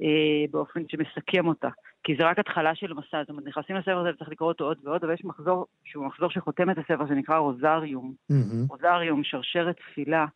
אה, 0.03 0.45
באופן 0.51 0.81
שמסכם 0.89 1.47
אותה. 1.47 1.69
כי 2.05 2.17
זה 2.17 2.25
רק 2.25 2.39
התחלה 2.39 2.75
של 2.75 2.93
מסע, 2.93 3.21
זאת 3.21 3.31
אומרת, 3.31 3.47
נכנסים 3.47 3.77
לספר 3.77 3.99
הזה 3.99 4.11
וצריך 4.11 4.31
לקרוא 4.31 4.49
אותו 4.49 4.65
עוד 4.65 4.79
ועוד, 4.85 5.05
אבל 5.05 5.15
יש 5.15 5.25
מחזור 5.25 5.67
שהוא 5.85 6.07
מחזור 6.07 6.31
שחותם 6.31 6.71
את 6.71 6.79
הספר, 6.79 7.07
שנקרא 7.09 7.39
רוזריום. 7.39 8.15
Mm-hmm. 8.33 8.69
רוזריום, 8.69 9.25
שרשרת 9.25 9.77
תפילה, 9.77 10.27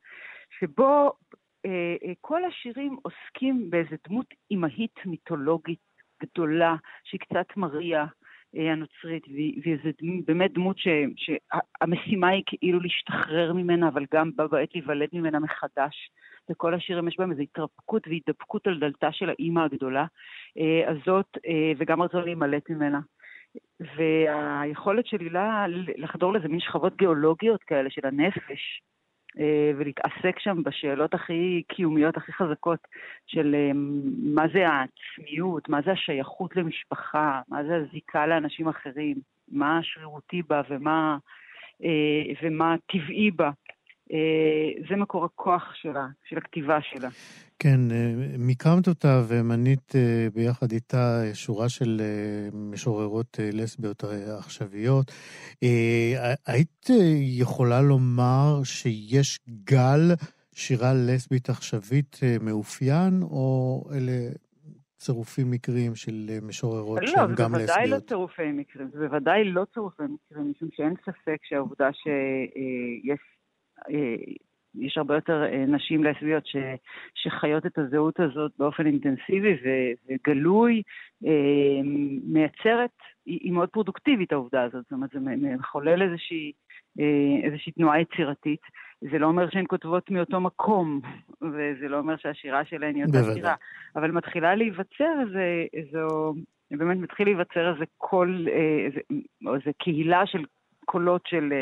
שבו 0.58 1.12
אה, 1.66 1.70
אה, 2.04 2.12
כל 2.20 2.44
השירים 2.44 2.96
עוסקים 3.02 3.70
באיזה 3.70 3.96
דמות 4.08 4.26
אימהית 4.50 5.06
מיתולוגית 5.06 5.90
גדולה, 6.22 6.76
שהיא 7.04 7.20
קצת 7.20 7.56
מריה, 7.56 8.06
הנוצרית, 8.54 9.26
וזו 9.66 9.90
באמת 10.26 10.52
דמות 10.52 10.76
שהמשימה 10.78 12.28
היא 12.28 12.42
כאילו 12.46 12.80
להשתחרר 12.80 13.52
ממנה, 13.52 13.88
אבל 13.88 14.04
גם 14.14 14.30
בה 14.36 14.46
בעת 14.46 14.74
להיוולד 14.74 15.08
ממנה 15.12 15.38
מחדש. 15.38 16.10
וכל 16.50 16.74
השירים 16.74 17.08
יש 17.08 17.16
בהם 17.18 17.30
איזו 17.30 17.42
התרפקות 17.42 18.06
והידבקות 18.06 18.66
על 18.66 18.78
דלתה 18.78 19.12
של 19.12 19.30
האימא 19.30 19.60
הגדולה 19.60 20.06
אה, 20.58 20.90
הזאת, 20.90 21.38
אה, 21.46 21.72
וגם 21.78 22.02
רצון 22.02 22.24
להימלט 22.24 22.70
ממנה. 22.70 23.00
והיכולת 23.80 25.06
של 25.06 25.20
הילה 25.20 25.66
לחדור 25.96 26.32
לאיזה 26.32 26.48
מין 26.48 26.60
שכבות 26.60 26.96
גיאולוגיות 26.96 27.62
כאלה 27.62 27.90
של 27.90 28.06
הנפש, 28.06 28.40
אה, 28.50 28.89
ולהתעסק 29.76 30.38
שם 30.38 30.62
בשאלות 30.62 31.14
הכי 31.14 31.62
קיומיות, 31.68 32.16
הכי 32.16 32.32
חזקות 32.32 32.78
של 33.26 33.54
אה, 33.54 33.70
מה 34.34 34.42
זה 34.52 34.66
העצמיות, 34.68 35.68
מה 35.68 35.80
זה 35.84 35.92
השייכות 35.92 36.56
למשפחה, 36.56 37.40
מה 37.48 37.64
זה 37.64 37.76
הזיקה 37.76 38.26
לאנשים 38.26 38.68
אחרים, 38.68 39.16
מה 39.48 39.78
השרירותי 39.78 40.42
בה 40.42 40.62
ומה, 40.70 41.18
אה, 41.84 42.32
ומה 42.42 42.76
טבעי 42.86 43.30
בה. 43.30 43.50
זה 44.88 44.96
מקור 44.96 45.24
הכוח 45.24 45.74
שלה, 45.74 46.06
של 46.28 46.38
הכתיבה 46.38 46.78
שלה. 46.82 47.08
כן, 47.62 47.90
אה, 47.90 48.14
מיקמת 48.38 48.88
אותה 48.88 49.22
ומנית 49.28 49.92
אה, 49.96 50.28
ביחד 50.34 50.72
איתה 50.72 51.20
שורה 51.34 51.68
של 51.68 52.00
אה, 52.00 52.48
משוררות 52.52 53.38
לסביות 53.52 54.04
עכשוויות. 54.38 55.12
היית 56.46 56.86
יכולה 57.40 57.82
לומר 57.82 58.60
שיש 58.64 59.38
גל 59.64 60.14
שירה 60.54 60.92
לסבית 60.94 61.50
עכשווית 61.50 62.20
מאופיין, 62.40 63.22
או 63.22 63.82
אלה 63.94 64.30
צירופים 64.96 65.50
מקריים 65.50 65.94
של 65.94 66.38
משוררות 66.42 67.00
לא, 67.02 67.06
שהן 67.06 67.34
גם 67.34 67.54
לסביות? 67.54 67.58
לא, 67.58 67.64
זה 67.64 67.66
בוודאי 67.66 67.88
לא 67.88 67.98
צירופי 68.08 68.52
מקרים, 68.52 68.88
זה 68.92 69.08
בוודאי 69.08 69.44
לא 69.44 69.64
צירופי 69.74 70.02
מקרים, 70.02 70.50
משום 70.50 70.68
שאין 70.72 70.94
ספק 71.06 71.38
שהעובדה 71.42 71.88
שיש 71.92 73.20
יש 74.74 74.98
הרבה 74.98 75.14
יותר 75.14 75.42
אה, 75.42 75.64
נשים 75.66 76.04
לסביות 76.04 76.46
ש, 76.46 76.56
שחיות 77.14 77.66
את 77.66 77.78
הזהות 77.78 78.20
הזאת 78.20 78.52
באופן 78.58 78.86
אינטנסיבי 78.86 79.56
וגלוי, 80.08 80.82
אה, 81.26 81.80
מייצרת, 82.24 82.90
היא, 83.26 83.52
מאוד 83.52 83.68
פרודוקטיבית 83.68 84.32
העובדה 84.32 84.62
הזאת, 84.62 84.82
זאת 84.82 84.92
אומרת 84.92 85.10
זה 85.10 85.18
מחולל 85.58 86.02
איזושהי, 86.02 86.52
אה, 87.00 87.46
איזושהי 87.46 87.72
תנועה 87.72 88.00
יצירתית. 88.00 88.60
זה 89.00 89.18
לא 89.18 89.26
אומר 89.26 89.50
שהן 89.50 89.64
כותבות 89.68 90.10
מאותו 90.10 90.40
מקום, 90.40 91.00
וזה 91.52 91.88
לא 91.88 91.98
אומר 91.98 92.16
שהשירה 92.16 92.64
שלהן 92.64 92.94
היא 92.94 93.04
אותה 93.04 93.34
שירה, 93.34 93.54
אבל 93.96 94.10
מתחילה 94.10 94.54
להיווצר 94.54 95.12
איזה, 95.20 95.64
איזו, 95.72 96.34
באמת 96.70 96.98
מתחיל 96.98 97.26
להיווצר 97.26 97.74
איזה 97.74 97.84
קול, 97.98 98.48
איזה, 98.48 99.00
איזה 99.54 99.70
קהילה 99.78 100.26
של 100.26 100.44
קולות 100.84 101.26
של... 101.26 101.52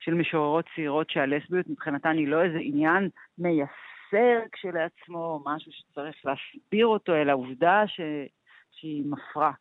של 0.00 0.14
משוררות 0.14 0.64
צעירות 0.74 1.10
שהלסביות 1.10 1.68
מבחינתן 1.68 2.16
היא 2.16 2.28
לא 2.28 2.42
איזה 2.42 2.58
עניין 2.60 3.08
מייסר 3.38 4.46
כשלעצמו, 4.52 5.42
משהו 5.46 5.72
שצריך 5.72 6.16
להסביר 6.24 6.86
אותו, 6.86 7.14
אלא 7.14 7.32
עובדה 7.32 7.82
ש... 7.86 8.00
שהיא 8.70 9.04
מפרה. 9.06 9.52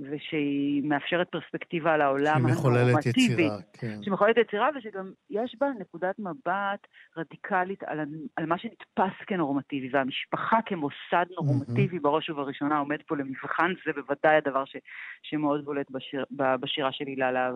ושהיא 0.00 0.82
מאפשרת 0.84 1.28
פרספקטיבה 1.28 1.94
על 1.94 2.00
העולם 2.00 2.46
הנורמטיבי. 2.46 2.52
שהיא 2.54 2.58
מחוללת 2.58 3.06
יצירה, 3.06 3.56
כן. 3.72 4.02
שהיא 4.02 4.12
מחוללת 4.12 4.36
יצירה 4.36 4.68
ושגם 4.76 5.10
יש 5.30 5.56
בה 5.60 5.66
נקודת 5.78 6.18
מבט 6.18 6.86
רדיקלית 7.16 7.82
על, 7.82 8.00
על 8.36 8.46
מה 8.46 8.58
שנתפס 8.58 9.24
כנורמטיבי, 9.26 9.88
והמשפחה 9.92 10.58
כמוסד 10.66 11.26
נורמטיבי 11.36 11.96
mm-hmm. 11.96 12.02
בראש 12.02 12.30
ובראשונה 12.30 12.78
עומד 12.78 12.98
פה 13.06 13.16
למבחן, 13.16 13.72
זה 13.86 13.92
בוודאי 13.92 14.36
הדבר 14.36 14.64
ש, 14.64 14.76
שמאוד 15.22 15.64
בולט 15.64 15.90
בשיר, 15.90 16.24
בשירה 16.30 16.92
של 16.92 17.04
הילה 17.06 17.32
להב. 17.32 17.54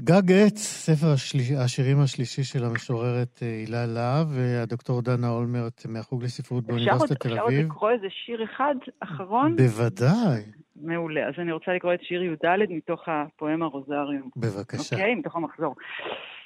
גג 0.00 0.32
עץ, 0.32 0.58
ספר 0.58 1.12
השליש, 1.14 1.50
השירים 1.64 2.00
השלישי 2.00 2.44
של 2.44 2.64
המשוררת 2.64 3.42
אה, 3.42 3.48
הילה 3.48 3.86
להב, 3.86 4.26
והדוקטור 4.30 5.02
דנה 5.02 5.28
אולמרט 5.28 5.86
מהחוג 5.88 6.24
לספרות 6.24 6.64
באוניברסיטת 6.64 7.20
תל 7.20 7.28
אביב. 7.28 7.42
אפשר 7.42 7.56
עוד 7.56 7.64
לקרוא 7.64 7.90
איזה 7.90 8.06
שיר 8.10 8.44
אחד 8.44 8.74
אחרון? 9.00 9.56
בוודאי. 9.56 10.42
מעולה. 10.76 11.28
אז 11.28 11.34
אני 11.38 11.52
רוצה 11.52 11.72
לקרוא 11.72 11.94
את 11.94 12.02
שיר 12.02 12.22
י"ד 12.22 12.70
מתוך 12.70 13.00
הפואמה 13.06 13.66
רוזריום. 13.66 14.30
בבקשה. 14.36 14.96
אוקיי, 14.96 15.14
מתוך 15.14 15.36
המחזור. 15.36 15.74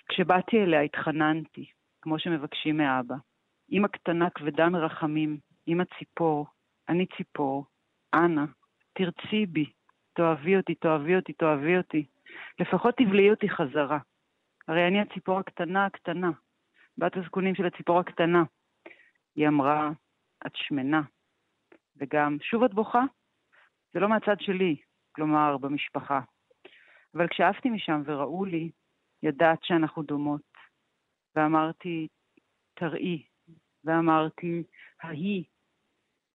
כשבאתי 0.09 0.57
אליה 0.57 0.81
התחננתי, 0.81 1.65
כמו 2.03 2.19
שמבקשים 2.19 2.77
מאבא. 2.77 3.15
אמא 3.73 3.89
קטנה 3.89 4.31
כבדה 4.35 4.69
מרחמים, 4.69 5.39
אמא 5.69 5.85
ציפור, 5.99 6.47
אני 6.89 7.07
ציפור, 7.17 7.65
אנא, 8.15 8.45
תרצי 8.93 9.47
בי, 9.47 9.65
תאהבי 10.13 10.57
אותי, 10.57 10.75
תאהבי 10.75 11.17
אותי, 11.17 11.33
תאהבי 11.33 11.77
אותי. 11.77 12.05
לפחות 12.61 12.95
תבלעי 12.97 13.31
אותי 13.31 13.49
חזרה. 13.49 13.99
הרי 14.69 14.89
אני 14.89 15.01
הציפור 15.01 15.39
הקטנה 15.39 15.87
הקטנה, 15.87 16.31
בת 16.99 17.17
הזקונים 17.17 17.55
של 17.55 17.67
הציפור 17.67 18.01
הקטנה. 18.01 18.43
היא 19.37 19.49
אמרה, 19.49 19.91
את 20.47 20.53
שמנה. 20.55 21.03
וגם, 21.97 22.37
שוב 22.43 22.65
את 22.65 22.75
בוכה? 22.75 23.03
זה 23.93 24.01
לא 24.01 24.09
מהצד 24.09 24.37
שלי, 24.41 24.77
כלומר, 25.13 25.57
במשפחה. 25.57 26.21
אבל 27.15 27.29
כשעפתי 27.29 27.71
משם 27.71 28.03
וראו 28.05 28.45
לי, 28.45 28.71
ידעת 29.23 29.65
שאנחנו 29.65 30.03
דומות. 30.03 30.53
ואמרתי, 31.37 32.09
תראי. 32.75 33.23
ואמרתי, 33.85 34.63
ההיא, 35.03 35.45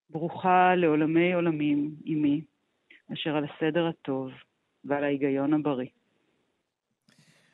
ברוכה 0.09 0.75
לעולמי 0.75 1.33
עולמים, 1.33 1.95
אמי. 2.05 2.41
מאשר 3.09 3.35
על 3.35 3.45
הסדר 3.45 3.87
הטוב 3.87 4.31
ועל 4.85 5.03
ההיגיון 5.03 5.53
הבריא. 5.53 5.87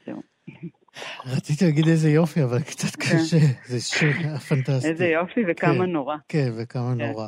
זהו. 0.06 0.22
רציתי 1.26 1.66
להגיד 1.66 1.88
איזה 1.88 2.10
יופי, 2.10 2.44
אבל 2.44 2.60
קצת 2.60 2.96
כן. 2.96 3.18
קשה, 3.18 3.38
זה 3.66 3.82
שיר 3.82 4.38
פנטסטי. 4.38 4.88
איזה 4.88 5.06
יופי 5.06 5.42
וכמה 5.48 5.86
כן. 5.86 5.92
נורא. 5.92 6.16
כן, 6.28 6.52
וכמה 6.58 6.94
כן. 6.98 7.06
נורא. 7.06 7.28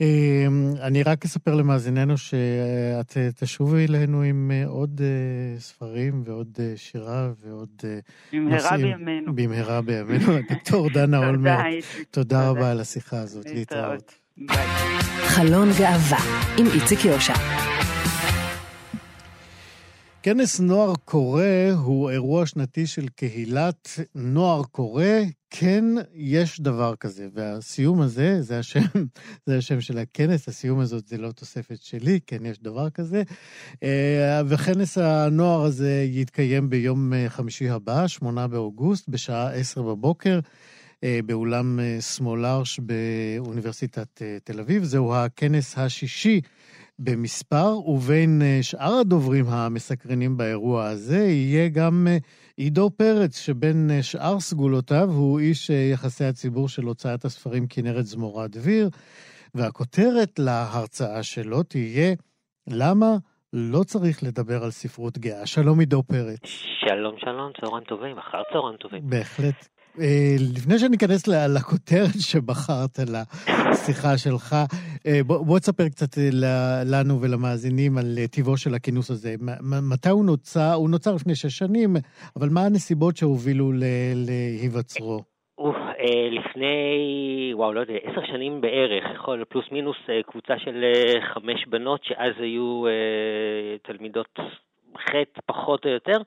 אמ, 0.00 0.72
אני 0.80 1.02
רק 1.02 1.24
אספר 1.24 1.54
למאזיננו 1.54 2.18
שאת 2.18 3.16
אה, 3.16 3.28
תשובי 3.36 3.86
אלינו 3.86 4.22
עם 4.22 4.50
אה, 4.54 4.66
עוד 4.66 5.00
אה, 5.04 5.60
ספרים 5.60 6.22
ועוד 6.24 6.58
שירה 6.76 7.30
ועוד 7.40 7.68
אה, 7.84 7.98
במהרה 8.32 8.76
נושאים. 8.76 8.96
בימינו. 8.96 9.34
במהרה 9.34 9.82
בימינו. 9.82 10.32
דוקטור 10.50 10.90
דנה 10.90 11.26
אולמרט, 11.26 11.64
תודה, 12.10 12.48
רבה 12.48 12.70
על 12.70 12.80
השיחה 12.80 13.20
הזאת, 13.20 13.46
להתראות. 13.46 14.14
חלון 15.24 15.68
גאווה 15.78 16.18
עם 16.58 16.66
איציק 16.74 17.04
יושע. 17.04 17.34
כנס 20.24 20.60
נוער 20.60 20.94
קורא 21.04 21.44
הוא 21.76 22.10
אירוע 22.10 22.46
שנתי 22.46 22.86
של 22.86 23.08
קהילת 23.08 23.88
נוער 24.14 24.62
קורא. 24.62 25.04
כן, 25.50 25.84
יש 26.14 26.60
דבר 26.60 26.96
כזה. 26.96 27.28
והסיום 27.34 28.00
הזה, 28.00 28.42
זה 28.42 28.58
השם, 28.58 28.80
זה 29.46 29.58
השם 29.58 29.80
של 29.80 29.98
הכנס, 29.98 30.48
הסיום 30.48 30.80
הזאת 30.80 31.06
זה 31.06 31.18
לא 31.18 31.32
תוספת 31.32 31.82
שלי, 31.82 32.20
כן, 32.26 32.46
יש 32.46 32.58
דבר 32.62 32.90
כזה. 32.90 33.22
אה, 33.82 34.40
וכנס 34.46 34.98
הנוער 34.98 35.62
הזה 35.62 36.06
יתקיים 36.08 36.70
ביום 36.70 37.12
אה, 37.12 37.28
חמישי 37.28 37.68
הבא, 37.68 38.08
8 38.08 38.46
באוגוסט, 38.46 39.08
בשעה 39.08 39.52
10 39.52 39.82
בבוקר. 39.82 40.40
אה, 41.04 41.20
באולם 41.26 41.78
סמולרש 42.00 42.80
באוניברסיטת 42.80 44.22
תל 44.44 44.60
אביב. 44.60 44.84
זהו 44.84 45.14
הכנס 45.14 45.78
השישי 45.78 46.40
במספר, 46.98 47.88
ובין 47.88 48.42
אה, 48.42 48.58
שאר 48.62 48.92
הדוברים 49.00 49.44
המסקרנים 49.48 50.36
באירוע 50.36 50.84
הזה 50.84 51.18
יהיה 51.18 51.68
גם 51.68 52.06
אה, 52.10 52.16
עידו 52.56 52.90
פרץ, 52.90 53.38
שבין 53.38 53.90
אה, 53.90 54.02
שאר 54.02 54.40
סגולותיו 54.40 55.08
הוא 55.10 55.40
איש 55.40 55.70
יחסי 55.70 56.24
הציבור 56.24 56.68
של 56.68 56.82
הוצאת 56.82 57.24
הספרים 57.24 57.66
כנרת 57.70 58.04
זמורה 58.04 58.48
דביר, 58.48 58.88
והכותרת 59.54 60.38
להרצאה 60.38 61.22
שלו 61.22 61.62
תהיה 61.62 62.14
למה 62.70 63.16
לא 63.52 63.82
צריך 63.82 64.22
לדבר 64.22 64.64
על 64.64 64.70
ספרות 64.70 65.18
גאה. 65.18 65.46
שלום 65.46 65.80
עידו 65.80 66.02
פרץ. 66.02 66.40
שלום, 66.88 67.14
שלום, 67.18 67.52
צהריים 67.60 67.84
טובים, 67.84 68.18
אחר 68.18 68.42
צהריים 68.52 68.76
טובים. 68.76 69.00
בהחלט. 69.04 69.68
אה, 70.00 70.34
לפני 70.56 70.78
שניכנס 70.78 71.28
לכותרת 71.28 72.20
שבחרת 72.30 72.98
לשיחה 72.98 74.18
שלך, 74.18 74.56
אה, 75.06 75.20
בוא, 75.26 75.46
בוא 75.46 75.58
תספר 75.58 75.88
קצת 75.88 76.18
אה, 76.18 76.82
לנו 76.84 77.20
ולמאזינים 77.20 77.98
על 77.98 78.26
טיבו 78.30 78.56
של 78.56 78.74
הכינוס 78.74 79.10
הזה. 79.10 79.34
מתי 79.92 80.08
הוא 80.08 80.24
נוצר? 80.24 80.72
הוא 80.74 80.90
נוצר 80.90 81.14
לפני 81.14 81.34
שש 81.34 81.58
שנים, 81.58 81.96
אבל 82.36 82.48
מה 82.48 82.60
הנסיבות 82.60 83.16
שהובילו 83.16 83.72
להיווצרו? 84.14 85.20
לפני, 86.30 86.76
וואו, 87.54 87.72
לא 87.72 87.80
יודע, 87.80 87.94
עשר 88.02 88.26
שנים 88.26 88.60
בערך, 88.60 89.04
יכול 89.14 89.44
פלוס 89.48 89.64
מינוס 89.72 89.96
קבוצה 90.26 90.54
של 90.58 90.84
חמש 91.34 91.66
בנות, 91.68 92.04
שאז 92.04 92.32
היו 92.38 92.84
תלמידות 93.82 94.38
ח' 94.98 95.14
פחות 95.46 95.86
או 95.86 95.90
יותר, 95.90 96.18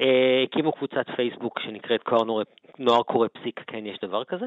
אה, 0.00 0.42
הקימו 0.44 0.72
קבוצת 0.72 1.06
פייסבוק 1.16 1.58
שנקראת 1.60 2.00
נוער, 2.26 2.42
נוער 2.78 3.02
קורא 3.02 3.28
פסיק, 3.28 3.60
כן, 3.66 3.86
יש 3.86 3.98
דבר 4.02 4.24
כזה. 4.24 4.46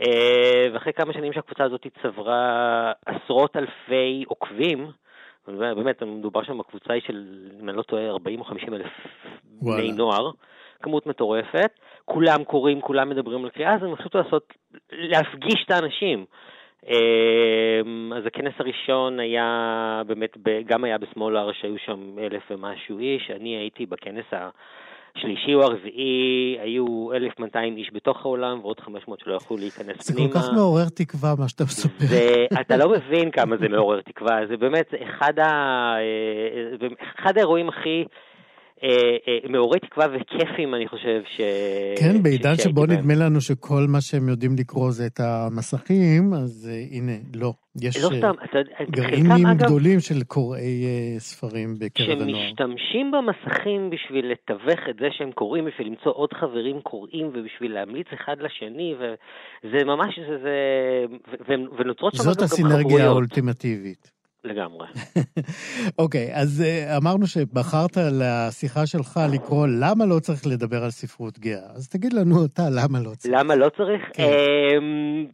אה, 0.00 0.66
ואחרי 0.72 0.92
כמה 0.92 1.12
שנים 1.12 1.32
שהקבוצה 1.32 1.64
הזאת 1.64 1.86
צברה 2.02 2.92
עשרות 3.06 3.56
אלפי 3.56 4.24
עוקבים, 4.28 4.90
באמת, 5.48 6.02
מדובר 6.02 6.42
שם 6.42 6.58
בקבוצה 6.58 6.92
היא 6.92 7.02
של, 7.06 7.48
אם 7.60 7.68
אני 7.68 7.76
לא 7.76 7.82
טועה, 7.82 8.08
40 8.08 8.40
או 8.40 8.44
50 8.44 8.74
אלף 8.74 8.86
בני. 9.62 9.92
נוער, 9.92 10.30
כמות 10.82 11.06
מטורפת, 11.06 11.70
כולם 12.04 12.44
קוראים, 12.44 12.80
כולם 12.80 13.08
מדברים 13.08 13.44
על 13.44 13.50
קריאה, 13.50 13.74
אז 13.74 13.82
הם 13.82 13.92
החליטו 13.92 14.18
לעשות, 14.18 14.52
להפגיש 14.92 15.64
את 15.66 15.70
האנשים. 15.70 16.24
אמ, 16.88 18.12
אז 18.16 18.26
הכנס 18.26 18.52
הראשון 18.58 19.20
היה 19.20 20.02
באמת, 20.06 20.36
גם 20.66 20.84
היה 20.84 20.98
בשמאלר, 20.98 21.52
שהיו 21.52 21.74
שם 21.86 22.18
אלף 22.18 22.42
ומשהו 22.50 22.98
איש, 22.98 23.30
אני 23.36 23.56
הייתי 23.56 23.86
בכנס 23.86 24.24
השלישי 24.32 25.54
או 25.54 25.62
הרביעי, 25.62 26.56
היו 26.60 27.12
1,200 27.14 27.76
איש 27.76 27.90
בתוך 27.92 28.24
האולם 28.24 28.60
ועוד 28.62 28.80
500 28.80 29.20
שלא 29.20 29.34
יכלו 29.34 29.56
להיכנס 29.56 30.06
זה 30.06 30.14
פנימה. 30.14 30.32
כל 30.32 30.38
כך 30.38 30.48
מעורר 30.54 30.88
תקווה, 30.88 31.34
מה 31.38 31.48
שאתה 31.48 31.64
מספר. 31.64 32.06
זה, 32.06 32.46
אתה 32.60 32.76
לא 32.76 32.88
מבין 32.88 33.30
כמה 33.30 33.56
זה 33.56 33.68
מעורר 33.68 34.00
תקווה, 34.00 34.46
זה 34.48 34.56
באמת 34.56 34.86
זה 34.90 34.96
אחד, 35.02 35.38
ה, 35.38 35.44
אה, 35.96 36.88
אחד 37.18 37.36
האירועים 37.36 37.68
הכי 37.68 38.04
מעוררי 39.48 39.80
תקווה 39.80 40.06
וכיפים, 40.06 40.74
אני 40.74 40.88
חושב, 40.88 41.20
ש... 41.36 41.40
כן, 41.98 42.22
בעידן 42.22 42.54
שבו. 42.56 42.86
נדמה 42.86 43.14
לנו 43.14 43.40
שכל 43.40 43.86
מה 43.88 44.00
שהם 44.00 44.28
יודעים 44.28 44.56
לקרוא 44.58 44.90
זה 44.90 45.06
את 45.06 45.20
המסכים, 45.20 46.34
אז 46.34 46.70
אה, 46.72 46.96
הנה, 46.98 47.12
לא. 47.34 47.52
יש 47.82 47.96
לא 47.96 48.08
אה, 48.12 48.18
סתם, 48.18 48.34
גרעינים 48.90 49.46
אגב, 49.46 49.64
גדולים 49.64 50.00
של 50.00 50.24
קוראי 50.26 50.84
אה, 50.84 51.18
ספרים 51.18 51.74
בקרב 51.78 52.20
הנוער. 52.20 52.48
שמשתמשים 52.48 53.10
במסכים 53.10 53.90
בשביל 53.90 54.32
לתווך 54.32 54.80
את 54.90 54.96
זה 55.00 55.06
שהם 55.18 55.32
קוראים, 55.32 55.64
בשביל 55.64 55.86
למצוא 55.88 56.12
עוד 56.14 56.32
חברים 56.32 56.80
קוראים 56.80 57.26
ובשביל 57.34 57.72
להמליץ 57.74 58.06
אחד 58.14 58.36
לשני, 58.40 58.94
וזה 58.98 59.84
ממש, 59.84 60.18
זה, 60.28 60.36
זה, 61.48 61.54
ונוצרות 61.78 62.14
שם 62.14 62.22
זאת 62.22 62.36
אגב 62.36 62.38
גם 62.38 62.44
הסינרגיה 62.44 62.82
חברויות. 62.82 63.08
האולטימטיבית. 63.08 64.13
לגמרי. 64.44 64.86
אוקיי, 65.98 66.28
אז 66.34 66.62
אה, 66.66 66.96
אמרנו 66.96 67.26
שבחרת 67.26 67.96
לשיחה 67.96 68.86
שלך 68.86 69.20
לקרוא 69.34 69.66
למה 69.80 70.06
לא 70.06 70.18
צריך 70.20 70.46
לדבר 70.46 70.84
על 70.84 70.90
ספרות 70.90 71.38
גאה. 71.38 71.70
אז 71.76 71.88
תגיד 71.88 72.12
לנו 72.12 72.44
אתה 72.44 72.62
למה 72.70 72.98
לא 73.04 73.10
צריך. 73.14 73.34
למה 73.38 73.54
לא 73.54 73.68
צריך? 73.68 74.02
כן. 74.12 74.22
אמ, 74.22 75.26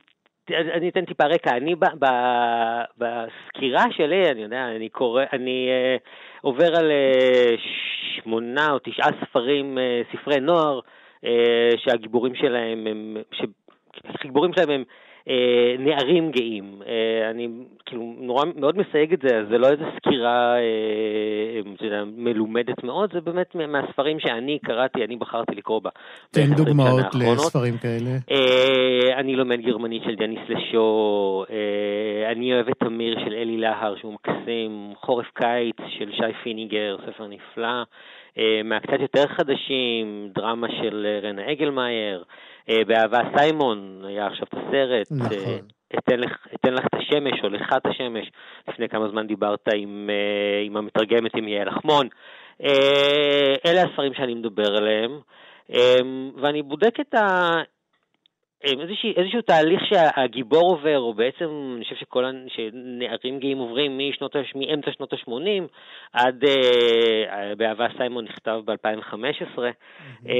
אני 0.51 0.89
אתן 0.89 1.05
טיפה 1.05 1.25
רקע. 1.25 1.57
אני 1.57 1.75
ב- 1.75 2.05
ב- 2.05 2.85
בסקירה 2.99 3.85
שלי, 3.91 4.31
אני 4.31 4.43
יודע, 4.43 4.65
אני 4.77 4.89
קורא, 4.89 5.23
אני 5.33 5.69
אה, 5.71 5.97
עובר 6.41 6.77
על 6.77 6.91
אה, 6.91 7.55
שמונה 8.17 8.71
או 8.71 8.79
תשעה 8.79 9.11
ספרים, 9.25 9.79
אה, 9.79 10.03
ספרי 10.13 10.41
נוער, 10.41 10.81
אה, 11.25 11.71
שהגיבורים 11.79 12.35
שלהם 12.35 12.87
הם, 12.87 13.17
שהגיבורים 14.21 14.53
שלהם 14.53 14.71
הם 14.71 14.85
אה, 15.29 15.35
נערים 15.79 16.31
גאים. 16.31 16.83
אה, 16.87 17.31
אני 17.31 17.49
כאילו 17.87 18.15
נורא 18.19 18.45
מאוד 18.57 18.79
מסייג 18.79 19.13
את 19.13 19.21
זה, 19.23 19.45
זה 19.51 19.59
לא 19.59 19.67
איזו 19.71 19.85
סקירה 19.97 20.57
אה, 20.59 21.61
מלומדת 22.17 22.85
מאוד, 22.85 23.13
זה 23.13 23.21
באמת 23.21 23.55
מה- 23.55 23.67
מהספרים 23.67 24.21
שאני 24.21 24.59
קראתי, 24.59 25.05
אני 25.05 25.17
בחרתי 25.17 25.55
לקרוא 25.55 25.81
בה. 25.83 25.91
תן 26.31 26.41
ב-20 26.41 26.47
שנה 26.57 26.65
דוגמאות. 26.65 27.15
לספרים 27.15 27.75
כאלה. 27.79 28.11
אה, 28.31 29.19
אני 29.21 29.37
לומד 29.37 29.61
גרמנית 29.61 30.03
של 30.03 30.15
דניס 30.15 30.41
לשו, 30.49 31.45
אה, 31.51 32.31
אני 32.33 32.55
אוהב 32.55 32.69
את 32.69 32.83
אמיר 32.87 33.19
של 33.25 33.33
אלי 33.35 33.57
להר 33.57 33.97
שהוא 33.97 34.15
מקסים, 34.15 34.93
חורף 35.01 35.27
קיץ 35.35 35.77
של 35.99 36.13
שי 36.13 36.33
פיניגר, 36.43 36.97
ספר 37.07 37.27
נפלא, 37.27 37.83
מהקצת 38.65 39.01
יותר 39.01 39.27
חדשים, 39.27 40.29
דרמה 40.35 40.67
של 40.83 41.07
רנה 41.23 41.53
אגלמאייר, 41.53 42.25
באהבה 42.69 43.21
סיימון, 43.37 44.03
היה 44.05 44.27
עכשיו 44.27 44.47
את 44.49 44.55
הסרט. 44.55 45.07
נכון. 45.11 45.33
אה, 45.33 45.59
אתן 45.99 46.21
לך, 46.21 46.47
אתן 46.55 46.75
לך 46.75 46.87
את 46.87 46.95
השמש, 46.95 47.45
או 47.45 47.49
לך 47.49 47.73
את 47.77 47.87
השמש. 47.87 48.31
לפני 48.69 48.89
כמה 48.89 49.09
זמן 49.09 49.27
דיברת 49.27 49.69
עם, 49.75 50.11
אה, 50.13 50.63
עם 50.67 50.77
המתרגמת, 50.77 51.37
עם 51.37 51.49
יעל 51.49 51.69
אחמון. 51.69 52.09
אה, 52.63 53.55
אלה 53.67 53.83
הספרים 53.83 54.15
שאני 54.15 54.35
מדבר 54.35 54.77
עליהם, 54.77 55.19
אה, 55.73 55.99
ואני 56.43 56.63
בודק 56.63 57.01
את 57.01 57.15
ה... 57.15 57.51
אה, 58.65 58.71
איזושהי, 58.83 59.13
איזשהו 59.17 59.43
תהליך 59.43 59.81
שהגיבור 59.85 60.71
עובר, 60.71 60.99
או 60.99 61.15
בעצם 61.15 61.75
אני 61.77 61.85
חושב 61.85 61.97
שכל 61.97 62.25
הנ- 62.25 62.49
שנערים 62.49 63.39
גאים 63.39 63.59
עוברים 63.59 63.99
משנות, 64.09 64.37
מאמצע 64.55 64.93
שנות 64.93 65.13
ה-80 65.13 65.63
עד 66.13 66.45
אה, 66.45 67.55
באהבה 67.55 67.87
סיימון 67.97 68.25
נכתב 68.25 68.61
ב-2015, 68.65 69.59
אה, 70.29 70.37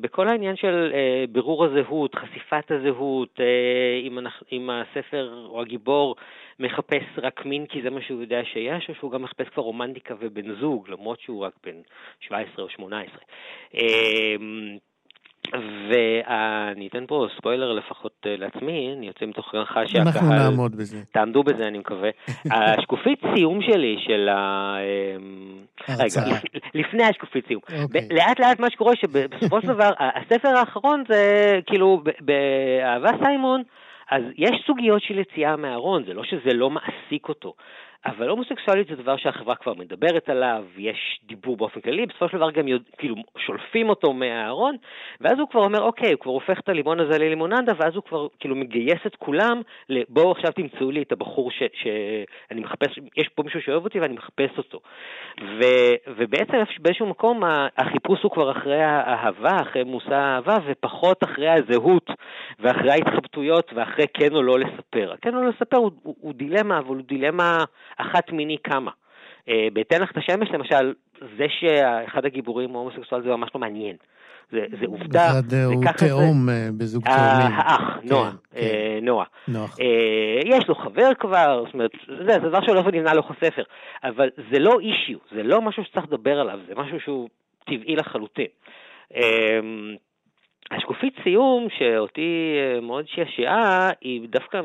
בכל 0.00 0.28
העניין 0.28 0.56
של 0.56 0.90
אה, 0.94 1.24
בירור 1.32 1.64
הזהות, 1.64 2.14
חשיפת 2.14 2.70
הזהות, 2.70 3.40
אה, 3.40 3.46
אם, 4.06 4.18
אנחנו, 4.18 4.46
אם 4.52 4.70
הספר 4.70 5.46
או 5.48 5.60
הגיבור 5.60 6.16
מחפש 6.60 7.04
רק 7.22 7.46
מין 7.46 7.66
כי 7.66 7.82
זה 7.82 7.90
מה 7.90 8.00
שהוא 8.02 8.20
יודע 8.20 8.40
שיש, 8.44 8.88
או 8.88 8.94
שהוא 8.94 9.10
גם 9.10 9.22
מחפש 9.22 9.48
כבר 9.48 9.62
רומנטיקה 9.62 10.14
ובן 10.20 10.54
זוג, 10.60 10.90
למרות 10.90 11.20
שהוא 11.20 11.44
רק 11.44 11.52
בן 11.66 11.76
17 12.20 12.64
או 12.64 12.68
18. 12.70 13.18
אה, 13.74 14.36
ואני 15.52 16.86
אתן 16.86 17.06
פה 17.06 17.26
ספוילר 17.36 17.72
לפחות 17.72 18.12
אה, 18.26 18.36
לעצמי, 18.36 18.94
אני 18.96 19.06
יוצא 19.06 19.26
מתוך 19.26 19.54
הנחה 19.54 19.80
אנחנו 19.80 20.12
שהקהל... 20.12 20.38
נעמוד 20.38 20.76
בזה. 20.76 21.02
תעמדו 21.12 21.42
בזה, 21.42 21.66
אני 21.68 21.78
מקווה. 21.78 22.10
השקופית 22.54 23.20
סיום 23.34 23.62
שלי 23.62 23.96
של 24.06 24.28
ה... 24.28 24.76
אמ, 25.16 25.64
רגע, 25.88 26.38
לפני 26.74 27.04
השקופית 27.04 27.46
סיום. 27.46 27.60
אוקיי. 27.82 28.00
ב- 28.00 28.12
לאט 28.12 28.40
לאט 28.40 28.60
מה 28.60 28.70
שקורה 28.70 28.96
שבסופו 28.96 29.60
של 29.60 29.68
דבר, 29.68 29.90
הספר 29.98 30.48
האחרון 30.48 31.04
זה 31.08 31.60
כאילו 31.66 32.02
באהבה 32.20 33.10
סיימון, 33.24 33.62
אז 34.10 34.22
יש 34.36 34.62
סוגיות 34.66 35.02
של 35.02 35.18
יציאה 35.18 35.56
מהארון, 35.56 36.04
זה 36.06 36.14
לא 36.14 36.24
שזה 36.24 36.54
לא 36.54 36.70
מעסיק 36.70 37.28
אותו. 37.28 37.54
אבל 38.06 38.28
הומוסקסואליות 38.28 38.88
זה 38.88 38.96
דבר 38.96 39.16
שהחברה 39.16 39.54
כבר 39.54 39.74
מדברת 39.74 40.28
עליו, 40.28 40.64
יש 40.76 41.20
דיבור 41.26 41.56
באופן 41.56 41.80
כללי, 41.80 42.06
בסופו 42.06 42.28
של 42.28 42.36
דבר 42.36 42.50
גם 42.50 42.68
יודע, 42.68 42.84
כאילו 42.98 43.14
שולפים 43.38 43.88
אותו 43.88 44.12
מהארון, 44.12 44.76
ואז 45.20 45.38
הוא 45.38 45.48
כבר 45.48 45.64
אומר, 45.64 45.82
אוקיי, 45.82 46.12
הוא 46.12 46.20
כבר 46.20 46.32
הופך 46.32 46.60
את 46.60 46.68
הלימון 46.68 47.00
הזה 47.00 47.18
ללימונדה, 47.18 47.72
ואז 47.78 47.94
הוא 47.94 48.02
כבר 48.02 48.26
כאילו 48.40 48.56
מגייס 48.56 49.06
את 49.06 49.16
כולם, 49.16 49.62
בואו 50.08 50.30
עכשיו 50.32 50.52
תמצאו 50.52 50.90
לי 50.90 51.02
את 51.02 51.12
הבחור 51.12 51.50
שאני 51.50 52.60
מחפש, 52.60 52.98
יש 53.16 53.28
פה 53.28 53.42
מישהו 53.42 53.60
שאוהב 53.60 53.84
אותי 53.84 54.00
ואני 54.00 54.14
מחפש 54.14 54.58
אותו. 54.58 54.80
ו, 55.40 55.62
ובעצם 56.16 56.56
באיזשהו 56.78 57.06
מקום 57.06 57.42
החיפוש 57.78 58.22
הוא 58.22 58.30
כבר 58.30 58.50
אחרי 58.50 58.82
האהבה, 58.82 59.56
אחרי 59.62 59.84
מושא 59.84 60.14
האהבה, 60.14 60.56
ופחות 60.66 61.24
אחרי 61.24 61.48
הזהות, 61.48 62.10
ואחרי 62.60 62.90
ההתחבטויות, 62.90 63.72
ואחרי 63.74 64.04
כן 64.14 64.34
או 64.34 64.42
לא 64.42 64.58
לספר. 64.58 65.14
כן 65.22 65.34
או 65.34 65.42
לא 65.42 65.48
לספר 65.48 65.76
הוא, 65.76 65.90
הוא, 66.02 66.14
הוא 66.20 66.34
דילמה, 66.34 66.78
אבל 66.78 66.86
הוא 66.86 67.02
דילמה 67.08 67.64
אחת 67.98 68.32
מיני 68.32 68.56
כמה. 68.64 68.90
אה, 69.48 69.68
בהתאם 69.72 70.02
לך 70.02 70.10
את 70.10 70.16
השמש, 70.16 70.48
למשל, 70.50 70.92
זה 71.38 71.46
שאחד 71.60 72.24
הגיבורים 72.24 72.70
הוא 72.70 72.78
הומוסקסואל 72.78 73.22
זה 73.22 73.28
ממש 73.28 73.50
לא 73.54 73.60
מעניין. 73.60 73.96
זה, 74.52 74.60
זה 74.80 74.86
עובדה, 74.86 75.32
זה 75.48 75.64
הוא 75.64 75.84
תאום 75.98 76.48
אה, 76.48 76.68
בזוג 76.78 77.04
תאומים. 77.04 77.52
האח, 77.52 77.82
נועה, 78.02 78.30
כן, 78.30 78.60
כן. 78.60 79.04
נועה. 79.04 79.26
נוח. 79.48 79.76
יש 80.44 80.68
לו 80.68 80.74
חבר 80.74 81.10
כבר, 81.20 81.62
זאת 81.64 81.74
אומרת, 81.74 81.90
זה, 82.06 82.32
זה 82.42 82.48
דבר 82.48 82.60
שהולך 82.64 82.86
ונבנה 82.86 83.14
לו 83.14 83.22
ספר, 83.44 83.62
אבל 84.04 84.30
זה 84.50 84.58
לא 84.58 84.80
אישיו, 84.80 85.18
זה 85.32 85.42
לא 85.42 85.62
משהו 85.62 85.84
שצריך 85.84 86.06
לדבר 86.06 86.40
עליו, 86.40 86.58
זה 86.68 86.74
משהו 86.76 87.00
שהוא 87.00 87.28
טבעי 87.64 87.96
לחלוטין. 87.96 88.46
השקופית 90.76 91.14
סיום 91.22 91.66
שאותי 91.78 92.56
אה, 92.58 92.80
מאוד 92.80 93.04
שעשעה 93.08 93.90
היא 94.00 94.28
דווקא 94.28 94.60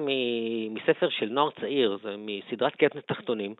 מספר 0.69 1.09
של 1.09 1.25
נוער 1.29 1.49
צעיר, 1.61 1.97
זה 2.03 2.15
מסדרת 2.17 2.75
קטנט 2.75 3.07
תחתונים, 3.07 3.53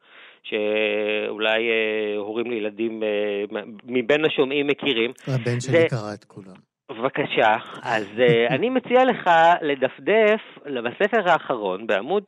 שאולי 0.43 1.69
אה, 1.69 2.17
הורים 2.17 2.51
לילדים 2.51 3.03
אה, 3.03 3.61
מבין 3.85 4.25
השומעים 4.25 4.67
מכירים. 4.67 5.11
הבן 5.27 5.59
שלי 5.59 5.77
זה... 5.77 5.85
קרא 5.89 6.13
את 6.13 6.23
כולם. 6.23 6.69
בבקשה, 6.91 7.57
אז 7.83 8.05
אני 8.55 8.69
מציע 8.69 9.05
לך 9.05 9.29
לדפדף 9.61 10.41
בספר 10.65 11.29
האחרון, 11.29 11.87
בעמוד, 11.87 12.23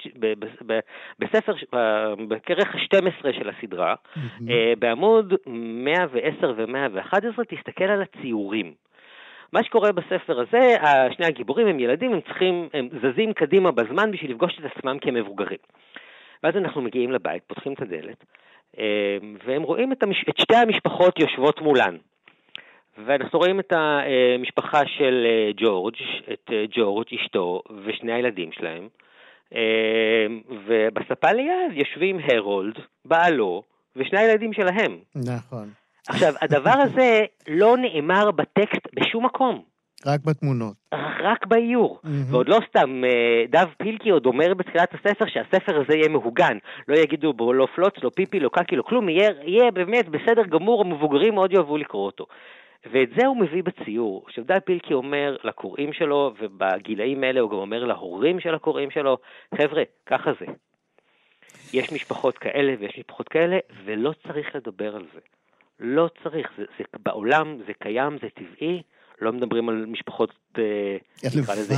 בספר, 1.19 1.53
בכרך 2.27 2.75
12 2.85 3.33
של 3.33 3.49
הסדרה, 3.49 3.95
בעמוד 4.79 5.33
110 5.45 6.53
ו-111, 6.57 7.43
תסתכל 7.49 7.83
על 7.83 8.01
הציורים. 8.01 8.73
מה 9.53 9.63
שקורה 9.63 9.91
בספר 9.91 10.39
הזה, 10.39 10.75
שני 11.11 11.25
הגיבורים 11.25 11.67
הם 11.67 11.79
ילדים, 11.79 12.13
הם 12.13 12.21
צריכים, 12.21 12.69
הם 12.73 12.89
זזים 13.01 13.33
קדימה 13.33 13.71
בזמן 13.71 14.11
בשביל 14.11 14.31
לפגוש 14.31 14.59
את 14.59 14.77
עצמם 14.77 14.97
כמבוגרים. 15.01 15.57
ואז 16.43 16.55
אנחנו 16.55 16.81
מגיעים 16.81 17.11
לבית, 17.11 17.43
פותחים 17.47 17.73
את 17.73 17.81
הדלת, 17.81 18.25
אה, 18.79 19.17
והם 19.45 19.63
רואים 19.63 19.91
את, 19.91 20.03
המש... 20.03 20.25
את 20.29 20.37
שתי 20.41 20.55
המשפחות 20.55 21.19
יושבות 21.19 21.61
מולן. 21.61 21.97
ואנחנו 23.05 23.39
רואים 23.39 23.59
את 23.59 23.73
המשפחה 23.73 24.81
של 24.85 25.25
אה, 25.25 25.51
ג'ורג', 25.57 25.95
את 26.33 26.49
אה, 26.53 26.63
ג'ורג', 26.75 27.05
אשתו, 27.21 27.61
ושני 27.85 28.13
הילדים 28.13 28.51
שלהם. 28.51 28.87
ובספה 30.67 31.31
ליד 31.31 31.71
יושבים 31.71 32.19
הרולד, 32.23 32.75
בעלו, 33.05 33.63
ושני 33.95 34.19
הילדים 34.19 34.53
שלהם. 34.53 34.97
נכון. 35.15 35.69
עכשיו, 36.11 36.33
הדבר 36.41 36.73
הזה 36.83 37.21
לא 37.47 37.77
נאמר 37.77 38.31
בטקסט 38.31 38.87
בשום 38.93 39.25
מקום. 39.25 39.61
רק 40.05 40.19
בתמונות. 40.25 40.73
רק 41.23 41.45
באיור. 41.45 41.99
Mm-hmm. 42.03 42.09
ועוד 42.31 42.49
לא 42.49 42.59
סתם, 42.69 43.03
אה, 43.05 43.45
דב 43.49 43.67
פילקי 43.77 44.09
עוד 44.09 44.25
אומר 44.25 44.53
בתחילת 44.53 44.93
הספר 44.93 45.25
שהספר 45.27 45.81
הזה 45.81 45.93
יהיה 45.93 46.09
מהוגן. 46.09 46.57
לא 46.87 46.95
יגידו 46.95 47.33
בו 47.33 47.53
לא 47.53 47.67
פלוץ, 47.75 47.93
לא 48.03 48.11
פיפי, 48.15 48.39
לא 48.39 48.49
קקי, 48.49 48.75
לא 48.75 48.83
כלום, 48.83 49.09
יהיה, 49.09 49.29
יהיה 49.43 49.71
באמת 49.71 50.09
בסדר 50.09 50.43
גמור, 50.43 50.81
המבוגרים 50.81 51.33
מאוד 51.33 51.53
יאהבו 51.53 51.77
לקרוא 51.77 52.05
אותו. 52.05 52.25
ואת 52.91 53.09
זה 53.17 53.25
הוא 53.25 53.37
מביא 53.37 53.63
בציור. 53.63 54.23
עכשיו 54.27 54.43
דב 54.43 54.59
פילקי 54.59 54.93
אומר 54.93 55.37
לקוראים 55.43 55.93
שלו, 55.93 56.33
ובגילאים 56.39 57.23
האלה 57.23 57.39
הוא 57.39 57.51
גם 57.51 57.57
אומר 57.57 57.83
להורים 57.83 58.39
של 58.39 58.55
הקוראים 58.55 58.91
שלו, 58.91 59.17
חבר'ה, 59.57 59.83
ככה 60.05 60.31
זה. 60.39 60.45
יש 61.73 61.93
משפחות 61.93 62.37
כאלה 62.37 62.73
ויש 62.79 62.97
משפחות 62.99 63.29
כאלה, 63.29 63.57
ולא 63.85 64.13
צריך 64.27 64.55
לדבר 64.55 64.95
על 64.95 65.05
זה. 65.13 65.19
לא 65.81 66.09
צריך, 66.23 66.51
זה, 66.57 66.63
זה 66.77 66.83
בעולם, 67.03 67.57
זה 67.67 67.73
קיים, 67.73 68.17
זה 68.21 68.27
טבעי, 68.29 68.81
לא 69.21 69.33
מדברים 69.33 69.69
על 69.69 69.85
משפחות, 69.85 70.31
אה, 70.57 70.63
נקרא 71.41 71.55
לזה. 71.55 71.75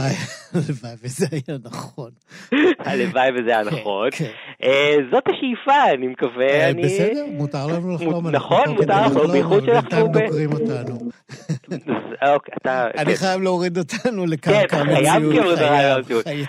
הלוואי 0.54 0.94
וזה 1.04 1.26
היה 1.32 1.58
נכון. 1.64 2.12
הלוואי 2.86 3.30
וזה 3.32 3.50
היה 3.50 3.64
כן, 3.64 3.76
נכון. 3.76 4.10
כן. 4.12 4.32
אה, 4.64 4.96
זאת 5.12 5.24
השאיפה, 5.28 5.94
אני 5.94 6.08
מקווה. 6.08 6.48
אה, 6.48 6.72
בסדר, 6.84 7.26
מותר 7.32 7.68
לנו 7.68 7.96
לחלום. 7.96 8.28
נכון, 8.28 8.70
מותר 8.70 9.06
לחלום, 9.06 9.32
בייחוד 9.32 9.66
שאנחנו... 9.66 10.12
בינתיים 10.12 10.28
דוקרים 10.28 10.52
אותנו. 10.52 10.96
אוקיי, 12.34 12.54
אתה... 12.62 12.88
אני 12.98 13.06
כן. 13.06 13.16
חייב 13.16 13.42
להוריד 13.42 13.78
אותנו 13.78 14.26
לקרקע 14.26 14.78
המציאות. 14.78 15.60
כן, 15.60 15.66
חייב, 15.66 16.24
חייב. 16.24 16.48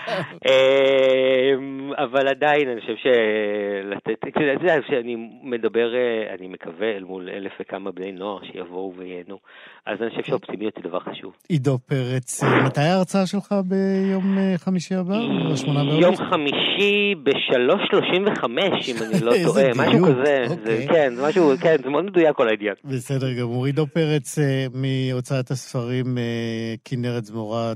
אבל 1.97 2.27
עדיין, 2.27 2.69
אני 2.69 2.81
חושב 2.81 2.95
שלתת... 2.95 4.27
אתה 4.27 4.39
יודע, 4.41 4.75
שאני 4.87 5.15
מדבר, 5.43 5.93
אני 6.39 6.47
מקווה, 6.47 6.91
אל 6.97 7.03
מול 7.03 7.29
אלף 7.29 7.51
וכמה 7.61 7.91
בני 7.91 8.11
נוער 8.11 8.39
שיבואו 8.51 8.93
וייהנו. 8.97 9.37
אז 9.85 10.01
אני 10.01 10.09
חושב 10.09 10.23
שאופטימיות 10.23 10.73
זה 10.83 10.84
דבר 10.87 10.99
חשוב. 10.99 11.33
עידו 11.49 11.77
פרץ, 11.85 12.43
מתי 12.65 12.81
ההרצאה 12.81 13.25
שלך 13.27 13.55
ביום 13.65 14.37
אה, 14.37 14.53
חמישי 14.57 14.95
הבא? 14.95 15.15
יום 16.01 16.15
חמישי 16.15 16.64
ב-3.35, 17.23 18.45
אם 18.87 18.95
אני 19.01 19.21
לא 19.21 19.33
טועה, 19.45 19.69
משהו 19.75 20.05
כזה. 20.05 20.45
אוקיי. 20.49 20.87
כן, 20.87 21.15
זה 21.15 21.27
משהו, 21.27 21.51
כן, 21.61 21.75
זה 21.83 21.89
מאוד 21.89 22.03
מדויק 22.03 22.35
כל 22.35 22.47
העניין. 22.47 22.75
בסדר 22.83 23.33
גמור. 23.33 23.65
עידו 23.65 23.87
פרץ 23.87 24.39
אה, 24.39 24.65
מהוצאת 24.73 25.51
הספרים 25.51 26.17
אה, 26.17 26.23
כנרת 26.85 27.25
זמורה 27.25 27.73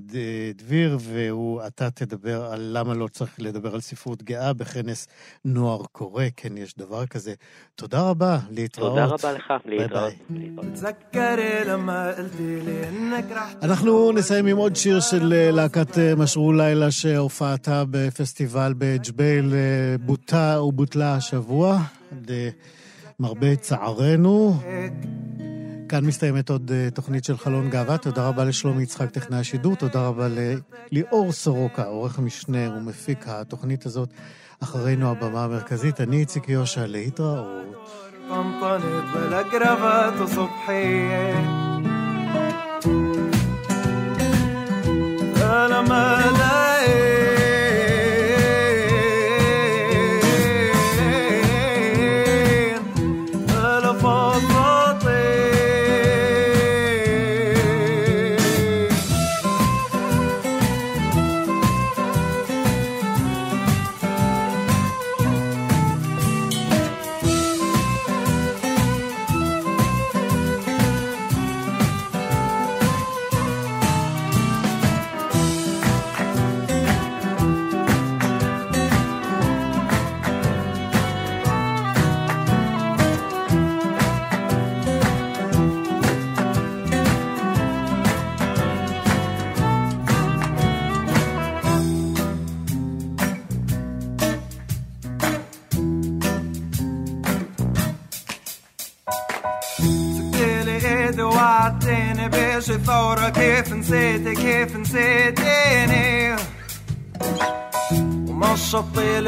דביר, 0.56 0.97
והוא, 1.00 1.62
אתה 1.68 1.91
תדבר 1.91 2.45
על 2.52 2.70
למה 2.74 2.93
לא 2.93 3.08
צריך 3.08 3.36
לדבר 3.39 3.74
על 3.74 3.82
ספרות 3.82 4.24
גאה 4.24 4.54
בכנס 4.54 5.08
נוער 5.45 5.84
קורא, 5.91 6.24
כן, 6.38 6.58
יש 6.58 6.78
דבר 6.78 7.06
כזה. 7.06 7.34
תודה 7.76 8.02
רבה, 8.10 8.38
להתראות. 8.52 8.89
תודה 8.89 9.06
רבה 9.06 9.32
לך, 9.34 9.54
להתראות. 9.66 10.14
אנחנו 13.64 14.12
נסיים 14.12 14.45
עם 14.45 14.58
עוד 14.58 14.76
שיר 14.76 15.00
של 15.00 15.34
אה, 15.34 15.52
להקת 15.52 15.97
אה, 15.97 16.16
משרו 16.16 16.54
לילה 16.54 16.91
שהופעתה 16.91 17.84
בפסטיבל 17.91 18.74
בג'בייל 18.78 18.89
אה, 19.20 19.97
בוטה 20.01 20.62
ובוטלה 20.62 21.14
השבוע, 21.14 21.79
למרבה 23.20 23.57
צערנו. 23.57 24.61
כאן 25.89 26.05
מסתיימת 26.05 26.51
עוד 26.51 26.70
תוכנית 26.95 27.25
של 27.25 27.37
חלון 27.37 27.70
גאווה. 27.70 27.99
תודה 27.99 28.29
רבה 28.29 28.45
לשלומי 28.45 28.83
יצחק, 28.83 29.11
טכנאי 29.11 29.39
השידור. 29.39 29.77
תודה 29.77 30.07
רבה 30.07 30.29
לליאור 30.93 31.33
סורוקה, 31.33 31.85
עורך 31.85 32.18
המשנה 32.18 32.77
ומפיק 32.77 33.29
התוכנית 33.29 33.87
הזאת. 33.87 34.09
אחרינו 34.62 35.11
הבמה 35.11 35.45
המרכזית, 35.45 36.01
אני 36.01 36.16
איציק 36.16 36.49
יושע, 36.49 36.87
להתראות. 36.87 37.64
طنطنت 45.39 46.28